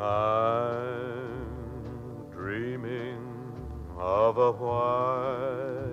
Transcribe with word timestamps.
I'm 0.00 1.44
dreaming 2.30 3.20
of 3.98 4.38
a 4.38 4.52
white 4.52 5.90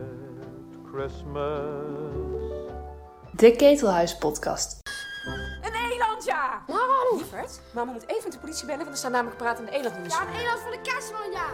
Christmas. 0.92 1.52
De 3.31 3.51
Ketelhuis 3.51 4.17
Podcast. 4.17 4.79
Een 5.62 5.73
eland, 5.91 6.25
ja! 6.25 6.63
Waarom? 6.67 7.17
Lieverd, 7.17 7.59
mama 7.71 7.91
moet 7.91 8.07
even 8.07 8.23
met 8.23 8.31
de 8.31 8.39
politie 8.39 8.65
bellen, 8.65 8.79
want 8.79 8.91
er 8.91 8.97
staan 8.97 9.12
namelijk 9.12 9.38
pratende 9.38 9.72
elanden 9.72 9.97
in 9.97 10.04
de 10.04 10.10
Ja, 10.10 10.21
een 10.21 10.39
eland 10.39 10.60
voor 10.60 10.71
de 10.71 10.81
kerstman, 10.81 11.31
ja. 11.31 11.46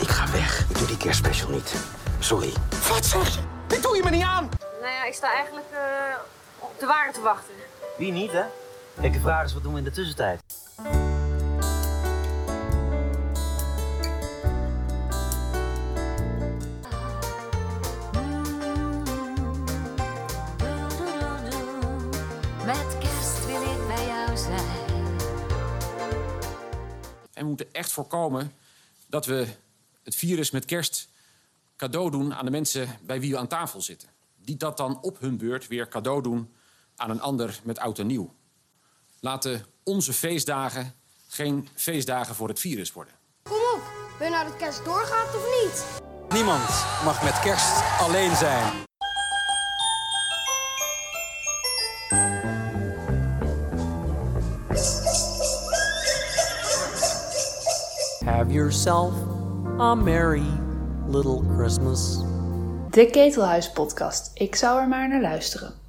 Ik 0.00 0.08
ga 0.08 0.32
weg. 0.32 0.70
Ik 0.70 0.78
doe 0.78 0.86
die 0.86 0.96
kerstspecial 0.96 1.50
niet. 1.50 1.74
Sorry. 2.18 2.52
Wat 2.88 3.04
zeg 3.04 3.34
je? 3.34 3.40
Dit 3.66 3.82
doe 3.82 3.96
je 3.96 4.02
me 4.02 4.10
niet 4.10 4.24
aan! 4.24 4.48
Nou 4.80 4.92
ja, 4.92 5.04
ik 5.04 5.14
sta 5.14 5.32
eigenlijk 5.34 5.66
eh, 5.70 6.16
op 6.58 6.78
de 6.78 6.86
ware 6.86 7.12
te 7.12 7.20
wachten. 7.20 7.54
Wie 7.96 8.12
niet, 8.12 8.32
hè? 8.32 8.42
Kijk, 9.00 9.12
de 9.12 9.20
vraag 9.20 9.44
is, 9.44 9.52
wat 9.52 9.62
doen 9.62 9.72
we 9.72 9.78
in 9.78 9.84
de 9.84 9.90
tussentijd? 9.90 10.40
Met 22.64 22.98
kerst 22.98 23.46
wil 23.46 23.62
ik 23.62 23.86
bij 23.86 24.06
jou 24.06 24.36
zijn. 24.36 24.66
En 27.32 27.42
we 27.42 27.44
moeten 27.44 27.72
echt 27.72 27.92
voorkomen 27.92 28.52
dat 29.06 29.26
we 29.26 29.46
het 30.02 30.14
virus 30.14 30.50
met 30.50 30.64
kerst 30.64 31.08
cadeau 31.76 32.10
doen 32.10 32.34
aan 32.34 32.44
de 32.44 32.50
mensen 32.50 32.88
bij 33.02 33.20
wie 33.20 33.30
we 33.30 33.38
aan 33.38 33.48
tafel 33.48 33.80
zitten. 33.80 34.08
Die 34.36 34.56
dat 34.56 34.76
dan 34.76 35.02
op 35.02 35.20
hun 35.20 35.36
beurt 35.36 35.68
weer 35.68 35.88
cadeau 35.88 36.22
doen 36.22 36.52
aan 36.96 37.10
een 37.10 37.20
ander 37.20 37.60
met 37.62 37.78
oud 37.78 37.98
en 37.98 38.06
nieuw. 38.06 38.34
Laten 39.24 39.64
onze 39.82 40.12
feestdagen 40.12 40.94
geen 41.28 41.68
feestdagen 41.74 42.34
voor 42.34 42.48
het 42.48 42.60
virus 42.60 42.92
worden. 42.92 43.14
Kom 43.42 43.56
op, 43.74 43.80
wil 44.18 44.26
je 44.26 44.32
nou 44.32 44.48
dat 44.48 44.56
kerst 44.56 44.84
doorgaat 44.84 45.34
of 45.34 45.62
niet? 45.62 45.84
Niemand 46.28 46.68
mag 47.04 47.22
met 47.22 47.40
kerst 47.40 48.00
alleen 48.00 48.36
zijn. 48.36 48.72
Have 58.24 58.52
yourself 58.52 59.12
a 59.80 59.94
merry 59.94 60.60
little 61.06 61.42
Christmas. 61.56 62.18
De 62.90 63.08
Ketelhuis 63.10 63.72
Podcast. 63.72 64.30
Ik 64.34 64.54
zou 64.54 64.80
er 64.80 64.88
maar 64.88 65.08
naar 65.08 65.20
luisteren. 65.20 65.81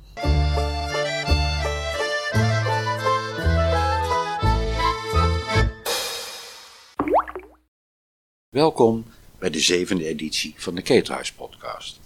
Welkom 8.54 9.06
bij 9.40 9.50
de 9.50 9.59
zevende 9.59 10.06
editie 10.06 10.54
van 10.58 10.76
de 10.76 10.82
Ketelhuis 10.82 11.32
podcast. 11.32 12.00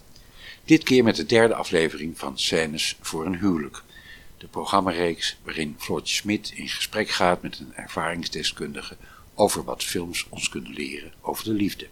Dit 0.66 0.84
keer 0.84 1.04
met 1.04 1.16
de 1.16 1.26
derde 1.26 1.54
aflevering 1.54 2.17
van 2.17 2.39
Scènes 2.39 2.98
voor 3.02 3.26
een 3.26 3.38
huwelijk. 3.38 3.84
De 4.38 4.48
programmareeks 4.48 5.38
waarin 5.44 5.76
Floortje 5.78 6.16
Smit 6.16 6.52
in 6.56 6.70
gesprek 6.70 7.09
gaat 7.09 7.42
met 7.42 7.59
een 7.59 7.73
ervaringsdeskundige 7.76 8.98
over 9.36 9.64
wat 9.64 9.84
films 9.84 10.26
ons 10.30 10.50
kunnen 10.50 10.73
leren 10.73 11.14
over 11.22 11.44
de 11.44 11.54
liefde. 11.54 11.88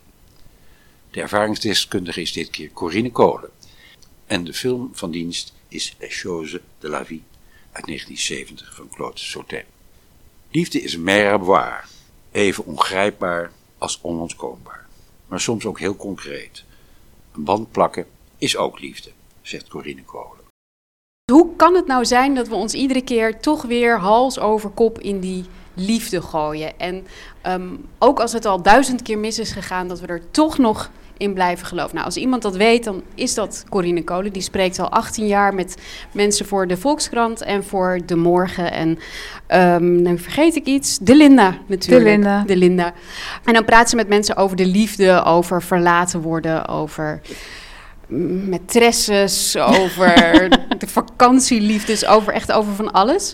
De 1.12 1.22
ervaringsdeskundige 1.22 2.22
is 2.22 2.34
dit 2.34 2.50
keer 2.50 2.69
Corine 2.72 3.12
Kolen. 3.12 3.50
En 4.25 4.44
de 4.44 4.53
film 4.53 4.90
van 4.94 5.12
dienst 5.12 5.53
is 5.67 5.95
Les 6.00 6.19
Choses 6.19 6.59
de 6.80 6.90
la 6.90 7.06
Vie 7.06 7.23
uit 7.72 7.86
1970 7.86 8.75
van 8.75 8.90
Claude 8.90 9.19
Sautet. 9.19 9.66
Liefde 10.52 10.81
is 10.81 10.94
een 10.94 11.03
mer 11.03 11.31
à 11.31 11.38
boire, 11.38 11.84
even 12.31 12.66
ongrijpbaar 12.66 13.52
als 13.86 14.00
onontkoombaar, 14.02 14.86
maar 15.28 15.39
soms 15.39 15.66
ook 15.66 15.80
heel 15.80 15.95
concreet. 15.95 16.64
Een 17.35 17.44
band 17.44 17.72
plakken 17.72 18.06
is 18.38 18.57
ook 18.57 18.79
liefde, 18.79 19.12
zegt 19.41 19.68
Corine 19.68 20.03
Kolen. 20.03 20.44
Hoe 21.31 21.56
kan 21.56 21.75
het 21.75 21.88
nou 21.88 22.06
zijn 22.06 22.35
dat 22.35 22.47
we 22.47 22.56
ons 22.56 22.73
iedere 22.73 23.01
keer 23.01 23.40
toch 23.40 23.62
weer 23.62 24.00
hals 24.00 24.40
over 24.40 24.69
kop 24.69 25.00
in 25.00 25.19
die 25.19 25.46
liefde 25.73 26.22
gooien? 26.22 26.79
En 26.79 27.07
ehm, 27.41 27.75
ook 28.00 28.19
als 28.19 28.34
het 28.34 28.46
al 28.46 28.62
duizend 28.62 29.01
keer 29.01 29.18
mis 29.18 29.40
is 29.40 29.51
gegaan, 29.51 29.88
dat 29.88 30.00
we 30.00 30.07
er 30.07 30.31
toch 30.31 30.57
nog 30.57 30.91
in 31.18 31.34
blijven 31.34 31.68
geloven. 31.68 31.94
Nou, 31.94 32.06
als 32.06 32.18
iemand 32.18 32.42
dat 32.42 32.56
weet, 32.56 32.84
dan 32.84 33.03
is 33.16 33.34
dat 33.34 33.64
Corine 33.70 34.03
Kolen. 34.03 34.34
Die 34.34 34.42
spreekt 34.42 34.80
al 34.80 34.90
18 34.90 35.28
jaar 35.28 35.53
met 35.53 35.76
mensen 36.12 36.46
voor 36.46 36.68
de 36.68 36.78
Volkskrant 36.78 37.42
en 37.42 37.64
voor 37.64 38.00
De 38.06 38.16
Morgen. 38.16 38.72
En 38.72 39.00
ehm 39.48 40.02
nu 40.02 40.18
vergeet 40.18 40.56
ik 40.56 40.66
iets. 40.66 40.98
De 40.98 41.16
Linda 41.16 41.58
natuurlijk. 41.68 42.06
De 42.06 42.12
Linda. 42.12 42.44
De 42.44 42.58
Linda. 42.58 42.94
En 43.44 43.53
dan 43.53 43.66
praat 43.66 43.90
ze 43.90 43.96
met 43.96 44.08
mensen 44.08 44.36
over 44.36 44.58
de 44.58 44.66
liefde, 44.66 45.24
over 45.24 45.64
verlaten 45.64 46.22
worden, 46.22 46.68
over 46.68 47.22
maîtresses, 48.50 49.56
over 49.56 50.50
de 50.78 50.88
vakantieliefdes, 50.88 52.06
over 52.06 52.34
echt 52.34 52.52
over 52.52 52.74
van 52.74 52.92
alles. 52.92 53.34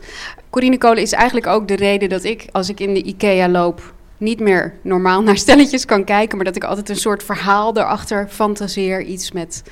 Corine 0.50 0.78
Kolen 0.78 1.02
is 1.02 1.12
eigenlijk 1.12 1.48
ook 1.48 1.68
de 1.68 1.76
reden 1.76 2.10
dat 2.10 2.24
ik, 2.24 2.46
als 2.52 2.70
ik 2.70 2.80
in 2.80 2.94
de 2.94 3.04
IKEA 3.04 3.50
loop, 3.50 3.94
niet 4.22 4.40
meer 4.40 4.74
normaal 4.82 5.22
naar 5.22 5.38
stelletjes 5.38 5.86
kan 5.86 6.04
kijken, 6.04 6.36
maar 6.36 6.46
dat 6.46 6.56
ik 6.56 6.64
altijd 6.64 6.90
een 6.90 6.96
soort 6.96 7.24
verhaal 7.24 7.78
erachter 7.78 8.28
fantaseer. 8.30 9.02
Iets 9.02 9.32
met 9.32 9.64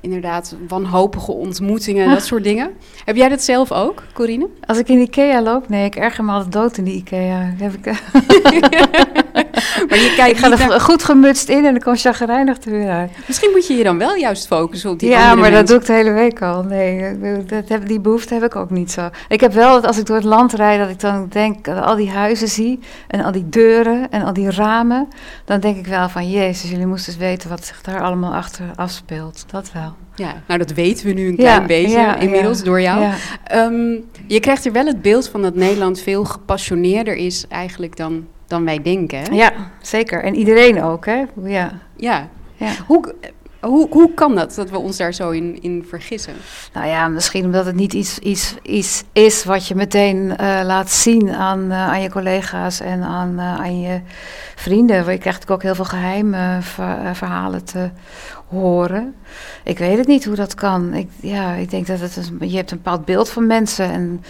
inderdaad 0.00 0.56
wanhopige 0.68 1.32
ontmoetingen, 1.32 2.10
dat 2.10 2.24
soort 2.24 2.44
dingen. 2.44 2.70
Heb 3.04 3.16
jij 3.16 3.28
dat 3.28 3.42
zelf 3.42 3.72
ook, 3.72 4.02
Corine? 4.12 4.48
Als 4.66 4.78
ik 4.78 4.88
in 4.88 5.00
Ikea 5.00 5.42
loop, 5.42 5.68
nee, 5.68 5.84
ik 5.84 5.96
erger 5.96 6.24
me 6.24 6.32
altijd 6.32 6.52
dood 6.52 6.76
in 6.76 6.84
die 6.84 6.94
Ikea. 6.94 7.54
Heb 7.58 7.72
ik, 7.72 7.84
Maar 9.88 9.98
je 9.98 10.12
kijkt 10.16 10.30
ik 10.38 10.44
ga 10.44 10.50
er 10.50 10.68
naar- 10.68 10.80
goed 10.80 11.04
gemutst 11.04 11.48
in 11.48 11.64
en 11.64 11.72
dan 11.72 11.82
kom 11.82 11.96
chagrijnig 11.96 12.62
er 12.64 12.70
weer 12.70 12.90
uit. 12.90 13.10
Misschien 13.26 13.50
moet 13.50 13.66
je 13.66 13.74
je 13.74 13.84
dan 13.84 13.98
wel 13.98 14.14
juist 14.14 14.46
focussen 14.46 14.90
op 14.90 14.98
die 14.98 15.08
ja, 15.10 15.34
maar 15.34 15.50
dat 15.50 15.66
doe 15.66 15.76
ik 15.76 15.86
de 15.86 15.92
hele 15.92 16.12
week 16.12 16.42
al. 16.42 16.62
Nee, 16.62 17.18
dat 17.46 17.68
heb, 17.68 17.86
die 17.88 18.00
behoefte 18.00 18.34
heb 18.34 18.42
ik 18.42 18.56
ook 18.56 18.70
niet 18.70 18.90
zo. 18.92 19.08
Ik 19.28 19.40
heb 19.40 19.52
wel 19.52 19.72
dat 19.72 19.86
als 19.86 19.98
ik 19.98 20.06
door 20.06 20.16
het 20.16 20.24
land 20.24 20.52
rijd, 20.52 20.78
dat 20.80 20.88
ik 20.90 21.00
dan 21.00 21.26
denk, 21.28 21.64
dat 21.64 21.84
al 21.84 21.96
die 21.96 22.10
huizen 22.10 22.48
zie 22.48 22.78
en 23.08 23.24
al 23.24 23.32
die 23.32 23.48
deuren 23.48 24.10
en 24.10 24.22
al 24.22 24.32
die 24.32 24.50
ramen. 24.50 25.08
Dan 25.44 25.60
denk 25.60 25.76
ik 25.76 25.86
wel 25.86 26.08
van, 26.08 26.30
jezus, 26.30 26.70
jullie 26.70 26.86
moesten 26.86 27.12
eens 27.12 27.22
weten 27.22 27.48
wat 27.50 27.64
zich 27.64 27.82
daar 27.82 28.02
allemaal 28.02 28.34
achter 28.34 28.64
afspeelt. 28.74 29.44
Dat 29.50 29.72
wel. 29.72 29.94
Ja, 30.14 30.34
nou 30.46 30.58
dat 30.58 30.70
weten 30.72 31.06
we 31.06 31.12
nu 31.12 31.26
een 31.28 31.36
Ja, 31.36 31.36
klein 31.36 31.66
beetje 31.66 31.98
ja, 31.98 32.16
inmiddels 32.16 32.58
ja, 32.58 32.64
door 32.64 32.80
jou. 32.80 33.04
Ehm, 33.44 33.94
je 34.26 34.40
krijgt 34.40 34.64
er 34.66 34.72
wel 34.72 34.86
het 34.86 35.02
beeld 35.02 35.28
van 35.28 35.42
dat 35.42 35.54
Nederland 35.54 36.00
veel 36.00 36.24
gepassioneerder 36.24 37.14
is 37.16 37.44
eigenlijk 37.48 37.96
dan, 37.96 38.26
dan 38.46 38.64
wij 38.64 38.82
denken. 38.82 39.34
Ja, 39.34 39.52
zeker. 39.80 40.24
En 40.24 40.34
iedereen 40.34 40.82
ook, 40.82 41.06
hè? 41.06 41.24
Ja. 41.44 41.72
Ja. 41.96 42.28
ja. 42.54 42.72
Hoe, 42.86 43.14
hoe, 43.60 43.86
hoe 43.90 44.14
kan 44.14 44.34
dat, 44.34 44.54
dat 44.54 44.70
we 44.70 44.78
ons 44.78 44.96
daar 44.96 45.14
zo 45.14 45.30
in, 45.30 45.62
in 45.62 45.84
vergissen? 45.88 46.34
Nou 46.72 46.86
ja, 46.86 47.08
misschien 47.08 47.44
omdat 47.44 47.66
het 47.66 47.74
niet 47.74 47.92
iets, 47.92 48.18
iets, 48.18 48.54
iets 48.62 49.04
is 49.12 49.44
wat 49.44 49.66
je 49.66 49.74
meteen 49.74 50.36
eh, 50.36 50.60
laat 50.64 50.90
zien 50.90 51.30
aan, 51.30 51.70
eh, 51.70 51.88
aan 51.88 52.02
je 52.02 52.10
collega's 52.10 52.80
en 52.80 53.02
aan, 53.02 53.38
eh, 53.38 53.60
aan 53.60 53.80
je 53.80 54.00
vrienden. 54.54 54.96
Je 54.96 55.02
krijgt 55.02 55.24
natuurlijk 55.24 55.50
ook 55.50 55.62
heel 55.62 55.74
veel 55.74 55.84
geheime 55.84 56.58
ver- 56.60 57.04
eh, 57.04 57.14
verhalen 57.14 57.64
te 57.64 57.90
horen. 58.48 59.14
Ik 59.64 59.78
weet 59.78 59.98
het 59.98 60.06
niet 60.06 60.24
hoe 60.24 60.36
dat 60.36 60.54
kan. 60.54 60.94
Ik, 60.94 61.08
ja, 61.20 61.52
ik 61.52 61.70
denk 61.70 61.86
dat 61.86 62.00
het 62.00 62.16
een, 62.16 62.50
je 62.50 62.56
hebt 62.56 62.70
een 62.70 62.76
bepaald 62.76 63.04
beeld 63.04 63.30
van 63.30 63.46
mensen 63.46 63.90
en 63.90 64.24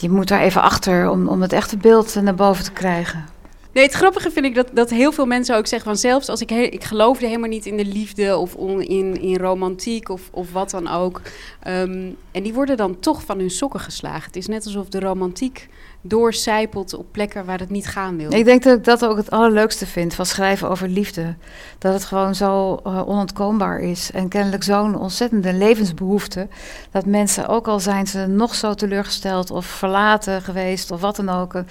je 0.00 0.10
moet 0.10 0.28
daar 0.28 0.40
even 0.40 0.62
achter 0.62 1.10
om, 1.10 1.28
om 1.28 1.42
het 1.42 1.52
echte 1.52 1.76
beeld 1.76 2.14
naar 2.22 2.34
boven 2.34 2.64
te 2.64 2.72
krijgen. 2.72 3.24
Nee, 3.72 3.84
het 3.84 3.92
grappige 3.92 4.30
vind 4.30 4.44
ik 4.46 4.54
dat, 4.54 4.68
dat 4.72 4.90
heel 4.90 5.12
veel 5.12 5.26
mensen 5.26 5.56
ook 5.56 5.66
zeggen 5.66 5.88
van 5.88 5.98
zelfs 5.98 6.28
als 6.28 6.40
ik, 6.40 6.50
he- 6.50 6.60
ik 6.60 6.84
geloofde 6.84 7.26
helemaal 7.26 7.48
niet 7.48 7.66
in 7.66 7.76
de 7.76 7.84
liefde 7.84 8.36
of 8.36 8.54
in, 8.78 9.20
in 9.20 9.36
romantiek 9.36 10.08
of, 10.08 10.28
of 10.32 10.52
wat 10.52 10.70
dan 10.70 10.88
ook. 10.88 11.20
Ehm, 11.62 12.10
en 12.32 12.42
die 12.42 12.54
worden 12.54 12.76
dan 12.76 12.98
toch 13.00 13.22
van 13.24 13.38
hun 13.38 13.50
sokken 13.50 13.80
geslagen. 13.80 14.24
Het 14.24 14.36
is 14.36 14.46
net 14.46 14.64
alsof 14.64 14.88
de 14.88 15.00
romantiek 15.00 15.68
doorcijpelt 16.02 16.94
op 16.94 17.06
plekken 17.12 17.44
waar 17.44 17.58
het 17.58 17.70
niet 17.70 17.86
gaan 17.86 18.16
wil. 18.16 18.32
Ik 18.32 18.44
denk 18.44 18.62
dat 18.62 18.78
ik 18.78 18.84
dat 18.84 19.04
ook 19.04 19.16
het 19.16 19.30
allerleukste 19.30 19.86
vind 19.86 20.14
van 20.14 20.26
schrijven 20.26 20.68
over 20.68 20.88
liefde. 20.88 21.34
Dat 21.78 21.92
het 21.92 22.04
gewoon 22.04 22.34
zo 22.34 22.80
eh, 22.84 23.08
onontkoombaar 23.08 23.80
is. 23.80 24.10
En 24.12 24.28
kennelijk 24.28 24.62
zo'n 24.62 24.98
ontzettende 24.98 25.52
levensbehoefte. 25.52 26.48
Dat 26.90 27.06
mensen, 27.06 27.48
ook 27.48 27.68
al 27.68 27.80
zijn 27.80 28.06
ze 28.06 28.26
nog 28.26 28.54
zo 28.54 28.74
teleurgesteld 28.74 29.50
of 29.50 29.66
verlaten 29.66 30.42
geweest 30.42 30.90
of 30.90 31.00
wat 31.00 31.16
dan 31.16 31.28
ook. 31.28 31.62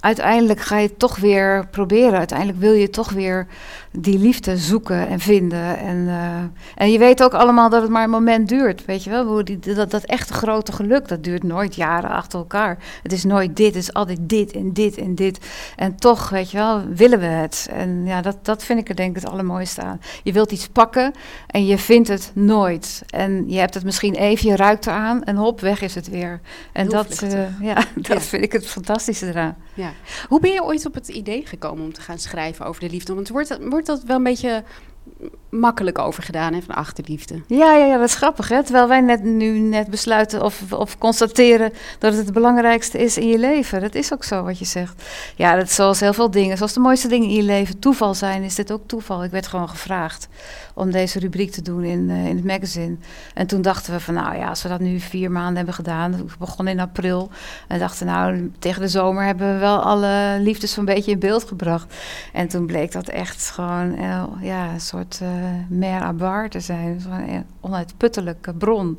Uiteindelijk 0.00 0.60
ga 0.60 0.78
je 0.78 0.88
het 0.88 0.98
toch 0.98 1.16
weer 1.16 1.66
proberen. 1.70 2.18
Uiteindelijk 2.18 2.58
wil 2.58 2.72
je 2.72 2.90
toch 2.90 3.10
weer 3.10 3.46
die 3.92 4.18
liefde 4.18 4.56
zoeken 4.56 5.08
en 5.08 5.20
vinden. 5.20 5.78
En, 5.78 6.08
eh, 6.08 6.82
en 6.84 6.92
je 6.92 6.98
weet 6.98 7.22
ook 7.22 7.34
allemaal 7.34 7.70
dat 7.70 7.82
het 7.82 7.90
maar 7.90 8.04
een 8.04 8.10
moment 8.10 8.48
duurt. 8.48 8.84
Weet 8.84 9.04
je 9.04 9.10
wel, 9.10 9.26
Hoe 9.26 9.42
die, 9.42 9.58
dat, 9.58 9.90
dat 9.90 10.04
echte 10.04 10.32
grote 10.32 10.72
geluk, 10.72 11.08
dat 11.08 11.24
duurt 11.24 11.42
nooit 11.42 11.74
jaren 11.74 12.10
achter 12.10 12.38
elkaar. 12.38 12.78
Het 13.02 13.12
is 13.12 13.24
nooit 13.24 13.56
dit, 13.56 13.74
het 13.74 13.82
is 13.82 13.92
altijd 13.92 14.18
dit 14.20 14.52
en 14.52 14.72
dit 14.72 14.96
en 14.96 15.14
dit. 15.14 15.38
En 15.76 15.96
toch, 15.96 16.28
weet 16.28 16.50
je 16.50 16.56
wel, 16.56 16.84
willen 16.94 17.18
we 17.18 17.26
het. 17.26 17.68
En 17.72 18.06
ja, 18.06 18.22
dat, 18.22 18.36
dat 18.42 18.64
vind 18.64 18.80
ik 18.80 18.88
er 18.88 18.96
denk 18.96 19.16
ik 19.16 19.22
het 19.22 19.30
allermooiste 19.30 19.82
aan. 19.82 20.00
Je 20.22 20.32
wilt 20.32 20.52
iets 20.52 20.68
pakken 20.68 21.12
en 21.46 21.66
je 21.66 21.78
vindt 21.78 22.08
het 22.08 22.30
nooit. 22.34 23.02
En 23.10 23.44
je 23.48 23.58
hebt 23.58 23.74
het 23.74 23.84
misschien 23.84 24.14
even, 24.14 24.48
je 24.48 24.56
ruikt 24.56 24.86
eraan 24.86 25.24
en 25.24 25.36
hop, 25.36 25.60
weg 25.60 25.80
is 25.80 25.94
het 25.94 26.08
weer. 26.08 26.40
En 26.72 26.88
dat, 26.88 27.22
uh, 27.22 27.60
ja, 27.60 27.74
dat 27.94 28.06
ja. 28.06 28.20
vind 28.20 28.42
ik 28.42 28.52
het 28.52 28.66
fantastische 28.66 29.26
eraan. 29.26 29.56
Ja. 29.74 29.92
Hoe 30.28 30.40
ben 30.40 30.52
je 30.52 30.64
ooit 30.64 30.86
op 30.86 30.94
het 30.94 31.08
idee 31.08 31.46
gekomen 31.46 31.84
om 31.84 31.92
te 31.92 32.00
gaan 32.00 32.18
schrijven 32.18 32.66
over 32.66 32.80
de 32.80 32.90
liefde? 32.90 33.14
Want 33.14 33.28
wordt 33.28 33.48
dat, 33.48 33.58
wordt 33.62 33.86
dat 33.88 34.02
wel 34.02 34.16
een 34.16 34.22
beetje 34.22 34.64
makkelijk 35.50 35.98
over 35.98 36.22
gedaan 36.22 36.52
hè, 36.52 36.60
van 36.62 36.74
achterliefde. 36.74 37.40
Ja, 37.46 37.74
ja, 37.74 37.84
ja, 37.84 37.96
dat 37.96 38.08
is 38.08 38.14
grappig. 38.14 38.48
Hè? 38.48 38.62
Terwijl 38.62 38.88
wij 38.88 39.00
net, 39.00 39.22
nu 39.22 39.58
net 39.58 39.88
besluiten 39.88 40.42
of, 40.42 40.72
of 40.72 40.98
constateren 40.98 41.72
dat 41.98 42.14
het 42.14 42.24
het 42.24 42.34
belangrijkste 42.34 42.98
is 42.98 43.18
in 43.18 43.28
je 43.28 43.38
leven. 43.38 43.80
Dat 43.80 43.94
is 43.94 44.12
ook 44.12 44.24
zo 44.24 44.42
wat 44.42 44.58
je 44.58 44.64
zegt. 44.64 45.02
Ja, 45.36 45.56
dat 45.56 45.64
is 45.64 45.74
zoals 45.74 46.00
heel 46.00 46.12
veel 46.12 46.30
dingen. 46.30 46.56
Zoals 46.56 46.72
de 46.72 46.80
mooiste 46.80 47.08
dingen 47.08 47.28
in 47.28 47.34
je 47.34 47.42
leven 47.42 47.78
toeval 47.78 48.14
zijn, 48.14 48.42
is 48.42 48.54
dit 48.54 48.72
ook 48.72 48.82
toeval. 48.86 49.24
Ik 49.24 49.30
werd 49.30 49.46
gewoon 49.46 49.68
gevraagd 49.68 50.28
om 50.74 50.90
deze 50.90 51.18
rubriek 51.18 51.50
te 51.50 51.62
doen 51.62 51.84
in, 51.84 52.08
uh, 52.08 52.26
in 52.26 52.36
het 52.36 52.44
magazine. 52.44 52.96
En 53.34 53.46
toen 53.46 53.62
dachten 53.62 53.92
we 53.92 54.00
van, 54.00 54.14
nou 54.14 54.36
ja, 54.36 54.48
als 54.48 54.62
we 54.62 54.68
dat 54.68 54.80
nu 54.80 55.00
vier 55.00 55.30
maanden 55.30 55.56
hebben 55.56 55.74
gedaan. 55.74 56.16
We 56.16 56.24
begonnen 56.38 56.74
in 56.74 56.80
april. 56.80 57.30
En 57.68 57.78
dachten, 57.78 58.06
nou, 58.06 58.52
tegen 58.58 58.82
de 58.82 58.88
zomer 58.88 59.24
hebben 59.24 59.52
we 59.52 59.58
wel 59.58 59.82
alle 59.82 60.38
liefdes 60.40 60.72
zo'n 60.72 60.84
beetje 60.84 61.10
in 61.10 61.18
beeld 61.18 61.44
gebracht. 61.44 61.94
En 62.32 62.48
toen 62.48 62.66
bleek 62.66 62.92
dat 62.92 63.08
echt 63.08 63.50
gewoon, 63.50 63.98
uh, 63.98 64.22
ja, 64.40 64.72
een 64.72 64.80
soort 64.80 65.20
uh, 65.22 65.28
mer 65.68 66.02
à 66.02 66.48
te 66.48 66.60
zijn. 66.60 67.00
Zo'n 67.00 67.44
onuitputtelijke 67.60 68.54
bron. 68.54 68.98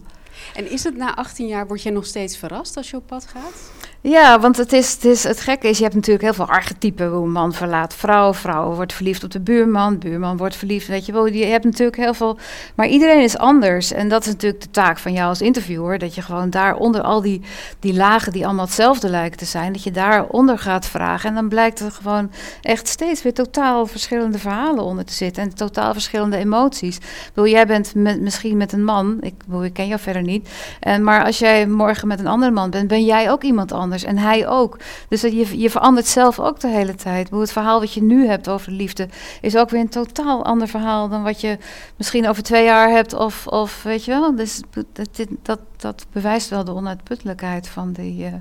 En 0.56 0.72
is 0.72 0.84
het 0.84 0.96
na 0.96 1.16
18 1.16 1.48
jaar, 1.48 1.68
word 1.68 1.82
je 1.82 1.92
nog 1.92 2.06
steeds 2.06 2.38
verrast 2.38 2.78
als 2.78 2.90
je 2.90 2.98
op 2.98 3.08
pad 3.08 3.26
gaat? 3.26 3.72
Ja, 4.02 4.40
want 4.40 4.58
het, 4.58 4.74
is, 4.74 4.94
het, 4.94 5.06
is, 5.06 5.24
het 5.24 5.40
gekke 5.40 5.68
is, 5.68 5.78
je 5.78 5.84
hebt 5.84 5.96
natuurlijk 5.96 6.24
heel 6.24 6.34
veel 6.34 6.48
archetypen. 6.48 7.10
Hoe 7.10 7.28
man 7.28 7.54
verlaat 7.54 7.94
vrouw, 7.94 8.34
vrouw 8.34 8.74
wordt 8.74 8.94
verliefd 8.94 9.24
op 9.24 9.32
de 9.32 9.40
buurman, 9.40 9.98
buurman 9.98 10.38
wordt 10.38 10.56
verliefd. 10.56 10.88
Weet 10.88 11.06
je 11.06 11.12
wel, 11.12 11.26
je 11.28 11.46
hebt 11.46 11.64
natuurlijk 11.64 11.98
heel 11.98 12.14
veel. 12.14 12.38
Maar 12.76 12.88
iedereen 12.88 13.22
is 13.22 13.38
anders. 13.38 13.92
En 13.92 14.10
dat 14.10 14.22
is 14.22 14.32
natuurlijk 14.32 14.62
de 14.62 14.72
taak 14.72 14.98
van 14.98 15.14
jou 15.14 15.28
als 15.30 15.42
interviewer. 15.42 16.00
Dat 16.00 16.16
je 16.16 16.22
gewoon 16.22 16.50
daaronder 16.50 17.02
al 17.02 17.22
die, 17.22 17.42
die 17.80 17.94
lagen 17.94 18.32
die 18.32 18.46
allemaal 18.46 18.66
hetzelfde 18.66 19.10
lijken 19.10 19.38
te 19.38 19.46
zijn, 19.46 19.74
dat 19.74 19.84
je 19.84 19.92
daaronder 19.92 20.58
gaat 20.58 20.86
vragen. 20.86 21.30
En 21.30 21.36
dan 21.36 21.50
blijkt 21.50 21.80
er 21.80 21.92
gewoon 21.92 22.32
echt 22.62 22.88
steeds 22.88 23.24
weer 23.24 23.34
totaal 23.34 23.86
verschillende 23.86 24.40
verhalen 24.40 24.84
onder 24.84 25.06
te 25.06 25.14
zitten. 25.14 25.44
En 25.44 25.56
totaal 25.56 25.94
verschillende 25.94 26.38
emoties. 26.38 26.98
Ik 26.98 27.32
bedoel, 27.34 27.52
jij 27.52 27.66
bent 27.66 27.96
misschien 27.96 28.58
met 28.58 28.72
een 28.72 28.84
man, 28.84 29.18
ik, 29.22 29.34
bedoel, 29.46 29.64
ik 29.64 29.74
ken 29.74 29.88
jou 29.88 30.00
verder 30.00 30.22
niet. 30.22 30.50
En, 30.80 31.04
maar 31.04 31.26
als 31.26 31.40
jij 31.40 31.68
morgen 31.68 32.08
met 32.08 32.20
een 32.20 32.28
andere 32.28 32.52
man 32.52 32.70
bent, 32.70 32.88
ben 32.88 33.06
jij 33.06 33.32
ook 33.32 33.44
iemand 33.44 33.72
anders. 33.72 33.88
En 33.98 34.18
hij 34.18 34.48
ook. 34.48 34.78
Dus 35.10 35.22
dat 35.22 35.32
je, 35.32 35.60
je 35.60 35.70
verandert 35.70 36.08
zelf 36.08 36.40
ook 36.40 36.60
de 36.60 36.68
hele 36.68 36.96
tijd. 36.96 37.30
Het 37.30 37.52
verhaal 37.52 37.80
wat 37.80 37.94
je 37.94 38.04
nu 38.04 38.28
hebt 38.28 38.50
over 38.50 38.70
de 38.70 38.76
liefde 38.76 39.08
is 39.42 39.58
ook 39.58 39.70
weer 39.70 39.80
een 39.80 39.90
totaal 39.90 40.46
ander 40.46 40.68
verhaal 40.68 41.10
dan 41.10 41.24
wat 41.24 41.42
je 41.42 41.58
misschien 41.96 42.28
over 42.28 42.44
twee 42.44 42.64
jaar 42.64 42.90
hebt. 42.90 43.14
Of, 43.14 43.48
of 43.48 43.84
weet 43.84 44.06
je 44.06 44.12
wel. 44.12 44.36
Dus 44.36 44.62
dat, 44.94 45.28
dat, 45.42 45.60
dat 45.78 46.06
bewijst 46.12 46.50
wel 46.50 46.64
de 46.64 46.74
onuitputtelijkheid 46.74 47.68
van, 47.68 47.92
die, 47.92 48.26
uh, 48.26 48.34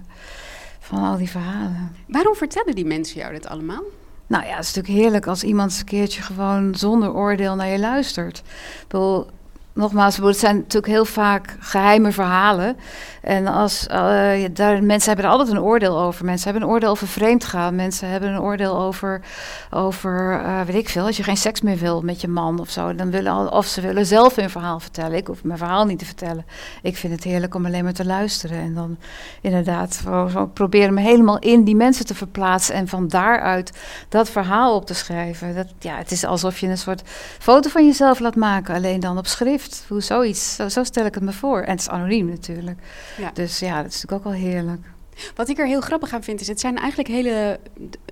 van 0.81 0.99
al 0.99 1.17
die 1.17 1.31
verhalen. 1.31 1.97
Waarom 2.07 2.35
vertellen 2.35 2.75
die 2.75 2.87
mensen 2.87 3.21
jou 3.21 3.33
dit 3.33 3.49
allemaal? 3.49 3.83
Nou 4.27 4.45
ja, 4.45 4.57
het 4.57 4.65
is 4.65 4.75
natuurlijk 4.75 5.03
heerlijk 5.03 5.27
als 5.27 5.43
iemand 5.43 5.77
een 5.79 5.85
keertje 5.85 6.23
gewoon 6.23 6.75
zonder 6.75 7.15
oordeel 7.15 7.55
naar 7.55 7.69
je 7.69 7.79
luistert. 7.79 8.39
Ik 8.39 8.89
bedoel, 8.89 9.27
nogmaals, 9.79 10.17
het 10.17 10.39
zijn 10.39 10.57
natuurlijk 10.57 10.93
heel 10.93 11.05
vaak 11.05 11.57
geheime 11.61 12.13
verhalen. 12.13 12.77
En 13.23 13.47
als, 13.47 13.87
uh, 13.91 14.45
daar, 14.53 14.83
mensen 14.83 15.09
hebben 15.09 15.25
er 15.25 15.31
altijd 15.31 15.49
een 15.49 15.63
oordeel 15.63 16.01
over. 16.01 16.25
Mensen 16.25 16.51
hebben 16.51 16.69
een 16.69 16.75
oordeel 16.75 16.91
over 16.91 17.09
vreemdgaan. 17.09 17.75
Mensen 17.75 18.09
hebben 18.09 18.29
een 18.29 18.41
oordeel 18.41 18.79
over, 18.79 19.21
over 19.71 20.41
uh, 20.43 20.61
weet 20.61 20.75
ik 20.75 20.89
veel, 20.89 21.07
als 21.07 21.17
je 21.17 21.23
geen 21.23 21.37
seks 21.37 21.61
meer 21.61 21.77
wil 21.77 22.01
met 22.01 22.21
je 22.21 22.29
man 22.29 22.61
of 22.61 22.71
zo. 22.71 22.95
Dan 22.95 23.11
willen, 23.11 23.53
of 23.53 23.67
ze 23.67 23.81
willen 23.81 24.07
zelf 24.07 24.37
hun 24.37 24.51
verhaal 24.51 24.81
vertellen. 24.81 25.17
Ik 25.17 25.27
hoef 25.27 25.45
mijn 25.45 25.59
verhaal 25.59 25.85
niet 25.85 25.99
te 25.99 26.05
vertellen. 26.05 26.47
Ik 26.83 26.97
vind 26.97 27.13
het 27.13 27.25
heerlijk 27.25 27.55
om 27.55 27.67
alleen 27.67 27.85
maar 27.85 27.93
te 27.93 28.07
luisteren. 28.07 28.59
En 28.59 28.75
dan 28.75 28.97
inderdaad 29.41 30.03
proberen 30.53 30.95
me 30.95 31.01
helemaal 31.01 31.39
in 31.39 31.65
die 31.65 31.77
mensen 31.77 32.07
te 32.07 32.15
verplaatsen. 32.15 32.75
En 32.75 32.89
van 32.89 33.09
daaruit 33.09 33.73
dat 34.09 34.31
verhaal 34.31 34.75
op 34.75 34.87
te 34.87 34.95
schrijven. 34.95 35.55
Dat, 35.55 35.67
ja, 35.79 35.97
het 35.97 36.11
is 36.11 36.25
alsof 36.25 36.59
je 36.59 36.67
een 36.67 36.79
soort 36.79 37.03
foto 37.39 37.69
van 37.69 37.87
jezelf 37.87 38.19
laat 38.19 38.37
maken. 38.37 38.75
Alleen 38.75 39.01
dan 39.01 39.19
op 39.19 39.27
schrift. 39.27 39.68
Hoe 39.89 40.01
zoiets. 40.01 40.55
Zo, 40.55 40.69
zo 40.69 40.85
stel 40.85 41.07
ik 41.07 41.15
het 41.15 41.23
me 41.23 41.33
voor. 41.33 41.61
En 41.61 41.71
het 41.71 41.81
is 41.81 41.89
anoniem 41.89 42.29
natuurlijk. 42.29 42.81
Ja. 43.17 43.31
Dus 43.35 43.59
ja, 43.59 43.83
dat 43.83 43.93
is 43.93 44.03
natuurlijk 44.03 44.27
ook 44.27 44.33
wel 44.33 44.51
heerlijk. 44.51 44.87
Wat 45.35 45.49
ik 45.49 45.59
er 45.59 45.67
heel 45.67 45.81
grappig 45.81 46.13
aan 46.13 46.23
vind, 46.23 46.41
is 46.41 46.49
het 46.49 46.61
zijn 46.61 46.77
eigenlijk 46.77 47.09
hele 47.09 47.61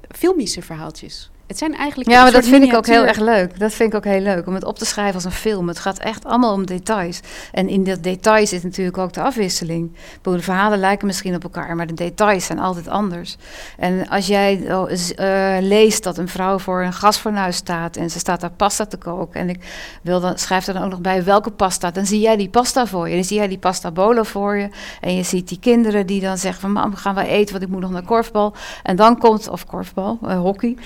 filmische 0.09 0.63
verhaaltjes. 0.63 1.31
Het 1.47 1.59
zijn 1.59 1.75
eigenlijk. 1.77 2.11
Ja, 2.11 2.23
maar 2.23 2.33
dat 2.33 2.47
vind 2.47 2.65
ik 2.65 2.75
ook 2.75 2.87
heel 2.87 3.07
erg 3.07 3.19
leuk. 3.19 3.59
Dat 3.59 3.73
vind 3.73 3.93
ik 3.93 3.97
ook 3.97 4.05
heel 4.05 4.21
leuk 4.21 4.47
om 4.47 4.55
het 4.55 4.65
op 4.65 4.79
te 4.79 4.85
schrijven 4.85 5.15
als 5.15 5.25
een 5.25 5.31
film. 5.31 5.69
Het 5.69 5.79
gaat 5.79 5.99
echt 5.99 6.25
allemaal 6.25 6.53
om 6.53 6.67
details. 6.67 7.21
En 7.53 7.69
in 7.69 7.85
dat 7.85 8.03
detail 8.03 8.47
zit 8.47 8.63
natuurlijk 8.63 8.99
ook 8.99 9.13
de 9.13 9.21
afwisseling. 9.21 9.97
De 10.23 10.41
verhalen 10.41 10.79
lijken 10.79 11.07
misschien 11.07 11.35
op 11.35 11.43
elkaar, 11.43 11.77
maar 11.77 11.87
de 11.87 11.95
details 11.95 12.47
zijn 12.47 12.59
altijd 12.59 12.89
anders. 12.89 13.37
En 13.79 14.09
als 14.09 14.27
jij 14.27 14.61
uh, 14.61 15.57
leest 15.61 16.03
dat 16.03 16.19
een 16.19 16.29
vrouw 16.29 16.59
voor 16.59 16.83
een 16.83 16.93
gasfornuis 16.93 17.57
staat 17.57 17.97
en 17.97 18.11
ze 18.11 18.19
staat 18.19 18.41
daar 18.41 18.51
pasta 18.51 18.87
te 18.87 18.97
koken. 18.97 19.41
En 19.41 19.49
ik 19.49 19.65
wil 20.03 20.21
dan, 20.21 20.39
schrijf 20.39 20.67
er 20.67 20.75
dan 20.75 20.83
ook 20.83 20.91
nog 20.91 21.01
bij 21.01 21.25
welke 21.25 21.51
pasta. 21.51 21.91
Dan 21.91 22.07
zie 22.07 22.21
jij 22.21 22.37
die 22.37 22.49
pasta 22.49 22.87
voor 22.87 23.09
je. 23.09 23.15
Dan 23.15 23.25
zie 23.25 23.37
jij 23.37 23.49
die 23.49 23.59
pasta 23.59 23.91
bolo 23.91 24.23
voor 24.23 24.57
je. 24.57 24.69
En 25.01 25.15
je 25.15 25.23
ziet 25.23 25.49
die 25.49 25.59
kinderen 25.59 26.07
die 26.07 26.21
dan 26.21 26.39
zeggen 26.39 26.61
van 26.61 26.73
mam, 26.73 26.95
gaan 26.95 27.15
we 27.15 27.27
eten, 27.27 27.53
want 27.53 27.65
ik 27.65 27.71
moet 27.71 27.81
nog 27.81 27.91
naar 27.91 28.05
korfbal. 28.05 28.55
En 28.83 28.97
dan 28.97 29.19
komt, 29.19 29.49
of 29.49 29.67
korfbal, 29.67 30.19
uh, 30.23 30.39
hockey, 30.39 30.77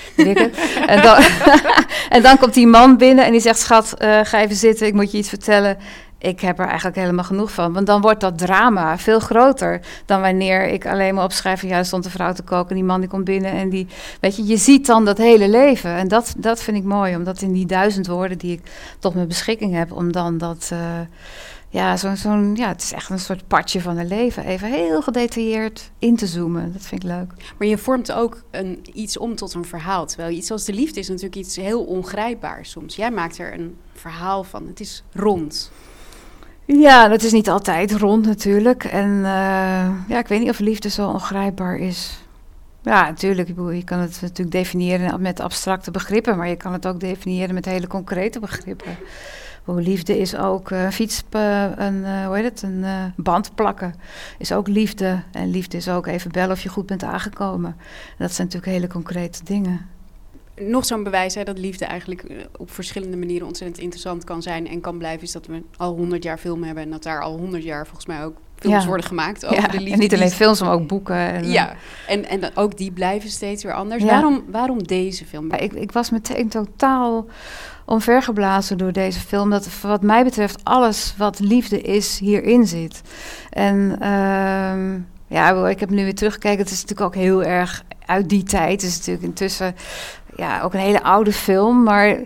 en, 0.87 1.02
dan, 1.02 1.17
en 2.17 2.23
dan 2.23 2.38
komt 2.38 2.55
die 2.55 2.67
man 2.67 2.97
binnen 2.97 3.25
en 3.25 3.32
die 3.32 3.41
zegt: 3.41 3.58
Schat, 3.58 3.94
uh, 3.99 4.20
ga 4.23 4.41
even 4.41 4.56
zitten, 4.56 4.87
ik 4.87 4.94
moet 4.94 5.12
je 5.12 5.19
iets 5.19 5.29
vertellen. 5.29 5.79
Ik 6.19 6.41
heb 6.41 6.58
er 6.58 6.67
eigenlijk 6.67 6.97
helemaal 6.97 7.25
genoeg 7.25 7.52
van. 7.52 7.73
Want 7.73 7.87
dan 7.87 8.00
wordt 8.00 8.20
dat 8.20 8.38
drama 8.38 8.99
veel 8.99 9.20
groter 9.20 9.81
dan 10.06 10.20
wanneer 10.20 10.69
ik 10.69 10.87
alleen 10.87 11.14
maar 11.14 11.25
opschrijf. 11.25 11.62
Ja, 11.62 11.82
stond 11.82 12.05
een 12.05 12.11
vrouw 12.11 12.32
te 12.32 12.43
koken. 12.43 12.75
Die 12.75 12.85
man 12.85 13.00
die 13.00 13.08
komt 13.08 13.25
binnen 13.25 13.52
en 13.52 13.69
die. 13.69 13.87
Weet 14.20 14.37
je, 14.37 14.47
je 14.47 14.56
ziet 14.56 14.87
dan 14.87 15.05
dat 15.05 15.19
hele 15.19 15.49
leven. 15.49 15.91
En 15.91 16.08
dat, 16.08 16.35
dat 16.37 16.62
vind 16.62 16.76
ik 16.76 16.85
mooi. 16.85 17.17
Omdat 17.17 17.43
in 17.43 17.52
die 17.52 17.67
duizend 17.67 18.06
woorden 18.06 18.38
die 18.38 18.52
ik 18.52 18.70
tot 18.99 19.14
mijn 19.14 19.29
beschikking 19.29 19.75
heb. 19.75 19.93
Om 19.93 20.12
dan 20.12 20.38
dat. 20.38 20.70
Uh, 20.73 20.79
ja, 21.72 21.96
zo'n, 21.96 22.17
zo'n, 22.17 22.56
ja, 22.56 22.69
het 22.69 22.82
is 22.82 22.93
echt 22.93 23.11
een 23.11 23.19
soort 23.19 23.46
partje 23.46 23.81
van 23.81 23.99
een 23.99 24.06
leven. 24.06 24.44
Even 24.44 24.69
heel 24.69 25.02
gedetailleerd 25.02 25.90
in 25.99 26.17
te 26.17 26.26
zoomen. 26.26 26.72
Dat 26.72 26.82
vind 26.82 27.02
ik 27.05 27.08
leuk. 27.08 27.32
Maar 27.58 27.69
je 27.69 27.78
vormt 27.78 28.12
ook 28.12 28.43
een, 28.50 28.87
iets 28.93 29.19
om 29.19 29.34
tot 29.34 29.55
een 29.55 29.64
verhaal. 29.64 30.06
Terwijl 30.06 30.37
iets 30.37 30.50
als 30.50 30.64
de 30.64 30.72
liefde 30.72 31.00
is 31.00 31.08
natuurlijk 31.08 31.37
iets 31.37 31.56
heel 31.56 31.84
ongrijpbaars 31.84 32.70
soms. 32.70 32.96
Jij 32.96 33.11
maakt 33.11 33.38
er 33.38 33.52
een 33.52 33.76
verhaal 33.93 34.44
van. 34.44 34.67
Het 34.67 34.81
is 34.81 35.02
rond. 35.12 35.70
Ja, 36.64 37.08
dat 37.08 37.22
is 37.22 37.32
niet 37.32 37.49
altijd 37.49 37.93
rond 37.93 38.26
natuurlijk. 38.26 38.84
En 38.84 39.08
uh, 39.08 39.25
ja, 40.08 40.19
ik 40.19 40.28
weet 40.28 40.40
niet 40.40 40.50
of 40.50 40.58
liefde 40.58 40.88
zo 40.88 41.08
ongrijpbaar 41.08 41.76
is. 41.76 42.19
Ja, 42.82 43.02
natuurlijk. 43.02 43.49
Je 43.49 43.84
kan 43.84 43.99
het 43.99 44.18
natuurlijk 44.21 44.50
definiëren 44.50 45.23
met 45.23 45.40
abstracte 45.40 45.90
begrippen, 45.90 46.37
maar 46.37 46.49
je 46.49 46.56
kan 46.56 46.73
het 46.73 46.87
ook 46.87 47.00
definiëren 47.00 47.54
met 47.54 47.64
hele 47.64 47.87
concrete 47.87 48.40
begrippen. 48.40 48.97
Hoe 49.64 49.83
liefde 49.83 50.19
is 50.19 50.37
ook 50.37 50.71
uh, 50.71 50.88
fiets, 50.88 51.23
uh, 51.31 51.62
een, 51.76 51.95
uh, 51.95 52.26
hoe 52.26 52.37
heet 52.37 52.45
het, 52.45 52.62
een 52.62 52.85
band 53.17 53.55
plakken. 53.55 53.95
Is 54.38 54.52
ook 54.52 54.69
liefde. 54.69 55.23
En 55.33 55.50
liefde 55.50 55.76
is 55.76 55.88
ook 55.88 56.07
even 56.07 56.33
bellen 56.33 56.50
of 56.50 56.62
je 56.62 56.69
goed 56.69 56.87
bent 56.87 57.02
aangekomen. 57.02 57.76
dat 58.19 58.33
zijn 58.33 58.47
natuurlijk 58.47 58.73
hele 58.73 58.93
concrete 58.93 59.45
dingen. 59.45 59.88
Nog 60.57 60.85
zo'n 60.85 61.02
bewijs 61.02 61.35
hè, 61.35 61.45
dat 61.45 61.59
liefde 61.59 61.85
eigenlijk 61.85 62.49
op 62.57 62.71
verschillende 62.71 63.17
manieren 63.17 63.47
ontzettend 63.47 63.81
interessant 63.81 64.25
kan 64.25 64.43
zijn 64.43 64.69
en 64.69 64.81
kan 64.81 64.99
blijven, 64.99 65.23
is 65.23 65.33
dat 65.33 65.47
we 65.47 65.62
al 65.76 65.95
honderd 65.97 66.23
jaar 66.23 66.38
film 66.38 66.62
hebben 66.62 66.85
en 66.85 66.90
dat 66.90 67.02
daar 67.02 67.23
al 67.23 67.38
honderd 67.38 67.62
jaar 67.62 67.87
volgens 67.87 68.07
mij 68.07 68.25
ook 68.25 68.37
films 68.61 68.83
ja. 68.83 68.87
worden 68.87 69.07
gemaakt 69.07 69.47
over 69.47 69.61
ja, 69.61 69.67
de 69.67 69.76
liefde. 69.76 69.93
En 69.93 69.99
niet 69.99 70.14
alleen 70.14 70.31
films, 70.31 70.61
maar 70.61 70.73
ook 70.73 70.87
boeken. 70.87 71.17
En, 71.17 71.50
ja, 71.50 71.75
en, 72.07 72.29
en 72.29 72.57
ook 72.57 72.76
die 72.76 72.90
blijven 72.90 73.31
steeds 73.31 73.62
weer 73.62 73.75
anders. 73.75 74.05
Waarom, 74.05 74.45
waarom 74.50 74.83
deze 74.83 75.26
film? 75.26 75.52
Ik, 75.52 75.73
ik 75.73 75.93
was 75.93 76.11
meteen 76.11 76.49
totaal 76.49 77.26
omvergeblazen 77.90 78.78
door 78.78 78.92
deze 78.92 79.20
film. 79.20 79.50
Dat 79.50 79.68
wat 79.82 80.02
mij 80.02 80.25
betreft 80.25 80.64
alles 80.64 81.14
wat 81.16 81.38
liefde 81.38 81.80
is 81.80 82.18
hierin 82.18 82.66
zit. 82.66 83.00
En 83.50 83.97
uh, 84.02 85.37
ja, 85.37 85.68
ik 85.68 85.80
heb 85.80 85.90
nu 85.90 86.04
weer 86.04 86.14
teruggekeken. 86.14 86.59
Het 86.59 86.70
is 86.70 86.80
natuurlijk 86.80 87.06
ook 87.06 87.23
heel 87.23 87.44
erg 87.44 87.85
uit 88.06 88.28
die 88.28 88.42
tijd. 88.42 88.82
Het 88.82 88.90
is 88.90 88.97
natuurlijk 88.97 89.25
intussen 89.25 89.75
ja, 90.37 90.62
ook 90.62 90.75
een 90.75 90.80
hele 90.80 91.02
oude 91.02 91.32
film. 91.32 91.82
Maar 91.82 92.18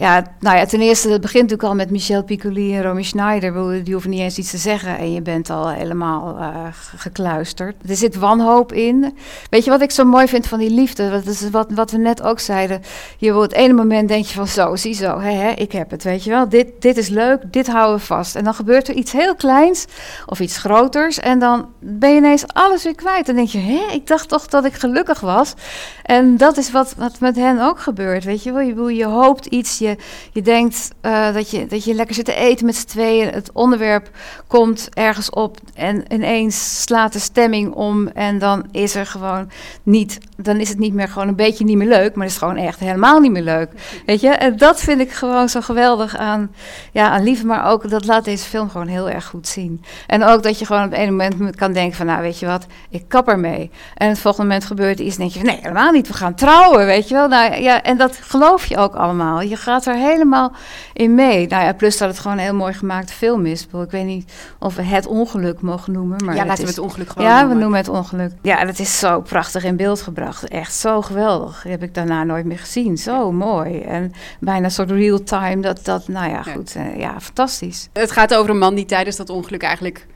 Ja, 0.00 0.26
nou 0.40 0.56
ja, 0.56 0.64
ten 0.64 0.80
eerste, 0.80 1.10
het 1.10 1.20
begint 1.20 1.42
natuurlijk 1.42 1.68
al 1.68 1.74
met 1.74 1.90
Michel 1.90 2.24
Piccoli 2.24 2.76
en 2.76 2.82
Romy 2.82 3.02
Schneider. 3.02 3.84
Die 3.84 3.92
hoeven 3.92 4.10
niet 4.10 4.20
eens 4.20 4.38
iets 4.38 4.50
te 4.50 4.56
zeggen 4.56 4.98
en 4.98 5.12
je 5.12 5.22
bent 5.22 5.50
al 5.50 5.70
helemaal 5.70 6.36
uh, 6.38 6.66
gekluisterd. 6.96 7.76
Er 7.88 7.96
zit 7.96 8.16
wanhoop 8.16 8.72
in. 8.72 9.16
Weet 9.50 9.64
je 9.64 9.70
wat 9.70 9.80
ik 9.80 9.90
zo 9.90 10.04
mooi 10.04 10.28
vind 10.28 10.46
van 10.46 10.58
die 10.58 10.70
liefde? 10.70 11.10
Dat 11.10 11.26
is 11.26 11.50
wat, 11.50 11.70
wat 11.70 11.90
we 11.90 11.98
net 11.98 12.22
ook 12.22 12.40
zeiden. 12.40 12.82
Je 13.16 13.34
op 13.34 13.42
het 13.42 13.52
ene 13.52 13.72
moment 13.72 14.08
denk 14.08 14.24
je 14.24 14.34
van 14.34 14.46
zo, 14.46 14.76
zie 14.76 14.94
zo, 14.94 15.20
hè, 15.20 15.50
ik 15.50 15.72
heb 15.72 15.90
het, 15.90 16.04
weet 16.04 16.24
je 16.24 16.30
wel. 16.30 16.48
Dit, 16.48 16.66
dit 16.78 16.96
is 16.96 17.08
leuk, 17.08 17.52
dit 17.52 17.66
houden 17.66 17.98
we 17.98 18.04
vast. 18.04 18.36
En 18.36 18.44
dan 18.44 18.54
gebeurt 18.54 18.88
er 18.88 18.94
iets 18.94 19.12
heel 19.12 19.34
kleins 19.34 19.86
of 20.26 20.40
iets 20.40 20.58
groters 20.58 21.18
en 21.18 21.38
dan 21.38 21.68
ben 21.80 22.10
je 22.10 22.16
ineens 22.16 22.44
alles 22.46 22.84
weer 22.84 22.94
kwijt. 22.94 23.26
Dan 23.26 23.34
denk 23.34 23.48
je, 23.48 23.58
hè, 23.58 23.92
ik 23.92 24.06
dacht 24.06 24.28
toch 24.28 24.46
dat 24.46 24.64
ik 24.64 24.74
gelukkig 24.74 25.20
was. 25.20 25.54
En 26.02 26.36
dat 26.36 26.56
is 26.56 26.70
wat, 26.70 26.94
wat 26.96 27.20
met 27.20 27.36
hen 27.36 27.60
ook 27.60 27.80
gebeurt, 27.80 28.24
weet 28.24 28.42
je 28.42 28.52
wel. 28.52 28.62
Je, 28.62 28.94
je 28.94 29.06
hoopt 29.06 29.46
iets, 29.46 29.78
je, 29.78 29.87
je 30.32 30.42
denkt 30.42 30.90
uh, 31.02 31.34
dat, 31.34 31.50
je, 31.50 31.66
dat 31.66 31.84
je 31.84 31.94
lekker 31.94 32.14
zit 32.14 32.24
te 32.24 32.34
eten 32.34 32.66
met 32.66 32.76
z'n 32.76 32.86
tweeën. 32.86 33.28
Het 33.28 33.50
onderwerp 33.52 34.10
komt 34.46 34.88
ergens 34.92 35.30
op 35.30 35.56
en 35.74 36.04
ineens 36.12 36.82
slaat 36.82 37.12
de 37.12 37.18
stemming 37.18 37.72
om. 37.72 38.08
En 38.08 38.38
dan 38.38 38.66
is 38.70 38.94
er 38.94 39.06
gewoon 39.06 39.50
niet, 39.82 40.18
dan 40.36 40.56
is 40.56 40.68
het 40.68 40.78
niet 40.78 40.94
meer 40.94 41.08
gewoon 41.08 41.28
een 41.28 41.36
beetje 41.36 41.64
niet 41.64 41.76
meer 41.76 41.88
leuk, 41.88 42.14
maar 42.14 42.26
is 42.26 42.34
het 42.34 42.42
gewoon 42.42 42.56
echt 42.56 42.80
helemaal 42.80 43.20
niet 43.20 43.32
meer 43.32 43.42
leuk. 43.42 43.70
Weet 44.06 44.20
je, 44.20 44.28
en 44.28 44.56
dat 44.56 44.80
vind 44.80 45.00
ik 45.00 45.12
gewoon 45.12 45.48
zo 45.48 45.60
geweldig 45.60 46.16
aan, 46.16 46.54
ja, 46.92 47.10
aan 47.10 47.22
liefde, 47.22 47.46
maar 47.46 47.66
ook 47.70 47.90
dat 47.90 48.04
laat 48.04 48.24
deze 48.24 48.44
film 48.44 48.70
gewoon 48.70 48.86
heel 48.86 49.10
erg 49.10 49.24
goed 49.24 49.48
zien. 49.48 49.84
En 50.06 50.24
ook 50.24 50.42
dat 50.42 50.58
je 50.58 50.66
gewoon 50.66 50.84
op 50.84 50.92
een 50.92 51.16
moment 51.16 51.56
kan 51.56 51.72
denken 51.72 51.96
van, 51.96 52.06
nou 52.06 52.22
weet 52.22 52.38
je 52.38 52.46
wat, 52.46 52.66
ik 52.90 53.04
kap 53.08 53.28
ermee. 53.28 53.70
En 53.94 54.08
het 54.08 54.18
volgende 54.18 54.46
moment 54.46 54.66
gebeurt 54.66 54.98
iets 54.98 55.16
en 55.16 55.20
denk 55.20 55.32
je, 55.32 55.42
nee, 55.42 55.58
helemaal 55.62 55.92
niet, 55.92 56.08
we 56.08 56.14
gaan 56.14 56.34
trouwen, 56.34 56.86
weet 56.86 57.08
je 57.08 57.14
wel. 57.14 57.28
Nou 57.28 57.60
ja, 57.62 57.82
en 57.82 57.96
dat 57.96 58.18
geloof 58.22 58.66
je 58.66 58.76
ook 58.76 58.94
allemaal. 58.94 59.40
Je 59.40 59.56
gaat 59.56 59.77
er 59.86 59.94
helemaal 59.94 60.52
in 60.92 61.14
mee. 61.14 61.46
Nou 61.46 61.64
ja, 61.64 61.72
plus 61.72 61.98
dat 61.98 62.08
het 62.08 62.18
gewoon 62.18 62.36
een 62.36 62.42
heel 62.42 62.54
mooi 62.54 62.72
gemaakte 62.72 63.12
film 63.12 63.46
is. 63.46 63.66
Ik 63.82 63.90
weet 63.90 64.04
niet 64.04 64.32
of 64.58 64.74
we 64.74 64.82
het 64.82 65.06
ongeluk 65.06 65.60
mogen 65.60 65.92
noemen. 65.92 66.24
Maar 66.24 66.34
ja, 66.34 66.46
laten 66.46 66.64
we 66.64 66.70
het 66.70 66.78
ongeluk 66.78 67.08
gewoon 67.10 67.28
Ja, 67.28 67.48
we 67.48 67.54
noemen 67.54 67.78
het 67.78 67.88
ongeluk. 67.88 68.32
Ja, 68.42 68.64
dat 68.64 68.78
is 68.78 68.98
zo 68.98 69.20
prachtig 69.20 69.64
in 69.64 69.76
beeld 69.76 70.02
gebracht. 70.02 70.48
Echt 70.48 70.74
zo 70.74 71.02
geweldig. 71.02 71.62
Dat 71.62 71.72
heb 71.72 71.82
ik 71.82 71.94
daarna 71.94 72.24
nooit 72.24 72.44
meer 72.44 72.58
gezien. 72.58 72.98
Zo 72.98 73.32
mooi. 73.32 73.80
En 73.80 74.12
bijna 74.40 74.64
een 74.64 74.70
soort 74.70 74.90
real 74.90 75.22
time. 75.22 75.62
Dat, 75.62 75.84
dat 75.84 76.08
nou 76.08 76.30
ja, 76.30 76.42
goed. 76.42 76.72
Ja. 76.72 76.84
ja, 76.96 77.20
fantastisch. 77.20 77.88
Het 77.92 78.10
gaat 78.10 78.34
over 78.34 78.50
een 78.50 78.58
man 78.58 78.74
die 78.74 78.84
tijdens 78.84 79.16
dat 79.16 79.30
ongeluk 79.30 79.62
eigenlijk 79.62 80.06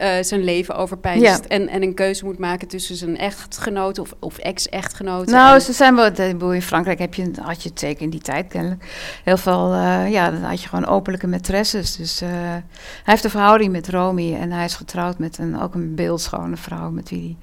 uh, 0.00 0.08
zijn 0.20 0.44
leven 0.44 0.76
overpijnst. 0.76 1.24
Ja. 1.24 1.48
En, 1.48 1.68
en 1.68 1.82
een 1.82 1.94
keuze 1.94 2.24
moet 2.24 2.38
maken 2.38 2.68
tussen 2.68 2.96
zijn 2.96 3.16
echtgenoot 3.16 3.98
of, 3.98 4.14
of 4.18 4.38
ex-echtgenoot. 4.38 5.26
Nou, 5.26 5.54
en... 5.54 5.60
ze 5.60 5.72
zijn 5.72 5.94
wel. 5.94 6.52
In 6.52 6.62
Frankrijk 6.62 6.98
heb 6.98 7.14
je, 7.14 7.30
had 7.42 7.62
je 7.62 7.68
het 7.68 7.78
zeker 7.78 8.02
in 8.02 8.10
die 8.10 8.20
tijd 8.20 8.46
kennelijk. 8.48 8.84
Heel 9.24 9.36
veel. 9.36 9.74
Uh, 9.74 10.10
ja, 10.10 10.30
dan 10.30 10.42
had 10.42 10.62
je 10.62 10.68
gewoon 10.68 10.86
openlijke 10.86 11.26
maîtresses. 11.26 11.96
Dus 11.96 12.22
uh, 12.22 12.28
hij 12.30 12.62
heeft 13.04 13.24
een 13.24 13.30
verhouding 13.30 13.72
met 13.72 13.88
Romy. 13.88 14.34
En 14.34 14.52
hij 14.52 14.64
is 14.64 14.74
getrouwd 14.74 15.18
met 15.18 15.38
een, 15.38 15.60
ook 15.60 15.74
een 15.74 15.94
beeldschone 15.94 16.56
vrouw. 16.56 16.90
Met 16.90 17.10
wie 17.10 17.20
hij 17.20 17.36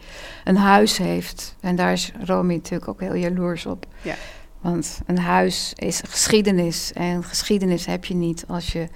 een 0.54 0.60
huis 0.60 0.98
heeft. 0.98 1.56
En 1.60 1.76
daar 1.76 1.92
is 1.92 2.12
Romy 2.26 2.54
natuurlijk 2.54 2.90
ook 2.90 3.00
heel 3.00 3.16
jaloers 3.16 3.66
op. 3.66 3.86
Ja. 4.02 4.16
Want 4.62 5.00
een 5.06 5.20
huis 5.20 5.74
is 5.76 6.02
geschiedenis. 6.10 6.94
En 6.94 7.24
geschiedenis 7.24 7.86
heb 7.86 8.06
je 8.06 8.16
niet 8.16 8.44
als 8.48 8.72
je 8.72 8.88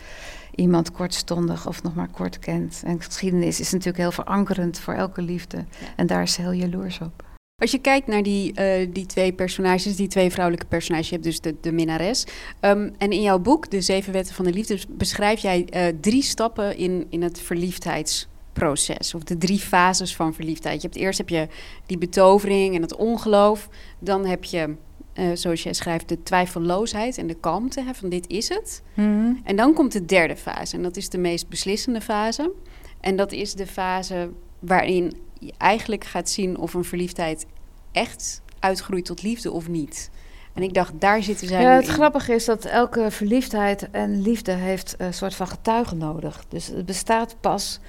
iemand 0.61 0.91
kortstondig 0.91 1.67
of 1.67 1.83
nog 1.83 1.95
maar 1.95 2.09
kort 2.11 2.39
kent. 2.39 2.81
En 2.85 3.01
geschiedenis 3.01 3.59
is 3.59 3.71
natuurlijk 3.71 3.97
heel 3.97 4.11
verankerend 4.11 4.79
voor 4.79 4.93
elke 4.93 5.21
liefde. 5.21 5.65
En 5.95 6.07
daar 6.07 6.21
is 6.21 6.33
ze 6.33 6.41
heel 6.41 6.51
jaloers 6.51 6.99
op. 6.99 7.23
Als 7.61 7.71
je 7.71 7.79
kijkt 7.79 8.07
naar 8.07 8.23
die, 8.23 8.59
uh, 8.59 8.87
die 8.93 9.05
twee 9.05 9.33
personages, 9.33 9.95
die 9.95 10.07
twee 10.07 10.31
vrouwelijke 10.31 10.67
personages, 10.67 11.09
je 11.09 11.13
hebt 11.13 11.25
dus 11.25 11.41
de, 11.41 11.55
de 11.61 11.71
minnares. 11.71 12.25
Um, 12.61 12.91
en 12.97 13.11
in 13.11 13.21
jouw 13.21 13.39
boek, 13.39 13.69
De 13.69 13.81
Zeven 13.81 14.13
Wetten 14.13 14.35
van 14.35 14.45
de 14.45 14.53
Liefde, 14.53 14.79
beschrijf 14.89 15.41
jij 15.41 15.67
uh, 15.73 15.97
drie 16.01 16.21
stappen 16.23 16.77
in, 16.77 17.05
in 17.09 17.21
het 17.21 17.39
verliefdheidsproces. 17.39 19.13
Of 19.13 19.23
de 19.23 19.37
drie 19.37 19.59
fases 19.59 20.15
van 20.15 20.33
verliefdheid. 20.33 20.81
Je 20.81 20.87
hebt, 20.87 20.99
eerst 20.99 21.17
heb 21.17 21.29
je 21.29 21.47
die 21.85 21.97
betovering 21.97 22.75
en 22.75 22.81
het 22.81 22.95
ongeloof. 22.95 23.69
Dan 23.99 24.25
heb 24.25 24.43
je 24.43 24.75
uh, 25.13 25.29
zoals 25.33 25.63
jij 25.63 25.73
schrijft, 25.73 26.09
de 26.09 26.23
twijfelloosheid 26.23 27.17
en 27.17 27.27
de 27.27 27.33
kalmte 27.39 27.81
hè, 27.81 27.93
van 27.93 28.09
dit 28.09 28.29
is 28.29 28.49
het. 28.49 28.81
Mm-hmm. 28.93 29.41
En 29.43 29.55
dan 29.55 29.73
komt 29.73 29.91
de 29.91 30.05
derde 30.05 30.35
fase 30.35 30.75
en 30.75 30.83
dat 30.83 30.97
is 30.97 31.09
de 31.09 31.17
meest 31.17 31.49
beslissende 31.49 32.01
fase. 32.01 32.51
En 32.99 33.15
dat 33.15 33.31
is 33.31 33.53
de 33.53 33.67
fase 33.67 34.29
waarin 34.59 35.13
je 35.39 35.53
eigenlijk 35.57 36.03
gaat 36.03 36.29
zien 36.29 36.57
of 36.57 36.73
een 36.73 36.83
verliefdheid 36.83 37.45
echt 37.91 38.41
uitgroeit 38.59 39.05
tot 39.05 39.23
liefde 39.23 39.51
of 39.51 39.67
niet. 39.67 40.09
En 40.53 40.63
ik 40.63 40.73
dacht, 40.73 40.99
daar 40.99 41.23
zitten 41.23 41.47
zij. 41.47 41.61
Ja, 41.61 41.75
het 41.75 41.87
in. 41.87 41.93
grappige 41.93 42.33
is 42.33 42.45
dat 42.45 42.65
elke 42.65 43.11
verliefdheid 43.11 43.89
en 43.91 44.21
liefde 44.21 44.51
heeft 44.51 44.95
een 44.97 45.13
soort 45.13 45.35
van 45.35 45.47
getuigen 45.47 45.97
nodig. 45.97 46.45
Dus 46.47 46.67
het 46.67 46.85
bestaat 46.85 47.35
pas 47.39 47.79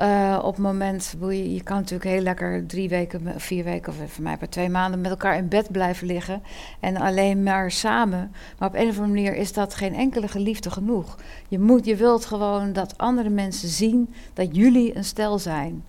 uh, 0.00 0.38
op 0.42 0.54
het 0.54 0.62
moment, 0.62 1.16
je, 1.20 1.54
je 1.54 1.62
kan 1.62 1.76
natuurlijk 1.76 2.10
heel 2.10 2.20
lekker 2.20 2.66
drie 2.66 2.88
weken, 2.88 3.40
vier 3.40 3.64
weken 3.64 3.92
of 3.92 4.12
voor 4.12 4.22
mij 4.22 4.36
per 4.36 4.48
twee 4.48 4.68
maanden 4.68 5.00
met 5.00 5.10
elkaar 5.10 5.36
in 5.36 5.48
bed 5.48 5.72
blijven 5.72 6.06
liggen. 6.06 6.42
En 6.80 6.96
alleen 6.96 7.42
maar 7.42 7.70
samen. 7.70 8.32
Maar 8.58 8.68
op 8.68 8.74
een 8.74 8.88
of 8.88 8.98
andere 8.98 9.14
manier 9.14 9.34
is 9.34 9.52
dat 9.52 9.74
geen 9.74 9.94
enkele 9.94 10.28
geliefde 10.28 10.70
genoeg. 10.70 11.16
Je, 11.48 11.58
moet, 11.58 11.84
je 11.84 11.96
wilt 11.96 12.24
gewoon 12.24 12.72
dat 12.72 12.98
andere 12.98 13.28
mensen 13.28 13.68
zien 13.68 14.14
dat 14.34 14.56
jullie 14.56 14.96
een 14.96 15.04
stel 15.04 15.38
zijn. 15.38 15.84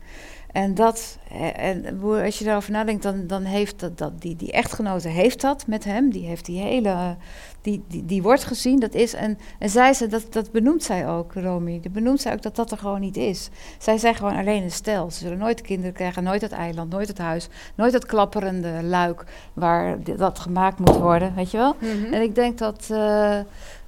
En 0.51 0.73
dat, 0.73 1.17
en 1.55 2.01
als 2.01 2.39
je 2.39 2.45
daarover 2.45 2.71
nadenkt, 2.71 3.03
dan, 3.03 3.27
dan 3.27 3.43
heeft 3.43 3.79
dat, 3.79 3.97
dat 3.97 4.21
die, 4.21 4.35
die 4.35 4.51
echtgenote 4.51 5.07
heeft 5.07 5.41
dat 5.41 5.67
met 5.67 5.83
hem. 5.83 6.09
Die 6.09 6.25
heeft 6.25 6.45
die 6.45 6.61
hele, 6.61 7.15
die, 7.61 7.83
die, 7.87 8.05
die 8.05 8.21
wordt 8.21 8.43
gezien, 8.43 8.79
dat 8.79 8.93
is. 8.93 9.13
En, 9.13 9.37
en 9.59 9.69
zij 9.69 9.93
ze, 9.93 10.07
dat, 10.07 10.33
dat 10.33 10.51
benoemt 10.51 10.83
zij 10.83 11.07
ook, 11.07 11.33
Romy. 11.33 11.79
Dat 11.79 11.91
benoemt 11.91 12.21
zij 12.21 12.33
ook 12.33 12.41
dat 12.41 12.55
dat 12.55 12.71
er 12.71 12.77
gewoon 12.77 12.99
niet 12.99 13.17
is. 13.17 13.49
Zij 13.77 13.97
zijn 13.97 14.15
gewoon 14.15 14.35
alleen 14.35 14.63
een 14.63 14.71
stel. 14.71 15.11
Ze 15.11 15.17
zullen 15.17 15.37
nooit 15.37 15.61
kinderen 15.61 15.93
krijgen, 15.93 16.23
nooit 16.23 16.41
het 16.41 16.51
eiland, 16.51 16.91
nooit 16.91 17.07
het 17.07 17.17
huis, 17.17 17.47
nooit 17.75 17.93
het 17.93 18.05
klapperende 18.05 18.83
luik 18.83 19.23
waar 19.53 19.97
dat 20.03 20.39
gemaakt 20.39 20.79
moet 20.79 20.97
worden, 20.97 21.35
weet 21.35 21.51
je 21.51 21.57
wel? 21.57 21.75
Mhm. 21.79 22.13
En 22.13 22.21
ik 22.21 22.35
denk 22.35 22.57
dat. 22.57 22.87
Uh, 22.91 23.39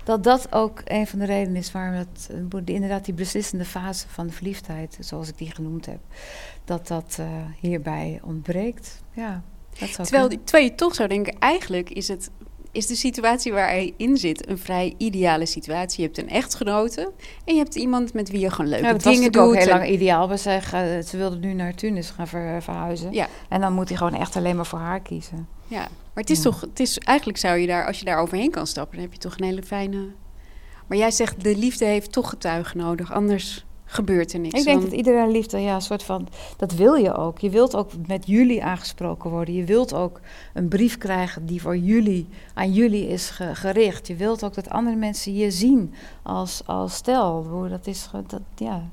dat 0.03 0.23
dat 0.23 0.51
ook 0.51 0.81
een 0.83 1.07
van 1.07 1.19
de 1.19 1.25
redenen 1.25 1.55
is 1.55 1.71
waarom 1.71 1.93
het, 1.93 2.29
inderdaad 2.65 3.05
die 3.05 3.13
beslissende 3.13 3.65
fase 3.65 4.07
van 4.07 4.27
de 4.27 4.33
verliefdheid, 4.33 4.97
zoals 4.99 5.29
ik 5.29 5.37
die 5.37 5.51
genoemd 5.51 5.85
heb, 5.85 5.99
dat 6.65 6.87
dat 6.87 7.17
uh, 7.19 7.27
hierbij 7.59 8.19
ontbreekt. 8.23 9.01
Ja, 9.11 9.41
dat 9.79 9.89
zou 9.89 10.07
terwijl, 10.07 10.27
terwijl 10.27 10.63
je 10.63 10.75
toch 10.75 10.95
zou 10.95 11.09
denken, 11.09 11.39
eigenlijk 11.39 11.89
is 11.89 12.07
het 12.07 12.29
is 12.73 12.87
de 12.87 12.95
situatie 12.95 13.53
waar 13.53 13.67
hij 13.67 13.93
in 13.97 14.17
zit 14.17 14.49
een 14.49 14.57
vrij 14.57 14.93
ideale 14.97 15.45
situatie. 15.45 16.01
Je 16.01 16.05
hebt 16.05 16.17
een 16.17 16.29
echtgenote 16.29 17.11
en 17.45 17.53
je 17.53 17.59
hebt 17.59 17.75
iemand 17.75 18.13
met 18.13 18.29
wie 18.29 18.39
je 18.39 18.49
gewoon 18.49 18.69
leuke 18.69 18.85
ja, 18.85 18.91
dat 18.91 19.03
dingen 19.03 19.21
was 19.21 19.31
doet. 19.31 19.41
ook 19.41 19.55
heel 19.55 19.67
lang 19.67 19.87
ideaal. 19.87 20.29
We 20.29 20.37
zeggen, 20.37 21.03
ze 21.03 21.17
wilde 21.17 21.37
nu 21.37 21.53
naar 21.53 21.73
Tunis 21.73 22.09
gaan 22.09 22.27
ver, 22.27 22.61
verhuizen. 22.61 23.11
Ja. 23.11 23.27
En 23.49 23.61
dan 23.61 23.73
moet 23.73 23.89
hij 23.89 23.97
gewoon 23.97 24.13
echt 24.15 24.35
alleen 24.35 24.55
maar 24.55 24.65
voor 24.65 24.79
haar 24.79 24.99
kiezen. 24.99 25.47
Ja, 25.67 25.87
maar 26.13 26.23
het 26.23 26.29
is 26.29 26.37
Ja. 26.37 26.43
toch, 26.43 26.61
het 26.61 26.79
is, 26.79 26.97
eigenlijk 26.97 27.37
zou 27.37 27.57
je 27.57 27.67
daar, 27.67 27.85
als 27.87 27.99
je 27.99 28.05
daar 28.05 28.17
overheen 28.19 28.51
kan 28.51 28.67
stappen, 28.67 28.95
dan 28.95 29.03
heb 29.05 29.13
je 29.13 29.19
toch 29.19 29.37
een 29.37 29.45
hele 29.45 29.63
fijne... 29.63 30.07
Maar 30.87 30.97
jij 30.97 31.11
zegt, 31.11 31.43
de 31.43 31.57
liefde 31.57 31.85
heeft 31.85 32.11
toch 32.11 32.29
getuigen 32.29 32.77
nodig, 32.77 33.11
anders 33.13 33.65
gebeurt 33.85 34.33
er 34.33 34.39
niks. 34.39 34.59
Ik 34.59 34.65
denk 34.65 34.79
Dan- 34.81 34.89
dat 34.89 34.97
iedereen 34.97 35.31
liefde, 35.31 35.59
ja, 35.59 35.75
een 35.75 35.81
soort 35.81 36.03
van, 36.03 36.27
dat 36.57 36.73
wil 36.73 36.93
je 36.93 37.13
ook. 37.15 37.39
Je 37.39 37.49
wilt 37.49 37.75
ook 37.75 37.91
met 38.07 38.27
jullie 38.27 38.63
aangesproken 38.63 39.29
worden. 39.29 39.53
Je 39.53 39.63
wilt 39.63 39.93
ook 39.93 40.19
een 40.53 40.67
brief 40.67 40.97
krijgen 40.97 41.45
die 41.45 41.61
voor 41.61 41.77
jullie, 41.77 42.27
aan 42.53 42.73
jullie 42.73 43.07
is 43.07 43.29
ge- 43.29 43.55
gericht. 43.55 44.07
Je 44.07 44.15
wilt 44.15 44.43
ook 44.43 44.53
dat 44.53 44.69
andere 44.69 44.95
mensen 44.95 45.35
je 45.35 45.51
zien 45.51 45.93
als, 46.23 46.61
als 46.65 46.93
stel. 46.95 47.43
Hoe 47.49 47.67
Dat 47.69 47.87
is, 47.87 48.09
dat, 48.27 48.41
ja, 48.55 48.89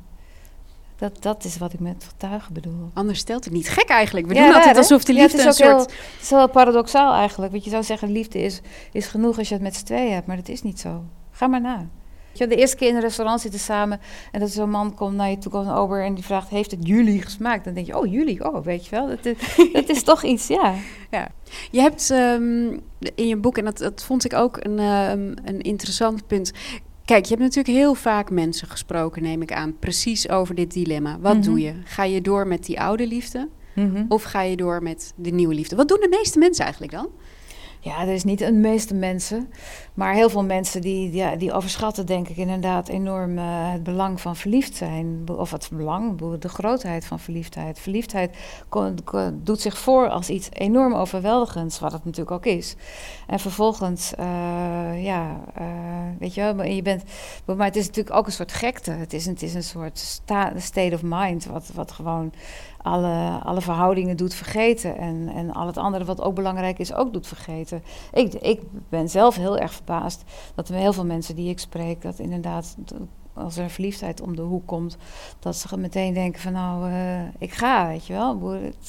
dat, 1.00 1.22
dat 1.22 1.44
is 1.44 1.58
wat 1.58 1.72
ik 1.72 1.80
met 1.80 2.04
getuigen 2.08 2.52
bedoel. 2.54 2.90
Anders 2.94 3.18
stelt 3.18 3.44
het 3.44 3.52
niet. 3.52 3.68
Gek 3.68 3.88
eigenlijk. 3.88 4.26
We 4.26 4.34
Ja, 4.34 4.44
doen 4.46 4.54
altijd 4.54 4.76
alsof 4.76 5.04
de 5.04 5.12
Ja, 5.12 5.22
liefde 5.22 5.40
een 5.40 5.46
ook 5.48 5.52
soort... 5.54 5.68
heel, 5.68 5.78
het 5.80 5.94
is 6.20 6.30
wel 6.30 6.48
paradoxaal 6.48 7.12
eigenlijk. 7.12 7.52
Want 7.52 7.64
je 7.64 7.70
zou 7.70 7.82
zeggen, 7.82 8.12
liefde 8.12 8.38
is, 8.42 8.60
is 8.92 9.06
genoeg 9.06 9.38
als 9.38 9.48
je 9.48 9.54
het 9.54 9.62
met 9.62 9.76
z'n 9.76 9.84
tweeën 9.84 10.12
hebt. 10.12 10.26
Maar 10.26 10.36
dat 10.36 10.48
is 10.48 10.62
niet 10.62 10.80
zo. 10.80 11.02
Ga 11.30 11.46
maar 11.46 11.60
na. 11.60 11.86
Je, 12.32 12.46
de 12.46 12.56
eerste 12.56 12.76
keer 12.76 12.88
in 12.88 12.94
een 12.94 13.00
restaurant 13.00 13.40
zitten 13.40 13.60
samen 13.60 14.00
en 14.32 14.40
dat 14.40 14.50
zo'n 14.50 14.70
man 14.70 14.94
komt 14.94 15.16
naar 15.16 15.30
je 15.30 15.38
toe, 15.38 15.52
komt 15.52 15.66
een 15.66 15.72
ober 15.72 16.04
en 16.04 16.14
die 16.14 16.24
vraagt, 16.24 16.48
heeft 16.48 16.70
het 16.70 16.86
jullie 16.86 17.22
gesmaakt? 17.22 17.64
Dan 17.64 17.74
denk 17.74 17.86
je, 17.86 17.98
oh 17.98 18.06
jullie, 18.12 18.52
oh 18.52 18.64
weet 18.64 18.84
je 18.84 18.90
wel, 18.90 19.06
dat, 19.08 19.26
is- 19.26 19.36
dat 19.72 19.88
is 19.88 20.02
toch 20.02 20.22
iets, 20.22 20.46
ja. 20.46 20.74
Ja. 21.10 21.28
Je 21.70 21.80
hebt 21.80 22.10
ehm, 22.10 22.66
in 23.14 23.26
je 23.28 23.36
boek, 23.36 23.58
en 23.58 23.64
dat, 23.64 23.78
dat 23.78 24.02
vond 24.04 24.24
ik 24.24 24.32
ook 24.34 24.56
een, 24.64 24.78
ehm, 24.78 25.34
een 25.44 25.60
interessant 25.60 26.26
punt. 26.26 26.52
Kijk, 27.10 27.24
je 27.24 27.30
hebt 27.30 27.40
natuurlijk 27.42 27.76
heel 27.76 27.94
vaak 27.94 28.30
mensen 28.30 28.68
gesproken, 28.68 29.22
neem 29.22 29.42
ik 29.42 29.52
aan, 29.52 29.76
precies 29.78 30.28
over 30.28 30.54
dit 30.54 30.72
dilemma. 30.72 31.18
Wat 31.20 31.34
Mhm. 31.34 31.42
doe 31.44 31.60
je? 31.60 31.72
Ga 31.84 32.04
je 32.04 32.20
door 32.20 32.46
met 32.46 32.64
die 32.64 32.80
oude 32.80 33.06
liefde 33.06 33.48
Mhm. 33.74 34.04
of 34.08 34.22
ga 34.22 34.42
je 34.42 34.56
door 34.56 34.82
met 34.82 35.12
de 35.16 35.30
nieuwe 35.30 35.54
liefde? 35.54 35.76
Wat 35.76 35.88
doen 35.88 36.00
de 36.00 36.08
meeste 36.18 36.38
mensen 36.38 36.62
eigenlijk 36.64 36.92
dan? 36.92 37.08
Ja, 37.82 38.00
er 38.00 38.12
is 38.12 38.24
niet 38.24 38.40
een 38.40 38.60
meeste 38.60 38.94
mensen. 38.94 39.50
Maar 39.94 40.14
heel 40.14 40.30
veel 40.30 40.44
mensen 40.44 40.80
die, 40.80 41.12
ja, 41.12 41.36
die 41.36 41.52
overschatten, 41.52 42.06
denk 42.06 42.28
ik, 42.28 42.36
inderdaad 42.36 42.88
enorm 42.88 43.38
uh, 43.38 43.44
het 43.46 43.82
belang 43.82 44.20
van 44.20 44.36
verliefd 44.36 44.76
zijn. 44.76 45.22
Of 45.36 45.50
het 45.50 45.68
belang, 45.72 46.38
de 46.38 46.48
grootheid 46.48 47.04
van 47.04 47.20
verliefdheid. 47.20 47.78
Verliefdheid 47.78 48.36
doet 49.34 49.60
zich 49.60 49.78
voor 49.78 50.08
als 50.08 50.28
iets 50.28 50.48
enorm 50.52 50.94
overweldigends, 50.94 51.78
wat 51.78 51.92
het 51.92 52.04
natuurlijk 52.04 52.30
ook 52.30 52.46
is. 52.46 52.76
En 53.26 53.38
vervolgens, 53.38 54.12
uh, 54.20 55.04
ja, 55.04 55.40
uh, 55.60 55.66
weet 56.18 56.34
je 56.34 56.54
wel, 56.54 56.64
je 56.64 56.82
bent. 56.82 57.02
Maar 57.44 57.66
het 57.66 57.76
is 57.76 57.86
natuurlijk 57.86 58.16
ook 58.16 58.26
een 58.26 58.32
soort 58.32 58.52
gekte. 58.52 58.90
Het 58.90 59.12
is, 59.12 59.26
het 59.26 59.42
is 59.42 59.54
een 59.54 59.62
soort 59.62 59.98
sta, 59.98 60.52
state 60.56 60.94
of 60.94 61.00
mind, 61.02 61.44
wat, 61.44 61.70
wat 61.74 61.92
gewoon 61.92 62.32
alle, 62.82 63.40
alle 63.42 63.60
verhoudingen 63.60 64.16
doet 64.16 64.34
vergeten. 64.34 64.96
En, 64.96 65.28
en 65.28 65.52
al 65.52 65.66
het 65.66 65.76
andere 65.76 66.04
wat 66.04 66.20
ook 66.20 66.34
belangrijk 66.34 66.78
is, 66.78 66.94
ook 66.94 67.12
doet 67.12 67.26
vergeten. 67.26 67.82
Ik, 68.12 68.34
ik 68.34 68.60
ben 68.88 69.08
zelf 69.08 69.36
heel 69.36 69.58
erg 69.58 69.72
verbaasd 69.72 70.24
dat 70.54 70.68
er 70.68 70.74
heel 70.74 70.92
veel 70.92 71.04
mensen 71.04 71.36
die 71.36 71.50
ik 71.50 71.58
spreek, 71.58 72.02
dat 72.02 72.18
inderdaad 72.18 72.76
als 73.34 73.56
er 73.56 73.70
verliefdheid 73.70 74.20
om 74.20 74.36
de 74.36 74.42
hoek 74.42 74.66
komt, 74.66 74.96
dat 75.38 75.56
ze 75.56 75.78
meteen 75.78 76.14
denken 76.14 76.40
van 76.40 76.52
nou, 76.52 76.90
uh, 76.90 77.20
ik 77.38 77.52
ga, 77.52 77.88
weet 77.88 78.06
je 78.06 78.12
wel. 78.12 78.38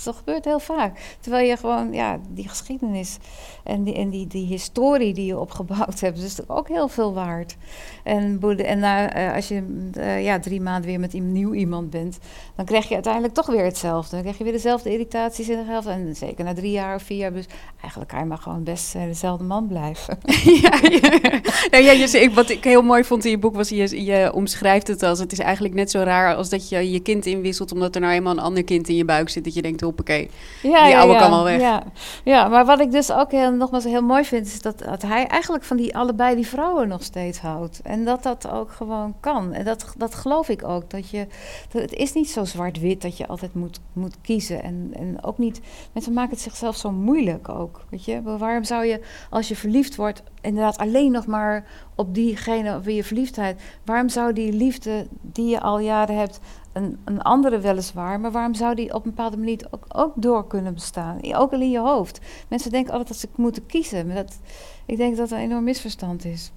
Dat 0.03 0.15
gebeurt 0.15 0.45
heel 0.45 0.60
vaak. 0.60 1.15
Terwijl 1.19 1.48
je 1.48 1.57
gewoon, 1.57 1.93
ja, 1.93 2.19
die 2.29 2.48
geschiedenis 2.48 3.17
en 3.63 3.83
die, 3.83 3.95
en 3.95 4.10
die, 4.10 4.27
die 4.27 4.45
historie 4.45 5.13
die 5.13 5.25
je 5.25 5.39
opgebouwd 5.39 6.00
hebt, 6.00 6.17
is 6.17 6.50
ook 6.50 6.67
heel 6.67 6.88
veel 6.88 7.13
waard. 7.13 7.57
En, 8.03 8.39
en 8.57 8.77
uh, 8.77 9.36
als 9.36 9.48
je 9.48 9.89
uh, 9.98 10.24
ja, 10.24 10.39
drie 10.39 10.62
maanden 10.62 10.89
weer 10.89 11.00
met 11.00 11.13
een 11.13 11.31
nieuw 11.31 11.53
iemand 11.53 11.89
bent, 11.89 12.19
dan 12.55 12.65
krijg 12.65 12.88
je 12.88 12.93
uiteindelijk 12.93 13.33
toch 13.33 13.48
weer 13.48 13.63
hetzelfde. 13.63 14.12
Dan 14.12 14.21
krijg 14.21 14.38
je 14.38 14.43
weer 14.43 14.53
dezelfde 14.53 14.91
irritaties 14.91 15.50
in 15.50 15.57
de 15.57 15.65
helft. 15.65 15.88
En 15.88 16.15
zeker 16.15 16.43
na 16.43 16.53
drie 16.53 16.71
jaar 16.71 16.95
of 16.95 17.03
vier 17.03 17.17
jaar, 17.17 17.33
dus 17.33 17.48
eigenlijk 17.81 18.12
kan 18.12 18.19
je 18.19 18.25
maar 18.25 18.38
gewoon 18.38 18.63
best 18.63 18.93
dezelfde 18.93 19.43
man 19.43 19.67
blijven. 19.67 20.17
ja, 20.62 20.79
ja. 20.81 21.39
Nou, 21.71 21.83
ja, 21.83 21.91
je, 21.91 22.31
wat 22.33 22.50
ik 22.50 22.63
heel 22.63 22.81
mooi 22.81 23.03
vond 23.03 23.25
in 23.25 23.31
je 23.31 23.38
boek 23.38 23.55
was 23.55 23.69
je, 23.69 24.03
je 24.05 24.31
omschrijft 24.34 24.88
het 24.88 25.04
als 25.04 25.20
het 25.20 25.32
is 25.32 25.40
eigenlijk 25.40 25.74
net 25.74 25.92
zo 25.92 26.00
raar 26.00 26.36
als 26.36 26.50
dat 26.50 26.70
je 26.70 26.92
je 26.92 27.00
kind 27.00 27.26
inwisselt 27.26 27.72
omdat 27.72 27.96
er 27.96 28.02
nou 28.02 28.14
eenmaal 28.14 28.34
een 28.34 28.40
ander 28.40 28.64
kind 28.64 28.90
in 28.90 28.96
je 28.96 29.06
buik 29.06 29.30
zit 29.30 29.44
dat 29.44 29.54
je 29.54 29.62
denkt 29.62 29.82
hoppakee, 29.82 30.30
ja, 30.62 30.84
die 30.84 30.92
ja, 30.92 31.00
oude 31.00 31.14
ja, 31.14 31.20
kan 31.20 31.30
wel 31.30 31.44
weg. 31.44 31.62
Ja. 31.62 31.84
ja, 32.24 32.48
maar 32.48 32.66
wat 32.66 32.80
ik 32.80 32.92
dus 32.92 33.12
ook 33.12 33.32
heel, 33.32 33.52
nogmaals 33.52 33.84
heel 33.84 34.02
mooi 34.02 34.24
vind 34.24 34.46
is 34.46 34.62
dat, 34.62 34.80
dat 34.80 35.02
hij 35.02 35.28
eigenlijk 35.28 35.64
van 35.64 35.78
die 35.78 35.96
allebei 35.96 36.36
die 36.36 36.48
vrouwen 36.48 36.88
nog 36.88 37.04
steeds 37.04 37.40
houdt 37.40 37.82
en 37.84 38.06
dat 38.06 38.24
dat 38.24 38.50
ook 38.50 38.72
gewoon 38.72 39.16
kan 39.20 39.54
en 39.54 39.66
dat, 39.66 39.94
dat 39.98 40.16
geloof 40.16 40.50
ik 40.50 40.64
ook 40.68 40.90
dat 40.90 41.10
je 41.10 41.28
dat 41.70 41.82
het 41.82 41.94
is 41.94 42.14
niet 42.14 42.30
zo 42.30 42.46
zwart-wit 42.46 43.02
dat 43.02 43.18
je 43.18 43.28
altijd 43.28 43.54
moet, 43.54 43.80
moet 43.94 44.16
kiezen 44.22 44.64
en, 44.64 44.92
en 44.94 45.24
ook 45.24 45.38
niet 45.38 45.62
mensen 45.94 46.14
maken 46.14 46.32
het 46.32 46.42
zichzelf 46.42 46.78
zo 46.78 46.92
moeilijk 46.92 47.50
ook 47.50 47.86
weet 47.90 48.06
je 48.06 48.22
waarom 48.22 48.64
zou 48.64 48.86
je 48.86 49.02
als 49.30 49.48
je 49.48 49.56
verliefd 49.56 49.96
wordt 49.96 50.24
inderdaad 50.42 50.78
alleen 50.78 51.12
nog 51.12 51.26
maar 51.26 51.66
op 51.96 52.14
diegene 52.16 52.76
op 52.76 52.84
wie 52.84 52.96
je 52.96 53.04
verliefdheid. 53.04 53.62
Waarom 53.86 54.10
zou 54.10 54.21
die 54.30 54.54
liefde 54.54 55.08
die 55.22 55.50
je 55.50 55.62
al 55.62 55.80
jaren 55.80 56.18
hebt, 56.18 56.40
een, 56.74 56.98
een 57.06 57.22
andere 57.22 57.60
weliswaar, 57.60 58.20
maar 58.20 58.32
waarom 58.32 58.54
zou 58.54 58.75
die 58.75 58.94
op 58.94 59.04
een 59.04 59.10
bepaalde 59.10 59.38
manier 59.38 59.68
ook, 59.72 59.86
ook 59.88 60.13
door 60.16 60.48
kunnen 60.48 60.74
bestaan? 60.74 61.20
Ook 61.36 61.51
al 61.51 61.62
in 61.62 61.72
je 61.72 61.80
hoofd. 61.80 62.20
Mensen 62.48 62.72
denken 62.72 62.92
altijd 62.92 63.10
dat 63.10 63.18
ze 63.18 63.28
moeten 63.42 63.66
kiezen. 63.66 64.08
Maar 64.08 64.16
dat, 64.16 64.40
ik 64.86 64.98
denk 64.98 65.18
dat 65.18 65.30
dat 65.30 65.38
een 65.38 65.44
enorm 65.46 65.63
misverstand 65.63 66.25
is. 66.25 66.51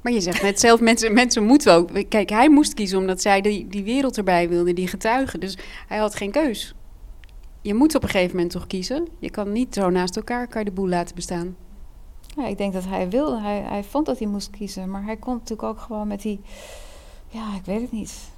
Maar 0.00 0.12
je 0.12 0.20
zegt 0.20 0.42
net 0.42 0.60
zelf, 0.60 0.80
mensen, 0.80 1.12
mensen 1.12 1.44
moeten 1.44 1.74
ook. 1.74 1.90
Kijk, 2.08 2.30
hij 2.30 2.50
moest 2.50 2.74
kiezen 2.74 2.98
omdat 2.98 3.22
zij 3.22 3.40
die, 3.40 3.68
die 3.68 3.84
wereld 3.84 4.16
erbij 4.16 4.48
wilde, 4.48 4.72
die 4.72 4.88
getuigen. 4.88 5.40
Dus 5.40 5.58
hij 5.88 5.98
had 5.98 6.14
geen 6.14 6.30
keus. 6.30 6.74
Je 7.62 7.74
moet 7.74 7.94
op 7.94 8.02
een 8.02 8.08
gegeven 8.08 8.36
moment 8.36 8.52
toch 8.52 8.66
kiezen. 8.66 9.08
Je 9.18 9.30
kan 9.30 9.52
niet 9.52 9.74
zo 9.74 9.90
naast 9.90 10.16
elkaar 10.16 10.46
kan 10.46 10.64
de 10.64 10.70
boel 10.70 10.88
laten 10.88 11.14
bestaan. 11.14 11.56
Ja, 12.36 12.46
ik 12.46 12.58
denk 12.58 12.72
dat 12.72 12.84
hij 12.84 13.08
wilde. 13.08 13.40
Hij, 13.40 13.60
hij 13.60 13.84
vond 13.84 14.06
dat 14.06 14.18
hij 14.18 14.28
moest 14.28 14.50
kiezen. 14.50 14.90
Maar 14.90 15.04
hij 15.04 15.16
kon 15.16 15.32
natuurlijk 15.34 15.62
ook 15.62 15.80
gewoon 15.80 16.08
met 16.08 16.22
die. 16.22 16.40
Ja, 17.28 17.54
ik 17.54 17.64
weet 17.64 17.80
het 17.80 17.92
niet. 17.92 18.30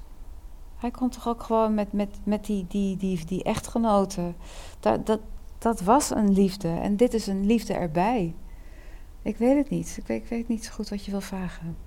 Hij 0.77 0.91
kon 0.91 1.09
toch 1.09 1.27
ook 1.27 1.43
gewoon 1.43 1.73
met, 1.73 1.93
met, 1.93 2.09
met 2.23 2.45
die, 2.45 2.65
die, 2.67 2.97
die, 2.97 3.25
die 3.25 3.43
echtgenoten. 3.43 4.35
Dat, 4.79 5.05
dat, 5.05 5.19
dat 5.57 5.81
was 5.81 6.09
een 6.09 6.31
liefde. 6.31 6.67
En 6.67 6.95
dit 6.95 7.13
is 7.13 7.27
een 7.27 7.45
liefde 7.45 7.73
erbij. 7.73 8.33
Ik 9.21 9.37
weet 9.37 9.57
het 9.57 9.69
niet. 9.69 9.95
Ik 9.97 10.07
weet, 10.07 10.21
ik 10.21 10.29
weet 10.29 10.47
niet 10.47 10.65
zo 10.65 10.71
goed 10.71 10.89
wat 10.89 11.05
je 11.05 11.11
wil 11.11 11.21
vragen. 11.21 11.77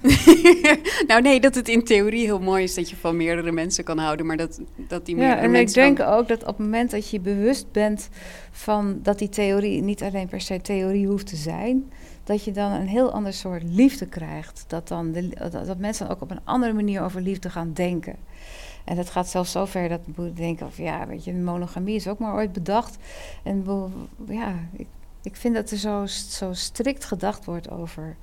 nou 1.08 1.22
nee, 1.22 1.40
dat 1.40 1.54
het 1.54 1.68
in 1.68 1.84
theorie 1.84 2.24
heel 2.24 2.40
mooi 2.40 2.62
is 2.64 2.74
dat 2.74 2.90
je 2.90 2.96
van 2.96 3.16
meerdere 3.16 3.52
mensen 3.52 3.84
kan 3.84 3.98
houden, 3.98 4.26
maar 4.26 4.36
dat, 4.36 4.60
dat 4.76 5.06
die 5.06 5.16
meerdere 5.16 5.38
ja, 5.38 5.44
en 5.44 5.50
mensen... 5.50 5.86
ik 5.86 5.96
denk 5.96 6.08
ook 6.08 6.28
dat 6.28 6.40
op 6.40 6.46
het 6.46 6.58
moment 6.58 6.90
dat 6.90 7.10
je 7.10 7.20
bewust 7.20 7.72
bent 7.72 8.08
van 8.50 8.98
dat 9.02 9.18
die 9.18 9.28
theorie 9.28 9.82
niet 9.82 10.02
alleen 10.02 10.28
per 10.28 10.40
se 10.40 10.60
theorie 10.60 11.06
hoeft 11.06 11.26
te 11.26 11.36
zijn, 11.36 11.90
dat 12.24 12.44
je 12.44 12.52
dan 12.52 12.72
een 12.72 12.88
heel 12.88 13.12
ander 13.12 13.32
soort 13.32 13.62
liefde 13.62 14.06
krijgt. 14.06 14.64
Dat, 14.66 14.88
dan 14.88 15.12
de, 15.12 15.28
dat, 15.28 15.66
dat 15.66 15.78
mensen 15.78 16.06
dan 16.06 16.14
ook 16.16 16.22
op 16.22 16.30
een 16.30 16.44
andere 16.44 16.72
manier 16.72 17.02
over 17.02 17.20
liefde 17.20 17.50
gaan 17.50 17.72
denken. 17.72 18.16
En 18.84 18.96
dat 18.96 19.10
gaat 19.10 19.28
zelfs 19.28 19.52
zo 19.52 19.64
ver 19.64 19.88
dat 19.88 20.00
we 20.14 20.32
denken 20.32 20.66
of 20.66 20.76
ja, 20.76 21.06
weet 21.06 21.24
je, 21.24 21.32
monogamie 21.32 21.94
is 21.94 22.08
ook 22.08 22.18
maar 22.18 22.34
ooit 22.34 22.52
bedacht. 22.52 22.96
En 23.42 23.64
ja, 24.28 24.54
ik, 24.72 24.86
ik 25.22 25.36
vind 25.36 25.54
dat 25.54 25.70
er 25.70 25.76
zo, 25.76 26.06
zo 26.06 26.52
strikt 26.52 27.04
gedacht 27.04 27.44
wordt 27.44 27.70
over 27.70 28.16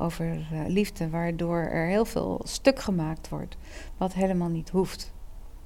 over 0.00 0.26
uh, 0.26 0.60
liefde, 0.66 1.10
waardoor 1.10 1.58
er 1.58 1.86
heel 1.86 2.04
veel 2.04 2.40
stuk 2.44 2.78
gemaakt 2.78 3.28
wordt, 3.28 3.56
wat 3.96 4.12
helemaal 4.12 4.48
niet 4.48 4.70
hoeft. 4.70 5.12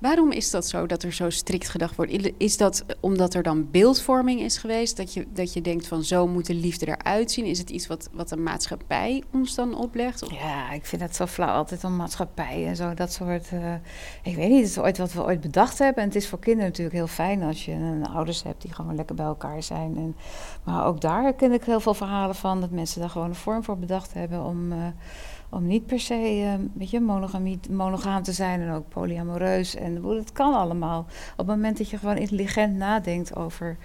Waarom 0.04 0.32
is 0.32 0.50
dat 0.50 0.66
zo 0.66 0.86
dat 0.86 1.02
er 1.02 1.12
zo 1.12 1.30
strikt 1.30 1.68
gedacht 1.68 1.96
wordt? 1.96 2.32
Is 2.36 2.56
dat 2.56 2.84
omdat 3.00 3.34
er 3.34 3.42
dan 3.42 3.70
beeldvorming 3.70 4.40
is 4.40 4.58
geweest? 4.58 4.96
Dat 4.96 5.14
je, 5.14 5.26
dat 5.32 5.52
je 5.52 5.60
denkt 5.60 5.86
van 5.86 6.04
zo 6.04 6.26
moet 6.26 6.46
de 6.46 6.54
liefde 6.54 6.86
eruit 6.86 7.30
zien? 7.30 7.44
Is 7.44 7.58
het 7.58 7.70
iets 7.70 7.86
wat, 7.86 8.08
wat 8.12 8.28
de 8.28 8.36
maatschappij 8.36 9.22
ons 9.32 9.54
dan 9.54 9.76
oplegt? 9.76 10.30
Ja, 10.30 10.72
ik 10.72 10.86
vind 10.86 11.02
dat 11.02 11.16
zo 11.16 11.26
flauw 11.26 11.54
altijd 11.54 11.84
om 11.84 11.96
maatschappij 11.96 12.66
en 12.66 12.76
zo. 12.76 12.94
Dat 12.94 13.12
soort. 13.12 13.50
Uh, 13.52 13.74
ik 14.22 14.36
weet 14.36 14.48
niet, 14.48 14.60
het 14.60 14.70
is 14.70 14.78
ooit 14.78 14.98
wat 14.98 15.12
we 15.12 15.24
ooit 15.24 15.40
bedacht 15.40 15.78
hebben. 15.78 16.02
En 16.02 16.08
het 16.08 16.16
is 16.16 16.28
voor 16.28 16.38
kinderen 16.38 16.68
natuurlijk 16.68 16.96
heel 16.96 17.06
fijn 17.06 17.42
als 17.42 17.64
je 17.64 17.72
een 17.72 18.06
ouders 18.06 18.42
hebt 18.42 18.62
die 18.62 18.72
gewoon 18.72 18.94
lekker 18.94 19.14
bij 19.14 19.26
elkaar 19.26 19.62
zijn. 19.62 19.96
En, 19.96 20.16
maar 20.64 20.86
ook 20.86 21.00
daar 21.00 21.32
ken 21.34 21.52
ik 21.52 21.64
heel 21.64 21.80
veel 21.80 21.94
verhalen 21.94 22.34
van 22.34 22.60
dat 22.60 22.70
mensen 22.70 23.00
daar 23.00 23.10
gewoon 23.10 23.28
een 23.28 23.34
vorm 23.34 23.64
voor 23.64 23.78
bedacht 23.78 24.14
hebben 24.14 24.42
om. 24.42 24.72
Uh, 24.72 24.78
om 25.54 25.66
niet 25.66 25.86
per 25.86 26.00
se 26.00 26.40
uh, 26.40 26.54
weet 26.72 26.90
je, 26.90 27.00
monogamie, 27.00 27.60
monogaam 27.70 28.22
te 28.22 28.32
zijn 28.32 28.60
en 28.60 28.70
ook 28.70 28.88
polyamoreus. 28.88 29.74
En 29.74 30.04
het 30.04 30.32
kan 30.32 30.54
allemaal. 30.54 30.98
Op 31.32 31.36
het 31.36 31.46
moment 31.46 31.78
dat 31.78 31.90
je 31.90 31.98
gewoon 31.98 32.16
intelligent 32.16 32.76
nadenkt 32.76 33.36
over, 33.36 33.76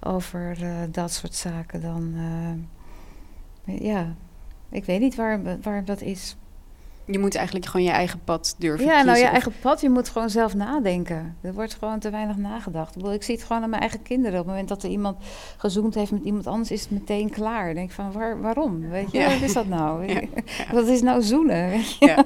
over 0.00 0.62
uh, 0.62 0.74
dat 0.90 1.12
soort 1.12 1.34
zaken, 1.34 1.80
dan. 1.80 2.14
Uh, 2.14 3.80
ja, 3.80 4.14
ik 4.70 4.84
weet 4.84 5.00
niet 5.00 5.14
waar, 5.14 5.60
waar 5.60 5.84
dat 5.84 6.00
is. 6.00 6.36
Je 7.06 7.18
moet 7.18 7.34
eigenlijk 7.34 7.66
gewoon 7.66 7.86
je 7.86 7.92
eigen 7.92 8.20
pad 8.24 8.54
durven 8.58 8.84
ja, 8.86 8.90
kiezen. 8.90 9.06
nou 9.06 9.18
je 9.18 9.24
eigen 9.26 9.52
pad, 9.60 9.80
je 9.80 9.90
moet 9.90 10.08
gewoon 10.08 10.30
zelf 10.30 10.54
nadenken. 10.54 11.36
Er 11.40 11.54
wordt 11.54 11.74
gewoon 11.78 11.98
te 11.98 12.10
weinig 12.10 12.36
nagedacht. 12.36 12.88
Ik, 12.88 12.96
bedoel, 12.96 13.12
ik 13.12 13.22
zie 13.22 13.34
het 13.34 13.44
gewoon 13.44 13.62
aan 13.62 13.68
mijn 13.70 13.80
eigen 13.82 14.02
kinderen. 14.02 14.32
Op 14.32 14.36
het 14.38 14.46
moment 14.46 14.68
dat 14.68 14.82
er 14.82 14.88
iemand 14.90 15.16
gezoend 15.56 15.94
heeft 15.94 16.10
met 16.10 16.22
iemand 16.24 16.46
anders, 16.46 16.70
is 16.70 16.80
het 16.80 16.90
meteen 16.90 17.30
klaar. 17.30 17.64
Dan 17.66 17.74
denk 17.74 17.88
ik 17.88 17.94
van, 17.94 18.12
waar, 18.12 18.40
waarom? 18.40 18.88
Weet 18.88 19.10
je, 19.12 19.18
Ja. 19.18 19.28
wat 19.32 19.40
is 19.42 19.52
dat 19.52 19.66
nou? 19.68 20.06
Ja. 20.06 20.20
Wat 20.72 20.86
is 20.86 21.02
nou 21.02 21.22
zoenen? 21.22 21.68
Weet 21.70 21.96
je? 21.98 22.06
Ja. 22.06 22.24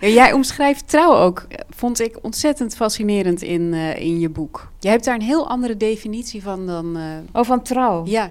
Ja, 0.00 0.08
jij 0.08 0.32
omschrijft 0.32 0.88
trouw 0.88 1.12
ook, 1.14 1.46
vond 1.70 2.00
ik 2.00 2.18
ontzettend 2.22 2.76
fascinerend 2.76 3.42
in, 3.42 3.72
eh, 3.74 4.00
in 4.00 4.20
je 4.20 4.28
boek. 4.28 4.70
Je 4.78 4.88
hebt 4.88 5.04
daar 5.04 5.14
een 5.14 5.22
heel 5.22 5.48
andere 5.48 5.76
definitie 5.76 6.42
van 6.42 6.66
dan... 6.66 6.96
eh, 6.96 7.02
Oh, 7.32 7.44
van 7.44 7.62
trouw? 7.62 8.06
Ja. 8.06 8.30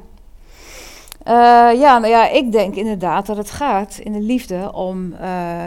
Eh, 1.27 1.33
ja, 1.79 1.97
nou 1.97 2.07
ja, 2.07 2.27
ik 2.29 2.51
denk 2.51 2.75
inderdaad 2.75 3.25
dat 3.25 3.37
het 3.37 3.51
gaat 3.51 3.97
in 3.97 4.11
de 4.11 4.21
liefde 4.21 4.73
om 4.73 5.13
eh, 5.13 5.63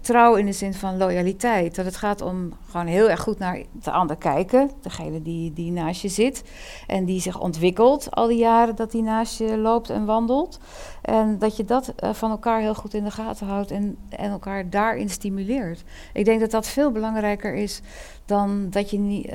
trouw 0.00 0.34
in 0.34 0.46
de 0.46 0.52
zin 0.52 0.74
van 0.74 0.96
loyaliteit. 0.96 1.74
Dat 1.74 1.84
het 1.84 1.96
gaat 1.96 2.20
om 2.20 2.52
gewoon 2.70 2.86
heel 2.86 3.10
erg 3.10 3.20
goed 3.20 3.38
naar 3.38 3.62
de 3.72 3.90
ander 3.90 4.16
kijken. 4.16 4.70
Degene 4.82 5.22
die, 5.22 5.52
die 5.52 5.72
naast 5.72 6.02
je 6.02 6.08
zit 6.08 6.44
en 6.86 7.04
die 7.04 7.20
zich 7.20 7.40
ontwikkelt 7.40 8.10
al 8.10 8.26
die 8.26 8.38
jaren 8.38 8.76
dat 8.76 8.90
die 8.90 9.02
naast 9.02 9.38
je 9.38 9.56
loopt 9.56 9.90
en 9.90 10.04
wandelt. 10.04 10.58
En 11.02 11.38
dat 11.38 11.56
je 11.56 11.64
dat 11.64 11.92
eh, 11.96 12.12
van 12.12 12.30
elkaar 12.30 12.60
heel 12.60 12.74
goed 12.74 12.94
in 12.94 13.04
de 13.04 13.10
gaten 13.10 13.46
houdt 13.46 13.70
en, 13.70 13.96
en 14.08 14.30
elkaar 14.30 14.70
daarin 14.70 15.08
stimuleert. 15.08 15.84
Ik 16.12 16.24
denk 16.24 16.40
dat 16.40 16.50
dat 16.50 16.68
veel 16.68 16.90
belangrijker 16.90 17.54
is 17.54 17.80
dan 18.24 18.70
dat 18.70 18.90
je 18.90 18.98
niet, 18.98 19.32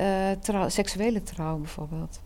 seksuele 0.66 1.22
trouw 1.22 1.56
bijvoorbeeld. 1.56 2.20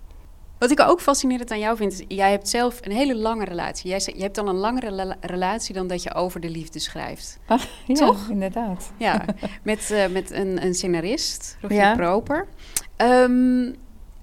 Wat 0.61 0.70
ik 0.70 0.81
ook 0.81 1.01
fascinerend 1.01 1.51
aan 1.51 1.59
jou 1.59 1.77
vind, 1.77 1.92
is 1.92 2.05
jij 2.09 2.31
hebt 2.31 2.49
zelf 2.49 2.79
een 2.81 2.92
hele 2.92 3.16
lange 3.16 3.44
relatie. 3.44 3.90
Jij, 3.90 4.01
je 4.16 4.23
hebt 4.23 4.35
dan 4.35 4.49
een 4.49 4.55
langere 4.57 4.87
rela- 4.88 5.16
relatie 5.20 5.75
dan 5.75 5.87
dat 5.87 6.03
je 6.03 6.14
over 6.14 6.40
de 6.40 6.49
liefde 6.51 6.79
schrijft. 6.79 7.38
Ja, 7.87 7.94
Toch? 7.94 8.29
inderdaad. 8.29 8.92
Ja, 8.96 9.25
met, 9.62 9.90
eh, 9.90 10.07
met 10.07 10.31
een, 10.31 10.64
een 10.64 10.75
scenarist, 10.75 11.57
Rogier 11.61 11.77
Ja. 11.79 11.94
Proper. 11.94 12.46
Ehm, 12.96 13.73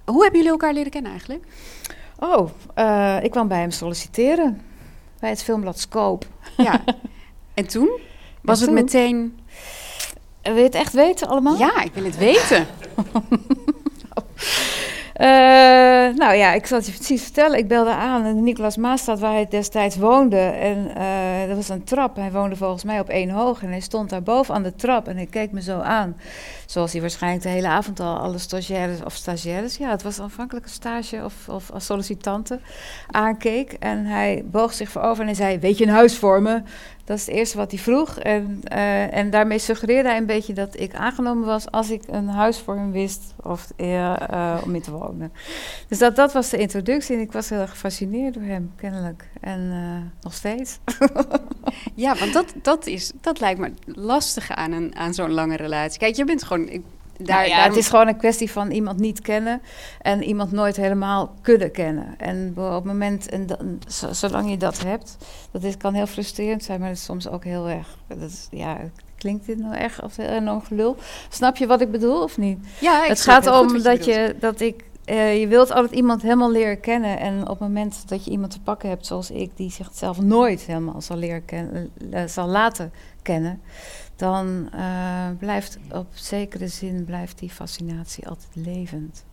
hoe 0.06 0.22
hebben 0.22 0.36
jullie 0.36 0.50
elkaar 0.50 0.74
leren 0.74 0.92
kennen 0.92 1.12
eigenlijk? 1.12 1.46
Oh, 2.20 2.50
eh, 2.74 3.18
ik 3.24 3.32
kwam 3.32 3.48
bij 3.48 3.60
hem 3.60 3.72
solliciteren. 3.72 4.62
Bij 5.20 5.30
het 5.30 5.44
filmblad 5.44 5.80
Scope. 5.80 6.26
Ja. 6.58 6.84
En 7.54 7.68
toen? 7.68 8.00
Was 8.42 8.60
het 8.60 8.68
toen? 8.68 8.78
meteen... 8.78 9.40
Wil 10.42 10.56
je 10.56 10.64
het 10.64 10.76
echt 10.76 10.94
weten 10.94 11.28
allemaal? 11.28 11.58
Ja, 11.58 11.84
ik 11.84 11.94
wil 11.94 12.04
het 12.04 12.18
weten. 12.18 12.66
Eh, 15.18 15.28
nou 16.16 16.34
ja, 16.34 16.54
ik 16.54 16.66
zal 16.66 16.78
het 16.78 16.88
je 16.88 16.94
precies 16.94 17.24
vertellen. 17.24 17.58
Ik 17.58 17.68
belde 17.68 17.90
aan 17.90 18.26
in 18.26 18.44
Nicolaas 18.44 18.78
Maastad, 18.78 19.20
waar 19.20 19.32
hij 19.32 19.48
destijds 19.50 19.96
woonde. 19.96 20.40
En 20.40 20.92
uh, 20.98 21.48
dat 21.48 21.56
was 21.56 21.70
een 21.70 21.84
trap. 21.84 22.16
Hij 22.16 22.32
woonde 22.32 22.56
volgens 22.56 22.84
mij 22.84 23.00
op 23.00 23.10
één 23.10 23.30
hoog. 23.30 23.64
En 23.64 23.70
hij 23.70 23.80
stond 23.80 24.10
daar 24.10 24.24
boven 24.24 24.56
aan 24.56 24.64
de 24.64 24.76
trap. 24.76 25.08
En 25.08 25.16
hij 25.16 25.26
keek 25.26 25.52
me 25.52 25.62
zo 25.62 25.80
aan. 25.80 26.18
Zoals 26.66 26.92
hij 26.92 27.02
waarschijnlijk 27.02 27.44
de 27.44 27.50
hele 27.50 27.68
avond 27.68 28.00
al 28.00 28.18
alle 28.18 28.38
stagiaires 28.38 29.04
of 29.04 29.14
stagiaires... 29.14 29.78
Ja, 29.78 29.90
het 29.90 30.04
was 30.04 30.20
aanvankelijk 30.20 30.66
een 30.66 30.72
stage 30.72 31.24
of, 31.24 31.34
of 31.50 31.72
als 31.72 31.86
sollicitante 31.86 32.60
aankeek. 33.12 33.74
En 33.74 34.06
hij 34.06 34.44
boog 34.46 34.74
zich 34.74 34.90
voorover 34.90 35.20
en 35.20 35.26
hij 35.26 35.36
zei... 35.36 35.60
Weet 35.60 35.78
je 35.78 35.84
een 35.84 35.94
huis 35.94 36.18
voor 36.18 36.42
me? 36.42 36.62
Dat 37.08 37.18
is 37.18 37.26
het 37.26 37.36
eerste 37.36 37.58
wat 37.58 37.72
hij 37.72 37.80
vroeg. 37.80 38.18
En, 38.18 38.62
uh, 38.72 39.14
en 39.14 39.30
daarmee 39.30 39.60
suggereerde 39.60 40.10
hij 40.10 40.18
een 40.18 40.26
beetje 40.26 40.54
dat 40.54 40.80
ik 40.80 40.96
aangenomen 40.96 41.46
was 41.46 41.72
als 41.72 41.90
ik 41.90 42.02
een 42.08 42.28
huis 42.28 42.60
voor 42.60 42.76
hem 42.76 42.92
wist 42.92 43.34
of, 43.44 43.68
uh, 43.78 44.62
om 44.64 44.76
in 44.76 44.82
te 44.82 44.92
wonen. 44.92 45.32
Dus 45.88 45.98
dat, 45.98 46.16
dat 46.16 46.34
was 46.34 46.50
de 46.50 46.58
introductie 46.58 47.16
en 47.16 47.22
ik 47.22 47.32
was 47.32 47.50
heel 47.50 47.60
erg 47.60 47.70
gefascineerd 47.70 48.34
door 48.34 48.44
hem, 48.44 48.72
kennelijk. 48.76 49.30
En 49.42 49.72
nog 50.22 50.34
steeds. 50.34 50.80
ja, 51.96 52.16
want 52.16 52.34
dat, 52.34 52.54
dat, 52.62 52.86
is, 52.86 53.12
dat 53.22 53.40
lijkt 53.40 53.60
me 53.60 53.72
lastig 53.86 54.52
aan, 54.52 54.72
een, 54.72 54.96
aan 54.96 55.14
zo'n 55.14 55.32
lange 55.32 55.56
relatie. 55.56 56.00
Kijk, 56.00 56.16
je 56.16 56.26
bent 56.26 56.44
gewoon... 56.44 56.70
Ik, 56.70 56.82
daar, 57.18 57.36
nou 57.36 57.50
ja, 57.50 57.56
daarom... 57.56 57.70
Het 57.70 57.84
is 57.84 57.90
gewoon 57.90 58.08
een 58.08 58.18
kwestie 58.18 58.52
van 58.52 58.72
iemand 58.72 59.00
niet 59.00 59.22
kennen 59.22 59.62
en 60.02 60.24
iemand 60.24 60.52
nooit 60.52 60.76
helemaal 60.76 61.34
kunnen 61.42 61.72
kennen. 61.72 62.14
En 62.18 62.54
op 62.56 62.74
het 62.74 62.84
moment, 62.84 63.30
en 63.30 63.46
dan, 63.46 63.80
zolang 64.12 64.50
je 64.50 64.58
dat 64.58 64.84
hebt, 64.84 65.18
dat 65.52 65.64
is, 65.64 65.78
kan 65.78 65.94
heel 65.94 66.08
frustrerend 66.08 66.64
zijn, 66.64 66.80
maar 66.80 66.90
dat 66.90 66.98
is 66.98 67.04
soms 67.04 67.28
ook 67.28 67.44
heel 67.44 67.70
erg. 67.70 67.98
Dat 68.08 68.30
is, 68.30 68.48
ja, 68.52 68.78
klinkt 69.18 69.46
dit 69.46 69.58
nou 69.58 69.76
echt 69.76 70.04
of 70.04 70.18
enorm 70.18 70.62
gelul? 70.62 70.96
Snap 71.30 71.58
je 71.58 71.68
wat 71.68 71.82
ik 71.82 71.92
bedoel 71.92 72.24
of 72.24 72.38
niet? 72.38 72.60
Ja, 72.80 73.04
ik 73.04 73.10
het 73.10 73.22
gaat 73.22 73.48
om 73.48 73.82
dat 73.82 74.06
je, 74.06 74.36
dat 74.40 74.60
ik 74.60 74.86
uh, 75.10 75.40
je 75.40 75.48
wilt 75.48 75.72
altijd 75.72 75.94
iemand 75.94 76.22
helemaal 76.22 76.52
leren 76.52 76.80
kennen. 76.80 77.20
En 77.20 77.42
op 77.42 77.48
het 77.48 77.60
moment 77.60 78.04
dat 78.08 78.26
je 78.26 78.32
iemand 78.32 78.52
te 78.52 78.62
pakken 78.62 78.90
hebt 78.90 79.06
zoals 79.06 79.32
ik, 79.32 79.52
die 79.56 79.72
zichzelf 79.72 80.22
nooit 80.22 80.62
helemaal 80.62 81.02
zal, 81.02 81.18
leren 81.18 81.46
kennen, 81.46 81.92
uh, 82.14 82.20
zal 82.26 82.48
laten 82.48 82.92
kennen, 83.22 83.62
dan 84.18 84.70
uh, 84.76 85.30
blijft 85.40 85.78
op 85.92 86.08
zekere 86.14 86.68
zin 86.68 87.06
blijft 87.06 87.40
die 87.40 87.50
fascinatie 87.50 88.28
altijd 88.28 88.56
levend. 88.56 89.26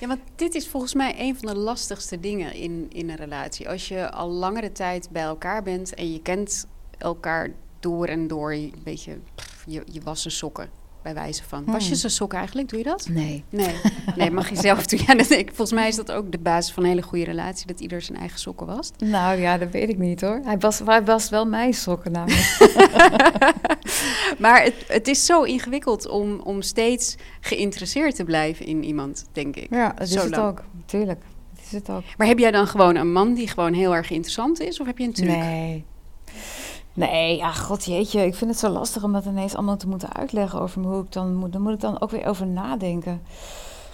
Ja, 0.00 0.06
want 0.06 0.20
dit 0.36 0.54
is 0.54 0.68
volgens 0.68 0.94
mij 0.94 1.14
een 1.18 1.36
van 1.36 1.46
de 1.46 1.56
lastigste 1.56 2.20
dingen 2.20 2.54
in, 2.54 2.86
in 2.88 3.10
een 3.10 3.16
relatie. 3.16 3.68
Als 3.68 3.88
je 3.88 4.10
al 4.10 4.28
langere 4.28 4.72
tijd 4.72 5.08
bij 5.10 5.22
elkaar 5.22 5.62
bent 5.62 5.94
en 5.94 6.12
je 6.12 6.22
kent 6.22 6.66
elkaar 6.98 7.50
door 7.80 8.06
en 8.06 8.26
door, 8.26 8.52
een 8.52 8.74
beetje 8.84 9.18
pff, 9.34 9.64
je, 9.66 9.82
je 9.90 10.00
wassen 10.00 10.30
sokken 10.30 10.83
bij 11.04 11.14
wijze 11.14 11.42
van. 11.44 11.64
Was 11.64 11.82
je 11.82 11.88
Hmm. 11.88 11.98
zijn 11.98 12.12
sok 12.12 12.32
eigenlijk? 12.32 12.68
Doe 12.68 12.78
je 12.78 12.84
dat? 12.84 13.08
Nee. 13.10 13.44
Nee, 13.48 13.74
nee 14.16 14.30
mag 14.30 14.48
je 14.48 14.56
zelf 14.56 14.86
doen. 14.86 15.00
Ja, 15.06 15.14
dat, 15.14 15.30
ik, 15.30 15.46
volgens 15.46 15.72
mij 15.72 15.88
is 15.88 15.96
dat 15.96 16.12
ook 16.12 16.32
de 16.32 16.38
basis 16.38 16.72
van 16.72 16.82
een 16.82 16.88
hele 16.88 17.02
goede 17.02 17.24
relatie, 17.24 17.66
dat 17.66 17.80
ieder 17.80 18.02
zijn 18.02 18.18
eigen 18.18 18.38
sokken 18.38 18.66
wast. 18.66 18.94
Nou 18.98 19.40
ja, 19.40 19.58
dat 19.58 19.70
weet 19.70 19.88
ik 19.88 19.98
niet 19.98 20.20
hoor. 20.20 20.40
Hij 20.44 20.58
was, 20.58 20.78
hij 20.84 21.04
was 21.04 21.28
wel 21.28 21.46
mijn 21.46 21.74
sokken 21.74 22.12
namelijk. 22.12 22.58
maar 24.38 24.62
het, 24.62 24.74
het 24.86 25.08
is 25.08 25.24
zo 25.26 25.42
ingewikkeld 25.42 26.08
om, 26.08 26.40
om 26.40 26.62
steeds 26.62 27.16
geïnteresseerd 27.40 28.14
te 28.14 28.24
blijven 28.24 28.66
in 28.66 28.84
iemand, 28.84 29.24
denk 29.32 29.56
ik. 29.56 29.66
Ja, 29.70 29.94
dat 29.98 30.08
is 30.08 30.14
het 30.14 30.38
ook. 30.38 30.62
Tuurlijk. 30.86 31.20
Dat 31.54 31.64
is 31.66 31.72
het 31.72 31.90
ook. 31.90 32.02
Maar 32.16 32.26
heb 32.26 32.38
jij 32.38 32.50
dan 32.50 32.66
gewoon 32.66 32.96
een 32.96 33.12
man 33.12 33.34
die 33.34 33.48
gewoon 33.48 33.72
heel 33.72 33.94
erg 33.94 34.10
interessant 34.10 34.60
is? 34.60 34.80
Of 34.80 34.86
heb 34.86 34.98
je 34.98 35.04
een 35.04 35.12
truc? 35.12 35.28
Nee. 35.28 35.84
Nee, 36.94 37.36
ja, 37.36 37.52
god 37.52 37.84
jeetje. 37.84 38.26
Ik 38.26 38.34
vind 38.34 38.50
het 38.50 38.58
zo 38.58 38.68
lastig 38.68 39.02
om 39.04 39.12
dat 39.12 39.24
ineens 39.24 39.54
allemaal 39.54 39.76
te 39.76 39.88
moeten 39.88 40.12
uitleggen 40.12 40.60
over 40.60 40.82
hoe 40.82 41.02
ik 41.02 41.12
dan 41.12 41.34
moet. 41.34 41.52
Dan 41.52 41.62
moet 41.62 41.72
ik 41.72 41.80
dan 41.80 42.00
ook 42.00 42.10
weer 42.10 42.26
over 42.26 42.46
nadenken. 42.46 43.22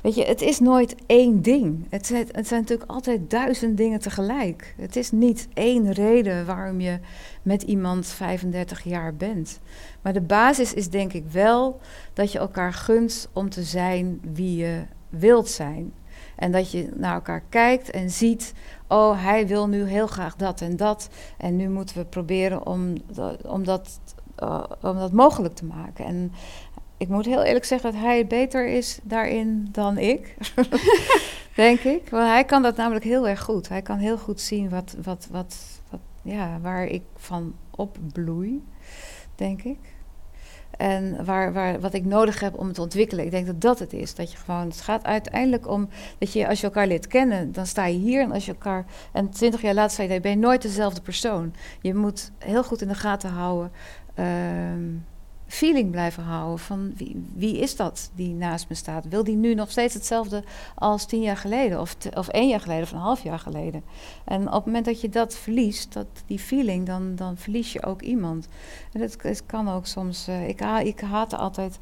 Weet 0.03 0.15
je, 0.15 0.25
het 0.25 0.41
is 0.41 0.59
nooit 0.59 0.95
één 1.07 1.43
ding. 1.43 1.87
Het 1.91 2.07
zijn, 2.07 2.27
het 2.33 2.47
zijn 2.47 2.61
natuurlijk 2.61 2.91
altijd 2.91 3.31
duizend 3.31 3.77
dingen 3.77 4.01
tegelijk. 4.01 4.75
Het 4.77 4.97
is 4.97 5.11
niet 5.11 5.49
één 5.55 5.93
reden 5.93 6.47
waarom 6.47 6.81
je 6.81 6.99
met 7.43 7.63
iemand 7.63 8.07
35 8.07 8.85
jaar 8.85 9.15
bent. 9.15 9.61
Maar 10.03 10.13
de 10.13 10.21
basis 10.21 10.75
is 10.75 10.91
denk 10.91 11.13
ik 11.13 11.25
wel 11.31 11.81
dat 12.13 12.33
je 12.33 12.39
elkaar 12.39 12.73
gunt 12.73 13.29
om 13.33 13.51
te 13.51 13.63
zijn 13.63 14.21
wie 14.33 14.57
je 14.57 14.83
wilt 15.09 15.49
zijn. 15.49 15.93
En 16.41 16.53
dat 16.53 16.71
je 16.71 16.89
naar 16.95 17.15
elkaar 17.15 17.43
kijkt 17.49 17.91
en 17.91 18.11
ziet, 18.11 18.55
oh, 18.89 19.23
hij 19.23 19.47
wil 19.47 19.69
nu 19.69 19.85
heel 19.85 20.07
graag 20.07 20.37
dat 20.37 20.61
en 20.61 20.77
dat. 20.77 21.09
En 21.37 21.57
nu 21.57 21.69
moeten 21.69 21.97
we 21.97 22.05
proberen 22.05 22.67
om, 22.67 22.95
om, 23.43 23.65
dat, 23.65 24.01
uh, 24.43 24.65
om 24.81 24.99
dat 24.99 25.13
mogelijk 25.13 25.55
te 25.55 25.65
maken. 25.65 26.05
En 26.05 26.33
ik 26.97 27.09
moet 27.09 27.25
heel 27.25 27.43
eerlijk 27.43 27.65
zeggen 27.65 27.93
dat 27.93 28.01
hij 28.01 28.27
beter 28.27 28.69
is 28.69 28.99
daarin 29.03 29.69
dan 29.73 29.99
ik. 29.99 30.37
Denk 31.55 31.81
ik. 31.81 32.09
Want 32.11 32.29
hij 32.29 32.45
kan 32.45 32.63
dat 32.63 32.77
namelijk 32.77 33.05
heel 33.05 33.29
erg 33.29 33.41
goed. 33.41 33.69
Hij 33.69 33.83
kan 33.83 33.99
heel 33.99 34.19
goed 34.19 34.41
zien 34.41 34.69
wat, 34.69 34.97
wat, 35.03 35.29
wat, 35.31 35.57
wat, 35.91 36.01
ja, 36.23 36.59
waar 36.61 36.85
ik 36.87 37.03
van 37.17 37.55
opbloei, 37.71 38.65
denk 39.35 39.63
ik. 39.63 39.79
En 40.81 41.25
waar, 41.25 41.53
waar, 41.53 41.81
wat 41.81 41.95
ik 41.95 42.05
nodig 42.05 42.41
heb 42.41 42.59
om 42.59 42.67
het 42.67 42.75
te 42.75 42.81
ontwikkelen. 42.81 43.25
Ik 43.25 43.31
denk 43.31 43.47
dat 43.47 43.61
dat 43.61 43.79
het 43.79 43.93
is. 43.93 44.15
Dat 44.15 44.33
je 44.33 44.39
gewoon, 44.39 44.69
het 44.69 44.81
gaat 44.81 45.05
uiteindelijk 45.05 45.69
om 45.69 45.89
dat 46.19 46.33
je, 46.33 46.49
als 46.49 46.61
je 46.61 46.67
elkaar 46.67 46.87
leert 46.87 47.07
kennen, 47.07 47.53
dan 47.53 47.67
sta 47.67 47.87
je 47.87 47.99
hier. 47.99 48.23
En 48.23 48.33
als 48.33 48.45
je 48.45 48.53
elkaar, 48.53 48.85
en 49.13 49.31
twintig 49.31 49.63
jaar 49.63 49.75
later 49.75 49.91
sta 49.91 50.03
je 50.03 50.21
ben 50.21 50.31
je 50.31 50.37
nooit 50.37 50.63
dezelfde 50.63 51.01
persoon. 51.01 51.55
Je 51.81 51.95
moet 51.95 52.31
heel 52.39 52.65
goed 52.65 52.83
in 52.83 52.89
de 52.89 52.95
gaten 52.95 53.31
houden. 53.31 53.73
Uh, 54.19 54.27
feeling 55.51 55.91
blijven 55.91 56.23
houden 56.23 56.59
van 56.59 56.93
wie, 56.97 57.25
wie 57.35 57.59
is 57.59 57.77
dat 57.77 58.11
die 58.15 58.35
naast 58.35 58.69
me 58.69 58.75
staat? 58.75 59.09
Wil 59.09 59.25
die 59.25 59.37
nu 59.37 59.55
nog 59.55 59.71
steeds 59.71 59.95
hetzelfde 59.95 60.45
als 60.75 61.07
tien 61.07 61.23
jaar 61.23 61.37
geleden 61.37 61.81
of, 61.81 61.95
te, 61.95 62.11
of 62.15 62.29
één 62.29 62.49
jaar 62.49 62.61
geleden 62.61 62.83
of 62.83 62.93
een 62.93 62.99
half 62.99 63.23
jaar 63.23 63.39
geleden? 63.39 63.83
En 64.25 64.47
op 64.47 64.53
het 64.53 64.65
moment 64.65 64.85
dat 64.85 65.01
je 65.01 65.09
dat 65.09 65.35
verliest, 65.35 65.93
dat, 65.93 66.07
die 66.27 66.39
feeling, 66.39 66.87
dan, 66.87 67.15
dan 67.15 67.37
verlies 67.37 67.73
je 67.73 67.85
ook 67.85 68.03
iemand. 68.03 68.49
En 68.93 69.01
het 69.01 69.47
kan 69.47 69.69
ook 69.69 69.87
soms, 69.87 70.29
uh, 70.29 70.49
ik, 70.49 70.61
ik 70.83 71.01
haatte 71.01 71.37
altijd 71.37 71.79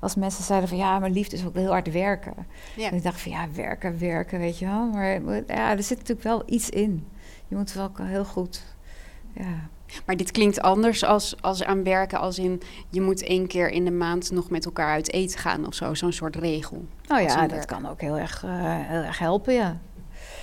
als 0.00 0.14
mensen 0.14 0.44
zeiden 0.44 0.68
van 0.68 0.78
ja, 0.78 0.98
maar 0.98 1.10
liefde 1.10 1.36
is 1.36 1.44
ook 1.44 1.54
heel 1.54 1.70
hard 1.70 1.92
werken. 1.92 2.34
Ja. 2.76 2.90
En 2.90 2.96
ik 2.96 3.02
dacht 3.02 3.20
van 3.20 3.32
ja, 3.32 3.46
werken, 3.54 3.98
werken, 3.98 4.38
weet 4.38 4.58
je 4.58 4.66
wel. 4.66 4.86
Maar 4.86 5.42
ja, 5.46 5.70
er 5.76 5.82
zit 5.82 5.98
natuurlijk 5.98 6.26
wel 6.26 6.42
iets 6.46 6.70
in. 6.70 7.06
Je 7.48 7.56
moet 7.56 7.72
wel 7.72 7.90
heel 8.02 8.24
goed, 8.24 8.62
ja... 9.34 9.68
Maar 10.06 10.16
dit 10.16 10.30
klinkt 10.30 10.60
anders 10.60 11.04
als, 11.04 11.34
als 11.40 11.64
aan 11.64 11.84
werken, 11.84 12.18
als 12.18 12.38
in 12.38 12.60
je 12.88 13.00
moet 13.00 13.22
één 13.22 13.46
keer 13.46 13.70
in 13.70 13.84
de 13.84 13.90
maand 13.90 14.30
nog 14.30 14.50
met 14.50 14.64
elkaar 14.64 14.92
uit 14.92 15.12
eten 15.12 15.38
gaan 15.38 15.66
of 15.66 15.74
zo, 15.74 15.94
zo'n 15.94 16.12
soort 16.12 16.36
regel. 16.36 16.84
Nou 17.06 17.22
ja, 17.22 17.46
dat 17.46 17.64
kan 17.64 17.88
ook 17.88 18.00
heel 18.00 18.18
erg, 18.18 18.44
uh, 18.44 18.50
heel 18.64 19.02
erg 19.02 19.18
helpen, 19.18 19.54
ja. 19.54 19.78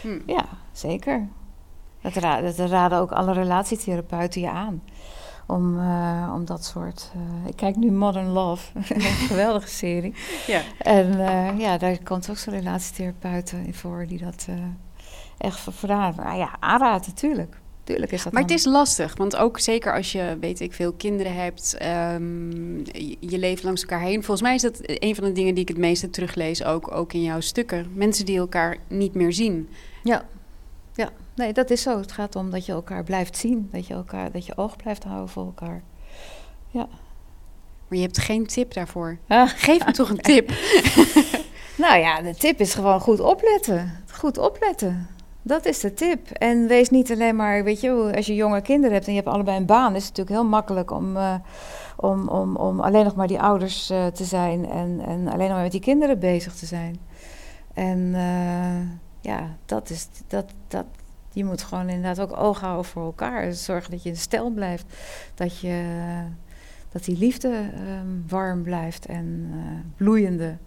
Hm. 0.01 0.19
Ja, 0.25 0.45
zeker. 0.71 1.27
Dat, 2.01 2.13
ra 2.13 2.41
dat 2.41 2.57
raden 2.57 2.99
ook 2.99 3.11
alle 3.11 3.33
relatietherapeuten 3.33 4.41
je 4.41 4.49
aan. 4.49 4.83
Om, 5.45 5.79
uh, 5.79 6.31
om 6.35 6.45
dat 6.45 6.65
soort. 6.65 7.11
Uh, 7.15 7.47
ik 7.47 7.55
kijk 7.55 7.75
nu 7.75 7.91
Modern 7.91 8.27
Love, 8.27 8.71
een 8.73 9.01
geweldige 9.31 9.67
serie. 9.67 10.13
Ja. 10.47 10.61
En 10.79 11.17
ja, 11.57 11.77
daar 11.77 12.03
komt 12.03 12.29
ook 12.29 12.37
zo'n 12.37 12.53
relatietherapeuten 12.53 13.65
in 13.65 13.73
voor 13.73 14.05
die 14.07 14.19
dat 14.19 14.47
echt 15.37 15.59
vooraan. 15.59 16.13
Nou 16.15 16.37
ja, 16.37 16.55
aanraden, 16.59 17.07
natuurlijk. 17.07 17.57
Tuurlijk 17.87 18.11
is 18.11 18.23
dat 18.23 18.33
maar 18.33 18.41
het 18.41 18.51
is 18.51 18.65
lastig, 18.65 19.15
want 19.17 19.35
ook 19.35 19.59
zeker 19.59 19.93
als 19.93 20.11
je, 20.11 20.37
weet 20.39 20.59
ik 20.59 20.73
veel, 20.73 20.93
kinderen 20.93 21.33
hebt, 21.35 21.77
um, 22.13 22.77
je, 22.85 23.17
je, 23.19 23.37
leeft 23.37 23.63
langs 23.63 23.81
elkaar 23.81 24.01
heen. 24.01 24.23
Volgens 24.23 24.41
mij 24.41 24.55
is 24.55 24.61
dat 24.61 24.79
een 24.83 25.15
van 25.15 25.23
de 25.23 25.31
dingen 25.31 25.53
die 25.53 25.63
ik 25.63 25.69
het 25.69 25.77
meeste 25.77 26.09
teruglees, 26.09 26.63
ook, 26.63 26.91
ook 26.91 27.13
in 27.13 27.23
jouw 27.23 27.39
stukken. 27.39 27.91
Mensen 27.93 28.25
die 28.25 28.37
elkaar 28.37 28.77
niet 28.87 29.13
meer 29.13 29.33
zien. 29.33 29.69
Ja, 30.03 30.25
ja. 30.93 31.09
nee, 31.35 31.53
dat 31.53 31.69
is 31.69 31.81
zo. 31.81 31.99
Het 31.99 32.11
gaat 32.11 32.35
om 32.35 32.49
dat 32.49 32.65
je 32.65 32.71
elkaar 32.71 33.03
blijft 33.03 33.37
zien, 33.37 33.69
dat 33.71 33.87
je, 33.87 33.93
elkaar, 33.93 34.31
dat 34.31 34.45
je 34.45 34.57
oog 34.57 34.75
blijft 34.75 35.03
houden 35.03 35.29
voor 35.29 35.45
elkaar. 35.45 35.83
Ja. 36.67 36.87
Maar 37.87 37.97
je 37.97 38.01
hebt 38.03 38.17
geen 38.17 38.45
tip 38.45 38.73
daarvoor. 38.73 39.17
Ah. 39.27 39.49
Geef 39.49 39.85
me 39.85 39.91
toch 39.91 40.09
een 40.09 40.21
tip. 40.21 40.49
nou 41.83 41.99
ja, 41.99 42.21
de 42.21 42.35
tip 42.35 42.59
is 42.59 42.73
gewoon 42.73 42.99
goed 42.99 43.19
opletten. 43.19 44.03
Goed 44.11 44.37
opletten. 44.37 45.16
Dat 45.47 45.65
is 45.65 45.79
de 45.79 45.93
tip. 45.93 46.29
En 46.29 46.67
wees 46.67 46.89
niet 46.89 47.11
alleen 47.11 47.35
maar, 47.35 47.63
weet 47.63 47.81
je, 47.81 48.11
als 48.15 48.25
je 48.25 48.35
jonge 48.35 48.61
kinderen 48.61 48.93
hebt 48.93 49.05
en 49.05 49.13
je 49.13 49.19
hebt 49.19 49.33
allebei 49.33 49.57
een 49.57 49.65
baan, 49.65 49.95
is 49.95 50.05
het 50.05 50.17
natuurlijk 50.17 50.37
heel 50.37 50.49
makkelijk 50.49 50.91
om, 50.91 51.15
uh, 51.15 51.35
om, 51.95 52.27
om, 52.27 52.55
om 52.55 52.79
alleen 52.79 53.03
nog 53.03 53.15
maar 53.15 53.27
die 53.27 53.39
ouders 53.39 53.91
uh, 53.91 54.05
te 54.05 54.23
zijn 54.23 54.69
en, 54.69 55.01
en 55.05 55.27
alleen 55.27 55.47
nog 55.47 55.53
maar 55.53 55.61
met 55.61 55.71
die 55.71 55.81
kinderen 55.81 56.19
bezig 56.19 56.55
te 56.55 56.65
zijn. 56.65 56.97
En 57.73 57.97
uh, 57.97 58.81
ja, 59.21 59.55
dat 59.65 59.89
is, 59.89 60.07
dat, 60.27 60.45
dat, 60.67 60.85
je 61.31 61.45
moet 61.45 61.61
gewoon 61.61 61.89
inderdaad 61.89 62.19
ook 62.19 62.37
oog 62.37 62.59
houden 62.59 62.85
voor 62.85 63.03
elkaar. 63.03 63.53
Zorgen 63.53 63.91
dat 63.91 64.03
je 64.03 64.09
in 64.09 64.17
stijl 64.17 64.49
blijft, 64.49 64.85
dat, 65.35 65.59
je, 65.59 65.83
dat 66.91 67.03
die 67.03 67.17
liefde 67.17 67.49
um, 67.99 68.25
warm 68.27 68.63
blijft 68.63 69.05
en 69.05 69.53
bloeiende. 69.97 70.57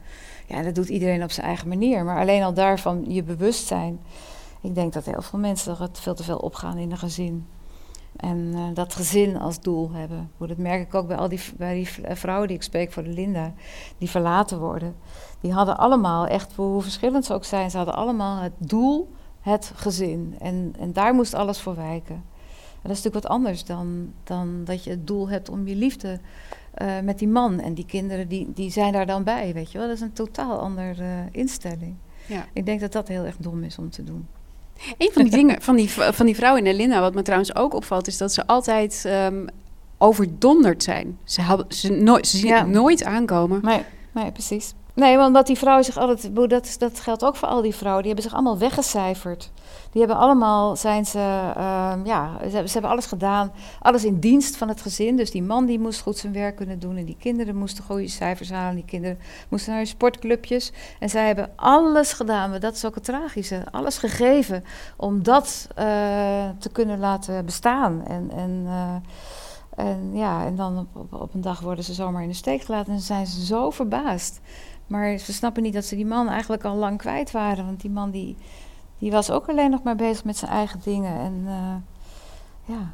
Ja, 0.47 0.63
dat 0.63 0.75
doet 0.75 0.89
iedereen 0.89 1.23
op 1.23 1.31
zijn 1.31 1.47
eigen 1.47 1.69
manier, 1.69 2.05
maar 2.05 2.19
alleen 2.19 2.43
al 2.43 2.55
daarvan 2.55 3.05
je 3.09 3.23
bewustzijn. 3.23 3.99
Ik 4.61 4.75
denk 4.75 4.93
dat 4.93 5.05
heel 5.05 5.23
veel 5.23 5.39
mensen 5.39 5.79
er 5.79 5.89
veel 5.93 6.15
te 6.15 6.23
veel 6.23 6.39
opgaan 6.39 6.79
in 6.79 6.91
een 6.91 6.99
gezin. 6.99 7.47
En 8.17 8.53
eh, 8.55 8.63
dat 8.75 8.95
gezin 8.95 9.37
als 9.37 9.61
doel 9.61 9.91
hebben. 9.93 10.31
Dat 10.39 10.57
merk 10.57 10.83
ik 10.83 10.95
ook 10.95 11.07
bij 11.07 11.17
al 11.17 11.29
die, 11.29 11.41
bij 11.57 11.75
die 11.75 12.17
vrouwen 12.17 12.49
die 12.49 12.57
ik 12.57 12.63
spreek 12.63 12.93
voor 12.93 13.03
de 13.03 13.13
Linda, 13.13 13.53
die 13.99 14.11
verlaten 14.11 14.59
worden. 14.59 14.95
Die 15.41 15.53
hadden 15.53 15.79
allemaal, 15.79 16.27
echt 16.27 16.55
hoe 16.55 16.83
verschillend 16.83 17.25
ze 17.25 17.35
ook 17.35 17.45
zijn, 17.45 17.71
ze 17.71 17.77
hadden 17.77 17.95
allemaal 17.95 18.43
het 18.43 18.53
doel, 18.59 19.11
het 19.41 19.73
gezin. 19.75 20.35
En, 20.39 20.75
en 20.79 20.93
daar 20.93 21.15
moest 21.15 21.35
alles 21.35 21.61
voor 21.61 21.77
wijken. 21.77 22.15
En 22.83 22.89
dat 22.89 22.97
is 22.97 23.03
natuurlijk 23.03 23.25
wat 23.25 23.33
anders 23.33 23.65
dan, 23.65 24.13
dan 24.25 24.65
dat 24.65 24.85
je 24.85 24.91
het 24.91 25.07
doel 25.07 25.29
hebt 25.29 25.49
om 25.49 25.67
je 25.67 25.75
liefde 25.75 26.21
uh, 26.83 27.01
met 27.01 27.19
die 27.19 27.29
man. 27.29 27.61
En 27.61 27.75
die 27.75 27.87
kinderen 27.87 28.29
die, 28.29 28.53
die 28.55 28.71
zijn 28.71 28.93
daar 28.93 29.07
dan 29.07 29.25
bij, 29.25 29.53
weet 29.53 29.73
je 29.73 29.79
wel. 29.79 29.87
Dat 29.87 29.97
is 29.97 30.03
een 30.03 30.13
totaal 30.13 30.59
andere 30.59 31.03
uh, 31.03 31.09
instelling. 31.31 31.97
Ja. 32.27 32.47
Ik 32.53 32.67
denk 32.67 32.81
dat 32.81 32.93
dat 32.93 33.09
heel 33.09 33.25
erg 33.25 33.37
dom 33.37 33.63
is 33.63 33.79
om 33.79 33.91
te 33.91 34.05
doen. 34.05 34.29
Een 34.99 35.11
van 35.13 35.23
die 35.23 35.31
dingen 35.31 35.63
van 35.63 35.77
die, 35.77 35.91
van 35.91 36.27
die 36.27 36.35
vrouw 36.35 36.57
in 36.57 36.67
Elinda, 36.67 37.01
wat 37.01 37.15
me 37.15 37.23
trouwens 37.23 37.55
ook 37.55 37.75
opvalt, 37.75 38.07
is 38.07 38.17
dat 38.17 38.33
ze 38.33 38.47
altijd 38.47 39.05
um, 39.07 39.47
overdonderd 39.99 40.83
zijn. 40.83 41.19
Ze, 41.25 41.43
hebben, 41.43 41.67
ze, 41.69 41.93
nooit, 41.93 42.27
ze 42.27 42.37
zien 42.37 42.49
ja. 42.49 42.59
het 42.59 42.69
nooit 42.69 43.05
aankomen. 43.05 43.61
Nee, 43.63 43.83
nee, 44.13 44.33
precies. 44.33 44.75
Nee, 45.01 45.17
want 45.17 45.35
dat 45.35 45.47
die 45.47 45.59
vrouwen 45.59 45.85
zich 45.85 45.97
altijd, 45.97 46.37
dat, 46.51 46.77
dat 46.79 47.01
geldt 47.01 47.25
ook 47.25 47.37
voor 47.37 47.49
al 47.49 47.63
die 47.63 47.75
vrouwen, 47.75 48.03
die 48.03 48.13
hebben 48.13 48.31
zich 48.31 48.39
allemaal 48.39 48.59
weggecijferd. 48.59 49.51
Die 49.93 50.01
hebben 50.01 50.19
allemaal, 50.19 50.77
zijn 50.77 51.07
ze, 51.07 51.19
uh, 51.19 51.93
ja, 52.05 52.39
ze, 52.51 52.73
hebben 52.73 52.91
alles 52.91 53.07
gedaan, 53.07 53.53
alles 53.81 54.05
in 54.05 54.19
dienst 54.19 54.57
van 54.57 54.69
het 54.69 54.81
gezin. 54.81 55.17
Dus 55.17 55.31
die 55.31 55.43
man 55.43 55.67
die 55.67 55.79
moest 55.79 56.01
goed 56.01 56.19
zijn 56.19 56.33
werk 56.33 56.57
kunnen 56.57 56.79
doen 56.79 56.97
en 56.97 57.05
die 57.05 57.17
kinderen 57.19 57.57
moesten 57.57 57.85
goede 57.85 58.09
cijfers 58.09 58.51
halen. 58.51 58.75
Die 58.75 58.85
kinderen 58.85 59.19
moesten 59.49 59.73
naar 59.73 59.87
sportclubjes. 59.87 60.73
En 60.99 61.09
zij 61.09 61.27
hebben 61.27 61.51
alles 61.57 62.13
gedaan, 62.13 62.61
dat 62.61 62.75
is 62.75 62.85
ook 62.85 62.95
het 62.95 63.05
tragische, 63.05 63.65
alles 63.71 63.99
gegeven 63.99 64.65
om 64.97 65.23
dat 65.23 65.69
uh, 65.71 65.85
te 66.59 66.69
kunnen 66.73 66.99
laten 66.99 67.45
bestaan. 67.45 68.05
En, 68.07 68.31
en 68.35 68.63
uh, 68.65 68.95
en 69.77 70.11
ja, 70.17 70.45
en 70.45 70.57
dan 70.57 70.89
op, 70.93 71.13
op, 71.13 71.35
een 71.35 71.41
dag 71.41 71.61
worden 71.61 71.85
ze 71.85 71.95
zomaar 71.95 72.23
in 72.23 72.29
de 72.29 72.35
steek 72.35 72.63
gelaten 72.63 72.93
en 72.93 73.01
zijn 73.01 73.27
ze 73.27 73.45
zo 73.45 73.71
verbaasd. 73.71 74.41
Maar 74.91 75.19
ze 75.19 75.33
snappen 75.33 75.63
niet 75.63 75.73
dat 75.73 75.85
ze 75.85 75.97
die 75.97 76.07
man 76.07 76.29
eigenlijk 76.29 76.65
al 76.65 76.77
lang 76.77 76.99
kwijt 76.99 77.31
waren. 77.31 77.65
Want 77.65 77.81
die 77.81 77.91
man 77.91 78.11
die, 78.11 78.37
die 78.99 79.11
was 79.11 79.31
ook 79.31 79.49
alleen 79.49 79.71
nog 79.71 79.83
maar 79.83 79.97
bezig 79.97 80.25
met 80.25 80.37
zijn 80.37 80.51
eigen 80.51 80.81
dingen. 80.85 81.21
En 81.21 81.43
uh, 81.47 81.75
ja. 82.77 82.93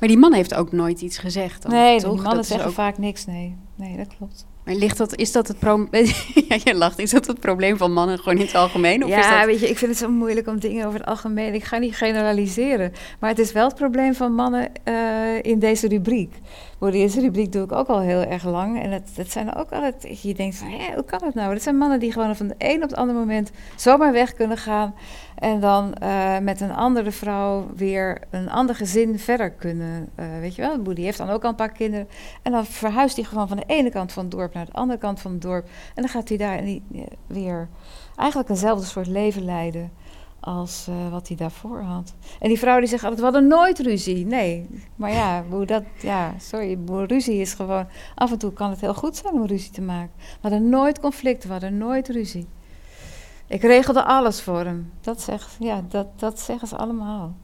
Maar 0.00 0.08
die 0.08 0.18
man 0.18 0.32
heeft 0.32 0.54
ook 0.54 0.72
nooit 0.72 1.00
iets 1.00 1.18
gezegd. 1.18 1.62
Dan, 1.62 1.70
nee, 1.70 2.00
toch? 2.00 2.14
die 2.14 2.22
mannen 2.22 2.44
zeggen 2.44 2.68
ook... 2.68 2.74
vaak 2.74 2.98
niks. 2.98 3.26
Nee, 3.26 3.56
nee 3.74 3.96
dat 3.96 4.16
klopt. 4.16 4.46
Maar 4.64 4.74
ligt 4.74 4.98
dat, 4.98 5.16
is 5.16 5.32
dat 5.32 5.48
het 5.48 5.58
probleem? 5.58 6.04
ja, 6.48 6.58
je 6.64 6.74
lacht. 6.74 6.98
Is 6.98 7.10
dat 7.10 7.26
het 7.26 7.40
probleem 7.40 7.76
van 7.76 7.92
mannen 7.92 8.18
gewoon 8.18 8.38
in 8.38 8.44
het 8.44 8.54
algemeen? 8.54 9.04
Of 9.04 9.10
ja, 9.10 9.18
is 9.18 9.38
dat... 9.38 9.44
weet 9.44 9.60
je, 9.60 9.68
ik 9.68 9.78
vind 9.78 9.90
het 9.90 10.00
zo 10.00 10.10
moeilijk 10.10 10.46
om 10.46 10.60
dingen 10.60 10.86
over 10.86 10.98
het 10.98 11.08
algemeen. 11.08 11.54
Ik 11.54 11.64
ga 11.64 11.78
niet 11.78 11.96
generaliseren. 11.96 12.92
Maar 13.20 13.30
het 13.30 13.38
is 13.38 13.52
wel 13.52 13.66
het 13.66 13.74
probleem 13.74 14.14
van 14.14 14.34
mannen 14.34 14.70
uh, 14.84 15.42
in 15.42 15.58
deze 15.58 15.88
rubriek. 15.88 16.34
Voor 16.78 16.90
deze 16.90 17.20
rubriek 17.20 17.52
doe 17.52 17.64
ik 17.64 17.72
ook 17.72 17.88
al 17.88 18.00
heel 18.00 18.22
erg 18.22 18.44
lang. 18.44 18.82
En 18.82 18.90
het 18.90 19.30
zijn 19.30 19.54
ook 19.54 19.72
altijd. 19.72 20.22
Je 20.22 20.34
denkt 20.34 20.56
van, 20.56 20.68
hé, 20.68 20.94
hoe 20.94 21.04
kan 21.04 21.24
het 21.24 21.34
nou? 21.34 21.52
Dat 21.52 21.62
zijn 21.62 21.78
mannen 21.78 22.00
die 22.00 22.12
gewoon 22.12 22.36
van 22.36 22.48
de 22.48 22.54
een 22.58 22.82
op 22.82 22.88
het 22.88 22.98
andere 22.98 23.18
moment 23.18 23.50
zomaar 23.76 24.12
weg 24.12 24.34
kunnen 24.34 24.56
gaan. 24.56 24.94
En 25.34 25.60
dan 25.60 25.94
uh, 26.02 26.38
met 26.38 26.60
een 26.60 26.74
andere 26.74 27.10
vrouw 27.10 27.66
weer 27.76 28.20
een 28.30 28.50
ander 28.50 28.74
gezin 28.74 29.18
verder 29.18 29.50
kunnen. 29.50 30.08
Uh, 30.16 30.26
weet 30.40 30.54
je 30.54 30.62
wel, 30.62 30.82
die 30.82 31.04
heeft 31.04 31.18
dan 31.18 31.30
ook 31.30 31.42
al 31.42 31.48
een 31.48 31.54
paar 31.54 31.72
kinderen. 31.72 32.08
En 32.42 32.52
dan 32.52 32.66
verhuist 32.66 33.16
hij 33.16 33.24
gewoon 33.24 33.48
van 33.48 33.56
de 33.56 33.64
ene 33.66 33.90
kant 33.90 34.12
van 34.12 34.22
het 34.22 34.32
dorp 34.32 34.54
naar 34.54 34.66
de 34.66 34.72
andere 34.72 34.98
kant 34.98 35.20
van 35.20 35.32
het 35.32 35.42
dorp. 35.42 35.64
En 35.94 36.02
dan 36.02 36.08
gaat 36.08 36.28
hij 36.28 36.38
daar 36.38 36.64
die, 36.64 36.82
weer 37.26 37.68
eigenlijk 38.16 38.48
eenzelfde 38.48 38.86
soort 38.86 39.06
leven 39.06 39.44
leiden 39.44 39.90
als 40.46 40.86
uh, 40.88 41.08
wat 41.10 41.28
hij 41.28 41.36
daarvoor 41.36 41.80
had. 41.80 42.14
En 42.40 42.48
die 42.48 42.58
vrouw 42.58 42.78
die 42.78 42.88
zegt 42.88 43.02
altijd, 43.02 43.20
we 43.20 43.26
hadden 43.26 43.46
nooit 43.48 43.78
ruzie. 43.78 44.26
Nee, 44.26 44.68
maar 44.96 45.12
ja, 45.12 45.44
hoe 45.50 45.66
dat, 45.66 45.82
ja, 46.00 46.34
sorry, 46.38 46.78
ruzie 46.86 47.40
is 47.40 47.54
gewoon... 47.54 47.86
Af 48.14 48.32
en 48.32 48.38
toe 48.38 48.52
kan 48.52 48.70
het 48.70 48.80
heel 48.80 48.94
goed 48.94 49.16
zijn 49.16 49.34
om 49.34 49.46
ruzie 49.46 49.70
te 49.70 49.80
maken. 49.80 50.12
We 50.16 50.48
hadden 50.48 50.68
nooit 50.68 51.00
conflicten, 51.00 51.46
we 51.46 51.52
hadden 51.52 51.78
nooit 51.78 52.08
ruzie. 52.08 52.46
Ik 53.46 53.62
regelde 53.62 54.04
alles 54.04 54.42
voor 54.42 54.64
hem. 54.64 54.92
Dat, 55.00 55.20
zegt, 55.20 55.56
ja, 55.58 55.84
dat, 55.88 56.06
dat 56.16 56.40
zeggen 56.40 56.68
ze 56.68 56.76
allemaal. 56.76 57.34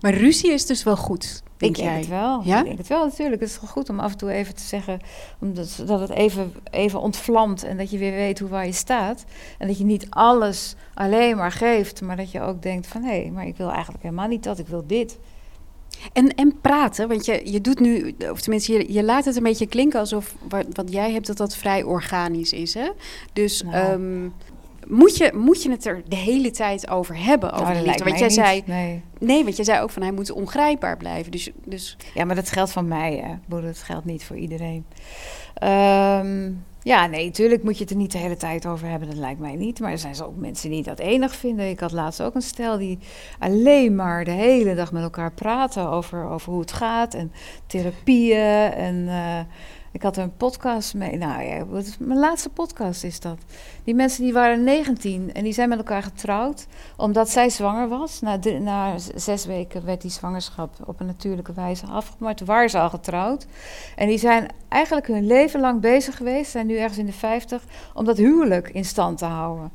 Maar 0.00 0.14
ruzie 0.14 0.52
is 0.52 0.66
dus 0.66 0.82
wel 0.82 0.96
goed, 0.96 1.42
denk 1.56 1.76
ik 1.76 1.82
jij? 1.82 1.92
denk 1.92 2.04
het 2.04 2.08
wel. 2.08 2.42
Ja? 2.44 2.58
Ik 2.58 2.64
denk 2.64 2.78
het 2.78 2.88
wel, 2.88 3.04
natuurlijk. 3.04 3.40
Het 3.40 3.50
is 3.50 3.60
wel 3.60 3.70
goed 3.70 3.88
om 3.88 4.00
af 4.00 4.12
en 4.12 4.18
toe 4.18 4.30
even 4.30 4.54
te 4.54 4.62
zeggen... 4.62 5.00
Omdat, 5.40 5.82
dat 5.86 6.00
het 6.00 6.10
even, 6.10 6.54
even 6.70 7.00
ontvlamt 7.00 7.64
en 7.64 7.76
dat 7.76 7.90
je 7.90 7.98
weer 7.98 8.12
weet 8.12 8.38
hoe 8.38 8.48
waar 8.48 8.66
je 8.66 8.72
staat. 8.72 9.24
En 9.58 9.66
dat 9.66 9.78
je 9.78 9.84
niet 9.84 10.06
alles 10.10 10.74
alleen 10.94 11.36
maar 11.36 11.52
geeft... 11.52 12.00
maar 12.00 12.16
dat 12.16 12.30
je 12.30 12.40
ook 12.40 12.62
denkt 12.62 12.86
van... 12.86 13.02
hé, 13.02 13.20
hey, 13.20 13.30
maar 13.30 13.46
ik 13.46 13.56
wil 13.56 13.70
eigenlijk 13.70 14.02
helemaal 14.02 14.28
niet 14.28 14.42
dat, 14.42 14.58
ik 14.58 14.68
wil 14.68 14.86
dit. 14.86 15.18
En, 16.12 16.34
en 16.34 16.60
praten, 16.60 17.08
want 17.08 17.24
je, 17.24 17.40
je 17.44 17.60
doet 17.60 17.80
nu, 17.80 18.14
of 18.30 18.40
tenminste, 18.40 18.72
je, 18.72 18.92
je 18.92 19.02
laat 19.02 19.24
het 19.24 19.36
een 19.36 19.42
beetje 19.42 19.66
klinken 19.66 20.00
alsof 20.00 20.34
wat, 20.48 20.66
wat 20.72 20.92
jij 20.92 21.12
hebt, 21.12 21.26
dat 21.26 21.36
dat 21.36 21.56
vrij 21.56 21.82
organisch 21.82 22.52
is. 22.52 22.74
Hè? 22.74 22.90
Dus 23.32 23.62
Nou. 23.62 23.92
um, 23.92 24.32
moet, 24.88 25.16
je, 25.16 25.30
moet 25.34 25.62
je 25.62 25.70
het 25.70 25.86
er 25.86 26.02
de 26.08 26.16
hele 26.16 26.50
tijd 26.50 26.90
over 26.90 27.24
hebben? 27.24 27.52
Over 27.52 27.72
Nou, 27.72 27.86
liefde? 27.86 28.04
Want 28.04 28.18
jij 28.18 28.30
zei, 28.30 28.62
nee. 28.66 29.02
nee, 29.18 29.44
want 29.44 29.56
jij 29.56 29.64
zei 29.64 29.80
ook 29.80 29.90
van 29.90 30.02
hij 30.02 30.12
moet 30.12 30.30
ongrijpbaar 30.30 30.96
blijven. 30.96 31.30
Dus, 31.32 31.50
dus 31.64 31.96
Ja, 32.14 32.24
maar 32.24 32.34
dat 32.36 32.50
geldt 32.50 32.72
van 32.72 32.88
mij, 32.88 33.16
hè. 33.16 33.34
Bedoel, 33.46 33.66
Dat 33.66 33.78
geldt 33.78 34.04
niet 34.04 34.24
voor 34.24 34.36
iedereen. 34.36 34.84
Ehm, 35.54 36.52
ja, 36.82 37.06
nee, 37.06 37.24
natuurlijk 37.24 37.62
moet 37.62 37.76
je 37.76 37.82
het 37.82 37.92
er 37.92 37.96
niet 37.98 38.12
de 38.12 38.18
hele 38.18 38.36
tijd 38.36 38.66
over 38.66 38.88
hebben. 38.88 39.08
Dat 39.08 39.18
lijkt 39.18 39.40
mij 39.40 39.54
niet. 39.54 39.80
Maar 39.80 39.90
er 39.90 39.98
zijn 39.98 40.14
zo 40.14 40.24
ook 40.24 40.36
mensen 40.36 40.70
die 40.70 40.82
dat 40.82 40.98
enig 40.98 41.34
vinden. 41.34 41.68
Ik 41.68 41.80
had 41.80 41.92
laatst 41.92 42.22
ook 42.22 42.34
een 42.34 42.42
stel 42.42 42.78
die 42.78 42.98
alleen 43.38 43.94
maar 43.94 44.24
de 44.24 44.30
hele 44.30 44.74
dag 44.74 44.92
met 44.92 45.02
elkaar 45.02 45.32
praten 45.32 45.88
over, 45.88 46.28
over 46.28 46.52
hoe 46.52 46.60
het 46.60 46.72
gaat. 46.72 47.14
En 47.14 47.32
therapieën. 47.66 48.72
En 48.72 49.08
eh, 49.08 49.40
ik 49.96 50.02
had 50.02 50.16
een 50.16 50.36
podcast 50.36 50.94
mee. 50.94 51.16
Nou 51.16 51.42
ja, 51.42 51.64
mijn 51.98 52.18
laatste 52.18 52.48
podcast 52.48 53.04
is 53.04 53.20
dat. 53.20 53.38
Die 53.84 53.94
mensen 53.94 54.22
die 54.22 54.32
waren 54.32 54.64
19 54.64 55.32
en 55.32 55.44
die 55.44 55.52
zijn 55.52 55.68
met 55.68 55.78
elkaar 55.78 56.02
getrouwd. 56.02 56.66
Omdat 56.96 57.28
zij 57.28 57.50
zwanger 57.50 57.88
was. 57.88 58.20
Na, 58.20 58.38
na 58.60 58.98
zes 59.14 59.44
weken 59.46 59.84
werd 59.84 60.02
die 60.02 60.10
zwangerschap 60.10 60.74
op 60.84 61.00
een 61.00 61.06
natuurlijke 61.06 61.52
wijze 61.52 61.86
afgemaakt. 61.86 62.44
Waren 62.44 62.70
ze 62.70 62.78
al 62.78 62.90
getrouwd. 62.90 63.46
En 63.96 64.06
die 64.08 64.18
zijn 64.18 64.48
eigenlijk 64.68 65.06
hun 65.06 65.26
leven 65.26 65.60
lang 65.60 65.80
bezig 65.80 66.16
geweest. 66.16 66.50
Zijn 66.50 66.66
nu 66.66 66.76
ergens 66.76 66.98
in 66.98 67.06
de 67.06 67.12
50. 67.12 67.64
Om 67.94 68.04
dat 68.04 68.16
huwelijk 68.16 68.68
in 68.68 68.84
stand 68.84 69.18
te 69.18 69.24
houden. 69.24 69.72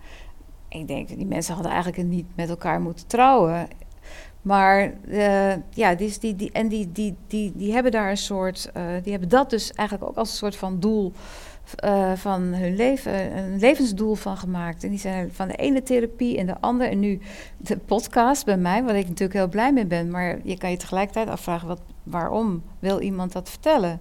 Ik 0.70 0.88
denk, 0.88 1.08
die 1.08 1.26
mensen 1.26 1.54
hadden 1.54 1.72
eigenlijk 1.72 2.08
niet 2.10 2.28
met 2.36 2.50
elkaar 2.50 2.82
moeten 2.82 3.08
trouwen. 3.08 3.68
Maar 4.42 4.94
eh, 5.10 5.54
ja, 5.70 5.96
die, 5.96 6.20
die, 6.20 6.36
die, 6.36 6.52
en 6.52 6.68
die, 6.68 6.92
die, 6.92 7.16
die, 7.28 7.52
die 7.56 7.74
hebben 7.74 7.92
daar 7.92 8.10
een 8.10 8.18
soort, 8.18 8.70
eh, 8.74 8.84
die 9.04 9.12
hebben 9.12 9.30
dat 9.30 9.50
dus 9.50 9.72
eigenlijk 9.74 10.10
ook 10.10 10.18
als 10.18 10.30
een 10.30 10.38
soort 10.38 10.56
van 10.56 10.80
doel 10.80 11.12
eh, 11.76 12.14
van 12.14 12.42
hun 12.42 12.76
leven, 12.76 13.38
een 13.38 13.60
levensdoel 13.60 14.16
van 14.16 14.38
gemaakt. 14.38 14.84
En 14.84 14.90
die 14.90 15.00
zijn 15.00 15.34
van 15.34 15.48
de 15.48 15.56
ene 15.56 15.84
therapie 15.84 16.38
en 16.38 16.46
de 16.46 16.60
andere. 16.60 16.90
En 16.90 17.00
nu 17.00 17.20
de 17.58 17.78
podcast 17.78 18.46
bij 18.46 18.58
mij, 18.58 18.84
waar 18.84 18.96
ik 18.96 19.08
natuurlijk 19.08 19.40
heel 19.40 19.48
blij 19.48 19.74
mee 19.74 19.86
ben. 19.86 20.10
Maar 20.10 20.40
je 20.44 20.58
kan 20.58 20.72
je 20.72 20.78
tegelijkertijd 20.78 21.28
afvragen, 21.28 21.68
wat, 21.68 21.82
waarom 22.04 22.64
wil 22.80 23.00
iemand 23.00 23.32
dat 23.32 23.50
vertellen? 23.50 24.00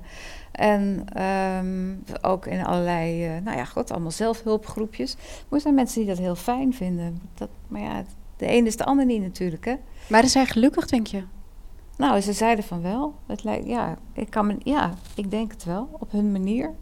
En 0.53 1.05
ehm, 1.12 1.94
ook 2.20 2.46
in 2.46 2.64
allerlei, 2.64 3.29
nou 3.40 3.57
ja, 3.57 3.64
god, 3.64 3.90
allemaal 3.90 4.11
zelfhulpgroepjes. 4.11 5.14
Maar 5.16 5.59
er 5.59 5.61
zijn 5.61 5.74
mensen 5.74 6.00
die 6.00 6.09
dat 6.09 6.18
heel 6.18 6.35
fijn 6.35 6.74
vinden. 6.74 7.20
Dat, 7.35 7.48
maar 7.68 7.81
ja, 7.81 8.05
de 8.40 8.53
een 8.53 8.66
is 8.66 8.76
de 8.76 8.85
ander 8.85 9.05
niet 9.05 9.22
natuurlijk, 9.22 9.64
hè. 9.64 9.74
waren 10.09 10.29
zij 10.29 10.46
gelukkig, 10.46 10.87
denk 10.87 11.07
je? 11.07 11.22
Nou, 11.96 12.20
ze 12.20 12.33
zeiden 12.33 12.64
van 12.64 12.83
wel. 12.83 13.14
Het 13.26 13.44
lijkt, 13.44 13.66
ja, 13.66 13.98
ik 14.14 14.31
kan 14.31 14.46
me, 14.46 14.57
ja, 14.62 14.94
ik 15.14 15.31
denk 15.31 15.50
het 15.50 15.64
wel, 15.64 15.88
op 15.92 16.11
hun 16.11 16.33
manier. 16.33 16.74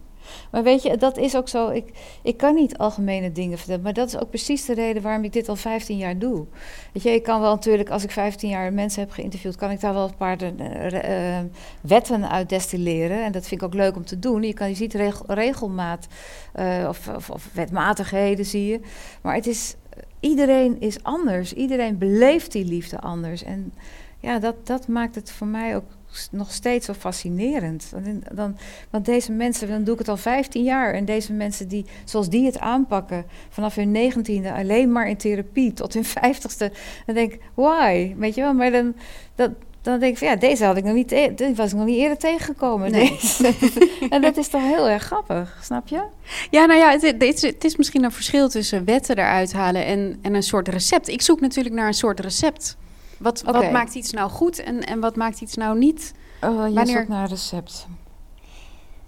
Maar 0.51 0.63
weet 0.63 0.83
je, 0.83 0.97
dat 0.97 1.17
is 1.17 1.37
ook 1.37 1.49
zo. 1.49 1.69
Ik, 1.69 1.93
ik 2.23 2.37
kan 2.37 2.55
niet 2.55 2.79
algemene 2.79 3.33
dingen 3.33 3.59
vertellen. 3.59 3.83
Maar 3.83 3.93
dat 3.93 4.09
is 4.09 4.19
ook 4.19 4.29
precies 4.29 4.65
de 4.65 4.75
reden 4.75 5.03
waarom 5.03 5.25
ik 5.25 5.33
dit 5.33 5.49
al 5.49 5.57
15 5.57 5.97
jaar 5.97 6.19
doe. 6.19 6.47
Weet 6.93 7.03
je, 7.03 7.11
ik 7.11 7.23
kan 7.23 7.41
wel 7.41 7.55
natuurlijk, 7.55 7.91
als 7.91 8.05
ik 8.05 8.11
15 8.11 8.49
jaar 8.49 8.73
mensen 8.73 9.01
heb 9.01 9.11
geïnterviewd, 9.11 9.57
kan 9.57 9.71
ik 9.71 9.81
daar 9.81 9.95
wel 9.95 10.09
een 10.09 10.17
paar 10.17 10.39
eh, 10.43 11.39
wetten 11.81 12.31
uit 12.31 12.49
destilleren. 12.49 13.25
En 13.25 13.33
dat 13.33 13.47
vind 13.47 13.61
ik 13.61 13.67
ook 13.67 13.75
leuk 13.75 13.97
om 13.97 14.05
te 14.05 14.19
doen. 14.19 14.43
Je, 14.43 14.55
kan, 14.55 14.69
je 14.69 14.75
ziet 14.75 14.95
regel, 14.95 15.25
regelmaat 15.27 16.07
eh, 16.53 16.87
of, 16.89 17.09
of, 17.09 17.31
of 17.31 17.51
wetmatigheden, 17.53 18.45
zie 18.45 18.67
je. 18.67 18.81
Maar 19.23 19.35
het 19.35 19.47
is, 19.47 19.77
iedereen 20.21 20.81
is 20.81 21.03
anders. 21.03 21.53
Iedereen 21.53 21.99
beleeft 21.99 22.53
die 22.53 22.65
liefde 22.65 23.01
anders. 23.01 23.43
En 23.43 23.73
ja, 24.21 24.39
dat, 24.39 24.67
dat 24.67 24.89
maakt 24.89 25.15
het 25.15 25.31
voor 25.31 25.47
mij 25.47 25.77
ook 25.77 25.97
nog 26.31 26.53
steeds 26.53 26.87
zo 26.87 26.93
fascinerend. 26.93 27.93
Dan, 28.35 28.57
want 28.91 29.05
deze 29.05 29.33
mensen, 29.33 29.69
dan 29.69 29.85
doe 29.85 29.93
ik 29.93 29.99
het 29.99 30.09
al 30.09 30.17
15 30.17 30.65
jaar. 30.65 30.95
En 30.95 31.05
deze 31.05 31.33
mensen 31.33 31.69
die, 31.69 31.85
zoals 32.05 32.29
die 32.29 32.47
het 32.47 32.59
aanpakken, 32.59 33.25
vanaf 33.49 33.75
hun 33.75 33.91
negentiende 33.91 34.53
alleen 34.53 34.93
maar 34.93 35.09
in 35.09 35.17
therapie 35.17 35.73
tot 35.73 35.95
hun 35.95 36.05
vijftigste. 36.05 36.73
Dan 37.07 37.15
denk 37.15 37.33
ik, 37.33 37.41
why? 37.55 38.15
Weet 38.17 38.35
je 38.35 38.41
wel, 38.41 38.55
maar 38.55 38.71
dan, 38.71 38.95
dat, 39.35 39.51
dan 39.91 40.01
denk 40.01 40.13
ik 40.13 40.19
van 40.19 40.29
ja, 40.29 40.37
deze 40.37 40.65
had 40.65 40.77
ik 40.77 40.85
nog 40.85 40.95
niet, 40.95 41.13
e- 41.13 41.35
deze 41.35 41.55
was 41.55 41.71
ik 41.71 41.77
nog 41.77 41.87
niet 41.87 41.97
eerder 41.99 42.19
tegengekomen. 42.19 42.91
Nee. 42.91 43.11
Deze. 43.11 43.89
en 44.11 44.23
dat 44.23 44.37
is 44.37 44.49
toch 44.49 44.63
heel 44.63 44.89
erg 44.89 45.03
grappig, 45.03 45.59
snap 45.63 45.89
je? 45.89 46.03
Ja, 46.51 46.65
nou 46.65 46.79
ja, 46.79 46.91
het, 46.91 47.03
het, 47.03 47.23
is, 47.23 47.43
het 47.43 47.65
is 47.65 47.77
misschien 47.77 48.05
een 48.05 48.13
verschil 48.13 48.49
tussen 48.49 48.85
wetten 48.85 49.19
eruit 49.19 49.53
halen 49.53 49.85
en, 49.85 50.19
en 50.23 50.35
een 50.35 50.43
soort 50.43 50.69
recept. 50.69 51.09
Ik 51.09 51.23
zoek 51.23 51.41
natuurlijk 51.41 51.75
naar 51.75 51.87
een 51.87 51.95
soort 51.95 52.21
recept. 52.21 52.77
Wat, 53.19 53.43
wat 53.43 53.71
maakt 53.71 53.95
iets 53.95 54.13
nou 54.13 54.31
goed 54.31 54.59
en, 54.63 54.85
en 54.85 55.01
wat 55.01 55.17
maakt 55.17 55.41
iets 55.41 55.55
nou 55.55 55.79
niet? 55.79 56.13
Oh, 56.43 56.69
je 56.69 56.75
Wanneer- 56.75 56.97
zoekt 56.97 57.09
naar 57.09 57.23
een 57.23 57.29
recept. 57.29 57.87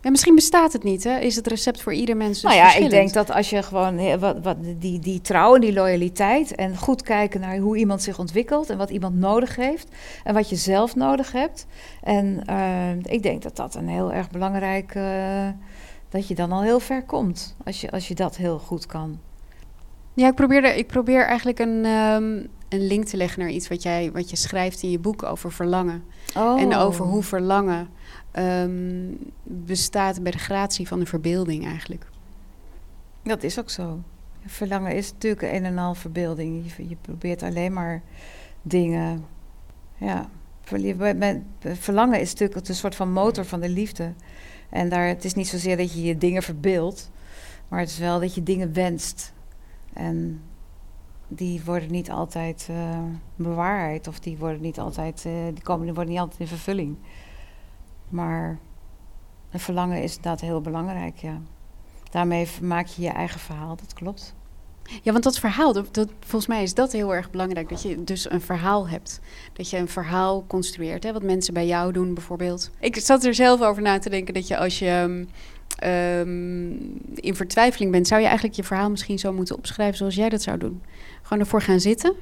Ja, 0.03 0.11
misschien 0.11 0.35
bestaat 0.35 0.73
het 0.73 0.83
niet, 0.83 1.05
hè? 1.05 1.19
Is 1.19 1.37
het 1.37 1.47
recept 1.47 1.83
voor 1.83 1.93
ieder 1.93 2.17
mens 2.17 2.33
dus 2.33 2.43
nou 2.43 2.55
ja, 2.55 2.75
ik 2.75 2.91
denk 2.91 3.13
dat 3.13 3.31
als 3.31 3.51
je 3.51 3.63
gewoon 3.63 4.19
wat, 4.19 4.37
wat, 4.43 4.57
die, 4.79 4.99
die 4.99 5.21
trouw 5.21 5.55
en 5.55 5.61
die 5.61 5.73
loyaliteit 5.73 6.55
en 6.55 6.77
goed 6.77 7.03
kijken 7.03 7.41
naar 7.41 7.57
hoe 7.59 7.77
iemand 7.77 8.03
zich 8.03 8.19
ontwikkelt 8.19 8.71
en 8.71 8.79
wat 8.79 8.91
iemand 8.91 9.15
nodig 9.15 9.57
heeft 9.57 9.89
en 10.25 10.35
wat 10.35 10.49
je 10.49 10.57
zelf 10.57 10.95
nodig 10.97 11.33
hebt. 11.33 11.67
En 12.03 12.43
eh, 12.47 12.97
ik 13.03 13.23
denk 13.23 13.43
dat 13.43 13.57
dat 13.57 13.75
een 13.75 13.89
heel 13.89 14.13
erg 14.13 14.31
belangrijk, 14.31 14.95
eh, 14.95 15.49
dat 16.09 16.29
je 16.29 16.35
dan 16.35 16.53
al 16.53 16.63
heel 16.63 16.81
ver 16.81 17.05
komt 17.05 17.57
als 17.65 17.81
je, 17.81 17.91
als 17.91 18.09
je 18.09 18.15
dat 18.15 18.37
heel 18.37 18.59
goed 18.59 18.87
kan. 18.87 19.19
Ja, 20.15 20.29
ik 20.29 20.35
probeer, 20.35 20.65
er- 20.65 20.77
ik 20.77 20.87
probeer 20.87 21.27
eigenlijk 21.27 21.59
een, 21.59 21.85
ehm, 21.85 22.33
een 22.69 22.87
link 22.87 23.05
te 23.05 23.17
leggen 23.17 23.41
naar 23.41 23.51
iets 23.51 23.69
wat, 23.69 23.83
jij, 23.83 24.11
wat 24.13 24.31
je 24.31 24.37
schrijft 24.37 24.83
in 24.83 24.91
je 24.91 24.99
boek 24.99 25.23
over 25.23 25.53
verlangen. 25.53 26.05
Oh. 26.37 26.61
En 26.61 26.75
over 26.77 27.05
hoe 27.05 27.23
verlangen 27.23 27.89
ehm, 28.31 29.15
bestaat 29.43 30.23
bij 30.23 30.33
de 30.33 30.39
gratie 30.39 30.89
van 30.89 30.99
de 30.99 31.07
verbeelding 31.07 31.67
eigenlijk. 31.67 32.07
Dat 33.23 33.43
is 33.43 33.59
ook 33.59 33.71
zo. 33.71 34.03
Verlangen 34.47 34.95
is 34.95 35.13
natuurlijk 35.13 35.43
een 35.43 35.65
en 35.65 35.79
al 35.79 35.95
verbeelding. 35.95 36.73
Je, 36.77 36.97
probeert 37.01 37.43
alleen 37.43 37.73
maar 37.73 38.03
dingen. 38.63 39.25
Ja. 39.97 40.31
Verlangen 41.61 42.21
is 42.21 42.33
natuurlijk 42.33 42.69
een 42.69 42.75
soort 42.75 42.95
van 42.95 43.13
motor 43.13 43.45
van 43.45 43.61
de 43.61 43.69
liefde. 43.69 44.13
En 44.69 44.89
daar, 44.89 45.07
het 45.07 45.25
is 45.25 45.35
niet 45.35 45.49
zozeer 45.49 45.77
dat 45.77 45.93
je 45.93 46.03
je 46.03 46.19
dingen 46.19 46.43
verbeeldt, 46.43 47.11
maar 47.69 47.81
het 47.81 47.89
is 47.89 47.99
wel 47.99 48.21
dat 48.21 48.35
je 48.35 48.43
dingen 48.43 48.73
wenst. 48.73 49.33
En 49.93 50.41
die 51.29 51.65
worden 51.65 51.91
niet 51.91 52.11
altijd 52.11 52.67
eh, 52.71 52.99
bewaarheid, 53.37 54.09
of 54.09 54.21
die 54.21 54.37
worden 54.37 54.61
niet 54.61 54.79
altijd, 54.79 55.25
eh, 55.27 55.33
die 55.55 55.63
komen, 55.63 55.85
die 55.85 55.95
worden 55.95 56.13
niet 56.13 56.23
altijd 56.23 56.41
in 56.41 56.47
vervulling. 56.47 56.97
Maar 58.11 58.59
een 59.51 59.61
verlangen 59.61 60.03
is 60.03 60.17
inderdaad 60.17 60.41
heel 60.41 60.61
belangrijk, 60.61 61.17
ja. 61.19 61.41
Daarmee 62.11 62.49
maak 62.63 62.87
je 62.87 63.03
je 63.03 63.09
eigen 63.09 63.41
verhaal, 63.41 63.77
dat 63.77 63.93
klopt. 63.93 64.35
Ja, 65.03 65.13
want 65.13 65.25
dat 65.25 65.39
verhaal, 65.39 65.73
dat, 65.73 65.95
dat- 65.95 66.11
volgens 66.21 66.47
mij 66.47 66.63
is 66.63 66.75
dat 66.75 66.93
heel 66.93 67.15
erg 67.15 67.31
belangrijk. 67.31 67.69
Dat 67.69 67.83
je 67.83 68.05
dus 68.05 68.31
een 68.31 68.41
verhaal 68.41 68.89
hebt. 68.89 69.21
Dat 69.53 69.71
je 69.71 69.77
een 69.79 69.89
verhaal 69.89 70.45
construeert. 70.47 71.03
Hè, 71.05 71.13
wat 71.13 71.23
mensen 71.23 71.55
bij 71.55 71.67
jou 71.67 71.93
doen 71.93 72.15
bijvoorbeeld. 72.15 72.71
Ik 72.81 72.97
zat 72.97 73.25
er 73.25 73.35
zelf 73.35 73.61
over 73.61 73.83
na 73.83 73.99
te 73.99 74.11
denken 74.11 74.35
dat 74.35 74.47
je 74.49 74.57
als 74.59 74.79
je 74.79 74.87
ehm, 74.87 75.25
ehm, 75.79 76.71
in 77.15 77.35
vertwijfeling 77.35 77.91
bent... 77.93 78.07
zou 78.09 78.21
je 78.21 78.27
eigenlijk 78.27 78.57
je 78.57 78.65
verhaal 78.65 78.91
misschien 78.91 79.19
zo 79.19 79.33
moeten 79.33 79.57
opschrijven 79.57 79.97
zoals 79.97 80.15
jij 80.15 80.29
dat 80.29 80.43
zou 80.43 80.59
doen. 80.59 80.83
Gewoon 81.23 81.39
ervoor 81.43 81.63
gaan 81.63 81.81
zitten. 81.81 82.15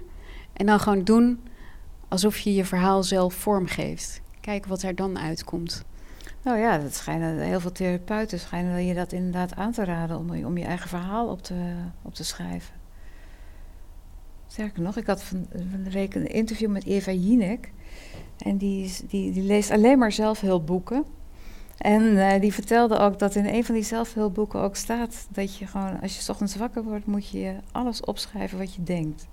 En 0.53 0.67
dan 0.67 0.81
gewoon 0.81 1.05
doen 1.05 1.41
alsof 2.09 2.39
je 2.39 2.55
je 2.55 2.65
verhaal 2.65 3.03
zelf 3.03 3.35
vormgeeft. 3.35 4.21
Kijken 4.41 4.71
wat 4.71 4.83
er 4.83 4.95
dan 4.95 5.19
uitkomt. 5.19 5.85
Nou 6.43 6.59
ja, 6.59 6.79
dat 6.79 6.95
schijnen 6.95 7.39
heel 7.39 7.61
veel 7.61 7.73
therapeuten 7.73 8.41
schijnen 8.41 8.85
je 8.85 8.95
dat 8.95 9.13
inderdaad 9.13 9.55
aan 9.55 9.73
te 9.73 9.85
raden 9.85 10.19
om, 10.19 10.45
om 10.45 10.59
je 10.59 10.65
eigen 10.65 10.89
verhaal 10.89 11.29
op 11.29 11.43
te, 11.43 11.75
op 12.03 12.15
te 12.15 12.25
schrijven. 12.25 12.75
Sterker 14.47 14.83
nog, 14.83 14.97
ik 14.97 15.07
had 15.07 15.23
van, 15.23 15.47
de 15.85 15.91
week 15.91 16.15
een 16.15 16.27
interview 16.27 16.71
met 16.71 16.85
Eva 16.85 17.13
Jinek. 17.13 17.73
En 18.39 18.57
die, 18.57 18.97
die, 19.09 19.33
die 19.33 19.43
leest 19.43 19.71
alleen 19.71 19.99
maar 19.99 20.13
zelfhulpboeken. 20.13 21.05
En 21.79 22.31
eh, 22.31 22.41
die 22.41 22.53
vertelde 22.53 22.99
ook 22.99 23.19
dat 23.19 23.35
in 23.35 23.47
een 23.47 23.65
van 23.65 23.75
die 23.75 23.85
zelfhulpboeken 23.85 24.61
ook 24.61 24.77
staat 24.77 25.27
dat 25.31 25.57
je 25.57 25.67
gewoon, 25.67 26.01
als 26.01 26.19
je 26.19 26.31
ochtends 26.31 26.57
wakker 26.57 26.83
wordt, 26.83 27.07
moet 27.07 27.29
je 27.29 27.55
alles 27.73 28.01
opschrijven 28.01 28.59
wat 28.59 28.75
je 28.75 28.83
denkt. 28.83 29.27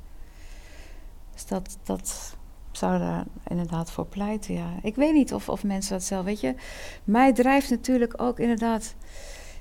Dus 1.33 1.45
dat, 1.45 1.77
dat 1.83 2.37
zou 2.75 2.99
daar 2.99 3.25
inderdaad 3.47 3.91
voor 3.91 4.05
pleiten, 4.05 4.53
ja. 4.53 4.69
Ik 4.81 4.95
weet 4.95 5.13
niet 5.13 5.33
of, 5.33 5.49
of 5.49 5.63
mensen 5.63 5.93
dat 5.93 6.03
zelf, 6.03 6.25
weet 6.25 6.39
je. 6.39 6.55
Mij 7.03 7.33
drijft 7.33 7.69
natuurlijk 7.69 8.21
ook 8.21 8.39
inderdaad 8.39 8.95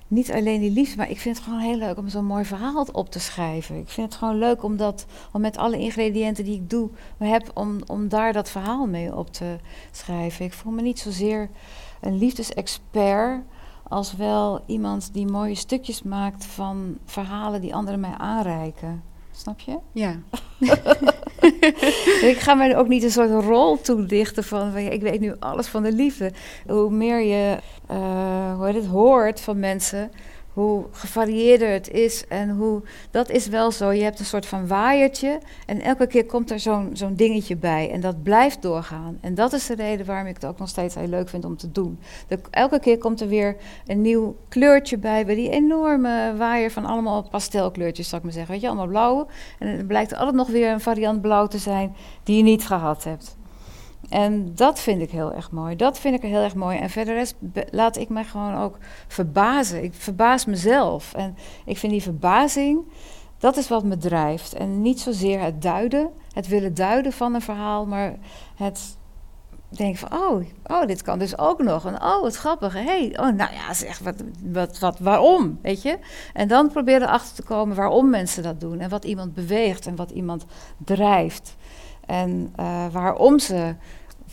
niet 0.09 0.33
alleen 0.33 0.61
die 0.61 0.71
liefde, 0.71 0.97
maar 0.97 1.11
ik 1.11 1.21
vind 1.21 1.37
het 1.37 1.45
gewoon 1.45 1.61
heel 1.61 1.77
leuk 1.77 1.99
om 1.99 2.09
zo'n 2.09 2.25
mooi 2.25 2.45
verhaal 2.45 2.87
op 2.93 3.11
te 3.11 3.21
schrijven. 3.21 3.79
Ik 3.79 3.89
vind 3.89 4.07
het 4.07 4.19
gewoon 4.19 4.39
leuk 4.39 4.63
om, 4.63 4.77
dat, 4.77 5.07
om 5.33 5.41
met 5.41 5.57
alle 5.57 5.79
ingrediënten 5.79 6.45
die 6.45 6.55
ik 6.55 6.71
doe, 6.71 6.91
heb, 7.19 7.51
om, 7.55 7.79
om 7.87 8.09
daar 8.09 8.33
dat 8.33 8.51
verhaal 8.51 8.87
mee 8.87 9.17
op 9.17 9.33
te 9.33 9.57
schrijven. 9.91 10.45
Ik 10.45 10.53
voel 10.53 10.73
me 10.73 10.83
niet 10.83 10.99
zozeer 10.99 11.51
een 12.01 12.19
liefdesexpert, 12.19 13.43
als 13.89 14.17
wel 14.17 14.63
iemand 14.67 15.13
die 15.13 15.27
mooie 15.27 15.55
stukjes 15.55 16.03
maakt 16.03 16.45
van 16.45 16.99
verhalen 17.05 17.61
die 17.61 17.75
anderen 17.75 18.01
mij 18.01 18.15
aanreiken. 18.17 19.03
Snap 19.31 19.61
je? 19.61 19.79
Ja. 19.93 20.19
ik 22.33 22.37
ga 22.39 22.55
mij 22.55 22.77
ook 22.77 22.89
niet 22.89 23.03
een 23.03 23.11
soort 23.11 23.45
rol 23.45 23.81
toedichten 23.81 24.45
van, 24.45 24.77
ik 24.77 25.03
weet 25.03 25.21
nu 25.21 25.35
alles 25.39 25.67
van 25.67 25.83
de 25.83 25.93
liefde. 25.93 26.33
Hoe 26.67 26.91
meer 26.91 27.21
je 27.21 27.57
eh, 27.87 28.57
hoe 28.57 28.67
het, 28.67 28.87
hoort 28.87 29.41
van 29.41 29.59
mensen, 29.59 30.11
hoe 30.55 30.85
gevarieerder 30.91 31.69
het 31.69 31.91
is. 31.91 32.27
En 32.27 32.51
hoe, 32.51 32.83
dat 33.11 33.31
is 33.31 33.47
wel 33.47 33.71
zo. 33.71 33.91
Je 33.91 34.03
hebt 34.03 34.19
een 34.19 34.25
soort 34.25 34.47
van 34.47 34.67
waaiertje 34.67 35.41
en 35.67 35.81
elke 35.81 36.07
keer 36.07 36.27
komt 36.27 36.51
er 36.51 36.61
zo'n 36.61 36.91
zo'n 36.93 37.15
dingetje 37.15 37.57
bij. 37.57 37.91
En 37.91 38.01
dat 38.01 38.23
blijft 38.23 38.63
doorgaan. 38.63 39.19
En 39.21 39.35
dat 39.35 39.53
is 39.53 39.67
de 39.67 39.75
reden 39.75 40.07
waarom 40.07 40.27
ik 40.27 40.35
het 40.35 40.47
ook 40.47 40.59
nog 40.59 40.69
steeds 40.69 40.95
heel 40.95 41.09
leuk 41.09 41.29
vind 41.29 41.45
om 41.45 41.57
te 41.57 41.73
doen. 41.73 41.99
Elke 42.51 42.81
keer 42.81 42.99
komt 42.99 43.21
er 43.21 43.29
weer 43.29 43.57
een 43.87 44.01
nieuw 44.01 44.37
kleurtje 44.49 44.99
bij, 44.99 45.27
bij 45.27 45.35
die 45.35 45.51
enorme 45.51 46.35
waaier 46.37 46.71
van 46.71 46.85
allemaal 46.85 47.29
pastelkleurtjes, 47.29 48.09
zou 48.09 48.17
ik 48.17 48.25
maar 48.25 48.33
zeggen. 48.33 48.53
Weet 48.53 48.63
je, 48.63 48.69
allemaal 48.69 48.87
blauw. 48.87 49.27
En 49.59 49.69
er 49.69 49.85
blijkt 49.85 50.15
altijd 50.15 50.37
nog 50.37 50.49
weer 50.49 50.73
een 50.73 50.81
variant 50.81 51.21
blauw 51.21 51.47
te 51.47 51.59
zijn 51.59 51.97
die 52.23 52.37
je 52.37 52.43
niet 52.43 52.67
gehad 52.67 53.05
hebt. 53.05 53.37
En 54.15 54.55
dat 54.55 54.81
vind 54.81 55.03
ik 55.03 55.11
heel 55.11 55.33
erg 55.33 55.51
mooi. 55.51 55.77
Dat 55.77 55.99
vind 55.99 56.15
ik 56.15 56.23
heel 56.31 56.43
erg 56.43 56.55
mooi. 56.55 56.79
En 56.79 56.91
verder 56.91 57.15
rest 57.15 57.35
laat 57.71 57.97
ik 57.97 58.09
mij 58.09 58.25
gewoon 58.25 58.57
ook 58.57 58.79
verbazen. 59.07 59.83
Ik 59.83 59.95
verbaas 59.95 60.45
mezelf. 60.45 61.15
En 61.15 61.37
ik 61.65 61.79
vind 61.79 61.93
die 61.93 62.03
verbazing, 62.03 62.81
dat 63.39 63.57
is 63.57 63.69
wat 63.69 63.85
me 63.85 63.97
drijft. 63.97 64.53
En 64.53 64.83
niet 64.83 65.01
zozeer 65.01 65.41
het 65.41 65.63
duiden, 65.63 66.11
het 66.33 66.49
willen 66.49 66.75
duiden 66.75 67.13
van 67.13 67.35
een 67.35 67.41
verhaal, 67.41 67.87
maar 67.87 68.17
het 68.57 68.97
denken 69.69 70.09
van, 70.09 70.19
oh, 70.21 70.45
oh 70.67 70.87
dit 70.87 71.03
kan 71.03 71.19
dus 71.19 71.39
ook 71.39 71.63
nog. 71.63 71.87
En 71.87 72.03
oh, 72.03 72.21
wat 72.21 72.37
grappig. 72.37 72.73
hey, 72.73 73.17
oh, 73.21 73.33
nou 73.33 73.53
ja, 73.53 73.75
zeg, 73.75 73.99
wat, 73.99 74.23
wat, 74.43 74.79
wat, 74.79 74.99
waarom, 74.99 75.59
weet 75.63 75.83
je? 75.83 75.99
En 76.33 76.49
dan 76.49 76.69
proberen 76.69 77.09
erachter 77.09 77.35
te 77.35 77.43
komen 77.43 77.77
waarom 77.77 78.11
mensen 78.11 78.43
dat 78.43 78.61
doen. 78.61 78.81
En 78.81 78.89
wat 78.91 79.05
iemand 79.05 79.35
beweegt 79.35 79.87
en 79.87 79.97
wat 79.97 80.11
iemand 80.11 80.45
drijft. 80.85 81.57
En 82.07 82.53
eh, 82.57 82.87
waarom 82.93 83.39
ze 83.39 83.75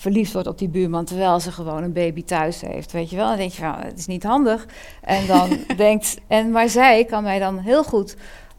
verliefd 0.02 0.34
wordt 0.34 0.48
op 0.48 0.58
die 0.58 0.70
buurman 0.70 1.06
terwijl 1.06 1.40
ze 1.40 1.52
gewoon 1.52 1.84
een 1.84 1.94
baby 1.94 2.24
thuis 2.24 2.62
heeft, 2.62 2.92
weet 2.92 3.10
je 3.10 3.16
wel? 3.16 3.28
Dan 3.28 3.38
denk 3.38 3.52
je 3.52 3.62
van, 3.62 3.76
het 3.76 4.00
is 4.00 4.06
niet 4.06 4.24
handig. 4.24 4.66
En 5.02 5.28
dan 5.28 5.50
denkt, 5.78 6.18
en 6.28 6.52
maar 6.52 6.70
zij 6.70 7.06
kan 7.06 7.24
mij 7.24 7.40
dan 7.40 7.58
heel 7.58 7.84
goed 7.84 8.16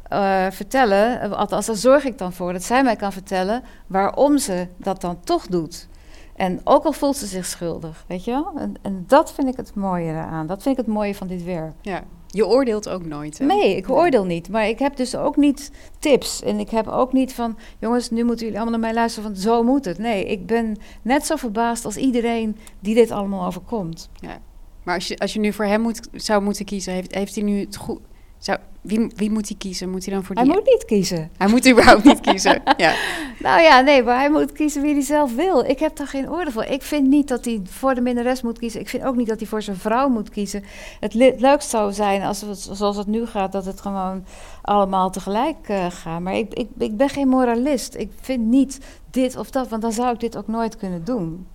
eh, 0.08 0.46
vertellen, 0.50 1.20
eh, 1.20 1.32
althans 1.32 1.66
daar 1.66 1.76
zorg 1.76 2.04
ik 2.04 2.18
dan 2.18 2.32
voor, 2.32 2.52
dat 2.52 2.62
zij 2.62 2.82
mij 2.82 2.96
kan 2.96 3.12
vertellen 3.12 3.62
waarom 3.86 4.38
ze 4.38 4.66
dat 4.76 5.00
dan 5.00 5.20
toch 5.24 5.46
doet. 5.46 5.88
En 6.36 6.60
ook 6.64 6.84
al 6.84 6.92
voelt 6.92 7.16
ze 7.16 7.26
zich 7.26 7.46
schuldig, 7.46 8.04
weet 8.08 8.24
je 8.24 8.30
wel? 8.30 8.52
En, 8.56 8.74
en 8.82 9.04
dat 9.06 9.32
vind 9.32 9.48
ik 9.48 9.56
het 9.56 9.74
mooie 9.74 10.10
eraan. 10.10 10.46
Dat 10.46 10.62
vind 10.62 10.78
ik 10.78 10.84
het 10.84 10.94
mooie 10.94 11.14
van 11.14 11.26
dit 11.26 11.44
werk. 11.44 11.74
Ja. 11.80 12.02
Je 12.34 12.46
oordeelt 12.46 12.88
ook 12.88 13.06
nooit, 13.06 13.38
hè? 13.38 13.44
Nee, 13.44 13.76
ik 13.76 13.90
oordeel 13.90 14.24
niet. 14.24 14.48
Maar 14.48 14.68
ik 14.68 14.78
heb 14.78 14.96
dus 14.96 15.16
ook 15.16 15.36
niet 15.36 15.70
tips. 15.98 16.42
En 16.42 16.58
ik 16.58 16.70
heb 16.70 16.86
ook 16.86 17.12
niet 17.12 17.34
van... 17.34 17.58
jongens, 17.78 18.10
nu 18.10 18.24
moeten 18.24 18.44
jullie 18.44 18.60
allemaal 18.60 18.80
naar 18.80 18.88
mij 18.88 19.00
luisteren... 19.00 19.30
van 19.30 19.40
zo 19.40 19.62
moet 19.62 19.84
het. 19.84 19.98
Nee, 19.98 20.24
ik 20.24 20.46
ben 20.46 20.76
net 21.02 21.26
zo 21.26 21.36
verbaasd 21.36 21.84
als 21.84 21.96
iedereen... 21.96 22.56
die 22.80 22.94
dit 22.94 23.10
allemaal 23.10 23.46
overkomt. 23.46 24.10
Ja. 24.14 24.38
Maar 24.82 24.94
als 24.94 25.08
je, 25.08 25.18
als 25.18 25.32
je 25.32 25.40
nu 25.40 25.52
voor 25.52 25.64
hem 25.64 25.80
moet, 25.80 26.08
zou 26.12 26.42
moeten 26.42 26.64
kiezen... 26.64 26.92
heeft, 26.92 27.14
heeft 27.14 27.34
hij 27.34 27.44
nu 27.44 27.60
het 27.60 27.76
goed... 27.76 28.00
Zou, 28.42 28.58
wie, 28.80 29.12
wie 29.16 29.30
moet 29.30 29.48
hij 29.48 29.56
kiezen? 29.56 29.90
Moet 29.90 30.04
hij 30.04 30.14
dan 30.14 30.24
voor 30.24 30.34
die... 30.34 30.44
Hij 30.44 30.54
moet 30.54 30.66
niet 30.66 30.84
kiezen. 30.84 31.30
Hij 31.36 31.48
moet 31.48 31.68
überhaupt 31.68 32.04
niet 32.04 32.20
kiezen, 32.20 32.62
ja. 32.76 32.94
Nou 33.38 33.60
ja, 33.62 33.80
nee, 33.80 34.02
maar 34.02 34.18
hij 34.18 34.30
moet 34.30 34.52
kiezen 34.52 34.82
wie 34.82 34.92
hij 34.92 35.02
zelf 35.02 35.34
wil. 35.34 35.64
Ik 35.64 35.78
heb 35.78 35.96
daar 35.96 36.06
geen 36.06 36.30
oordeel 36.30 36.52
voor. 36.52 36.64
Ik 36.64 36.82
vind 36.82 37.08
niet 37.08 37.28
dat 37.28 37.44
hij 37.44 37.60
voor 37.64 37.94
de 37.94 38.00
minnares 38.00 38.42
moet 38.42 38.58
kiezen. 38.58 38.80
Ik 38.80 38.88
vind 38.88 39.04
ook 39.04 39.16
niet 39.16 39.28
dat 39.28 39.38
hij 39.38 39.48
voor 39.48 39.62
zijn 39.62 39.76
vrouw 39.76 40.08
moet 40.08 40.30
kiezen. 40.30 40.64
Het 41.00 41.14
le- 41.14 41.34
leukst 41.38 41.70
zou 41.70 41.92
zijn, 41.92 42.22
als 42.22 42.40
het, 42.40 42.68
zoals 42.72 42.96
het 42.96 43.06
nu 43.06 43.26
gaat, 43.26 43.52
dat 43.52 43.64
het 43.64 43.80
gewoon 43.80 44.24
allemaal 44.62 45.10
tegelijk 45.10 45.68
eh, 45.68 45.86
gaat. 45.90 46.20
Maar 46.20 46.34
ik, 46.36 46.54
ik, 46.54 46.68
ik 46.78 46.96
ben 46.96 47.08
geen 47.08 47.28
moralist. 47.28 47.94
Ik 47.94 48.10
vind 48.20 48.44
niet 48.46 48.78
dit 49.10 49.36
of 49.36 49.50
dat, 49.50 49.68
want 49.68 49.82
dan 49.82 49.92
zou 49.92 50.12
ik 50.14 50.20
dit 50.20 50.36
ook 50.36 50.46
nooit 50.46 50.76
kunnen 50.76 51.04
doen. 51.04 51.46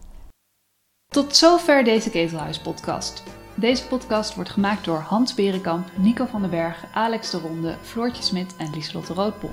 Tot 1.13 1.35
zover 1.35 1.83
deze 1.83 2.09
Ketelhuis-podcast. 2.09 3.23
Deze 3.59 3.87
podcast 3.87 4.35
wordt 4.35 4.49
gemaakt 4.49 4.85
door 4.85 4.99
Hans 4.99 5.33
Berenkamp, 5.33 5.89
Nico 5.95 6.25
van 6.25 6.41
den 6.41 6.49
Berg, 6.49 6.83
Alex 6.93 7.29
de 7.29 7.37
Ronde, 7.37 7.75
Floortje 7.81 8.23
Smit 8.23 8.55
en 8.57 8.69
Lieselotte 8.69 9.13
Roodbol. 9.13 9.51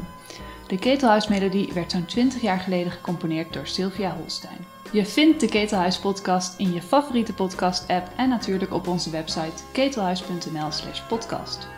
De 0.67 0.79
Ketelhuismelodie 0.79 1.73
werd 1.73 1.91
zo'n 1.91 2.05
20 2.05 2.43
jaar 2.43 2.59
geleden 2.59 2.93
gecomponeerd 2.93 3.53
door 3.53 3.67
Sylvia 3.67 4.17
Holstein. 4.17 4.67
Je 4.93 5.07
vindt 5.07 5.41
de 5.41 5.49
Ketelhuis-podcast 5.49 6.59
in 6.59 6.73
je 6.73 6.83
favoriete 6.83 7.35
podcast-app 7.35 8.09
en 8.17 8.29
natuurlijk 8.29 8.73
op 8.73 8.89
onze 8.89 9.11
website 9.11 9.63
ketelhuis.nl/podcast. 9.73 11.69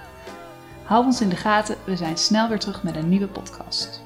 Hou 0.82 1.04
ons 1.04 1.20
in 1.20 1.28
de 1.28 1.36
gaten, 1.36 1.76
we 1.84 1.96
zijn 1.96 2.16
snel 2.16 2.48
weer 2.48 2.58
terug 2.58 2.82
met 2.82 2.96
een 2.96 3.08
nieuwe 3.08 3.28
podcast. 3.28 4.05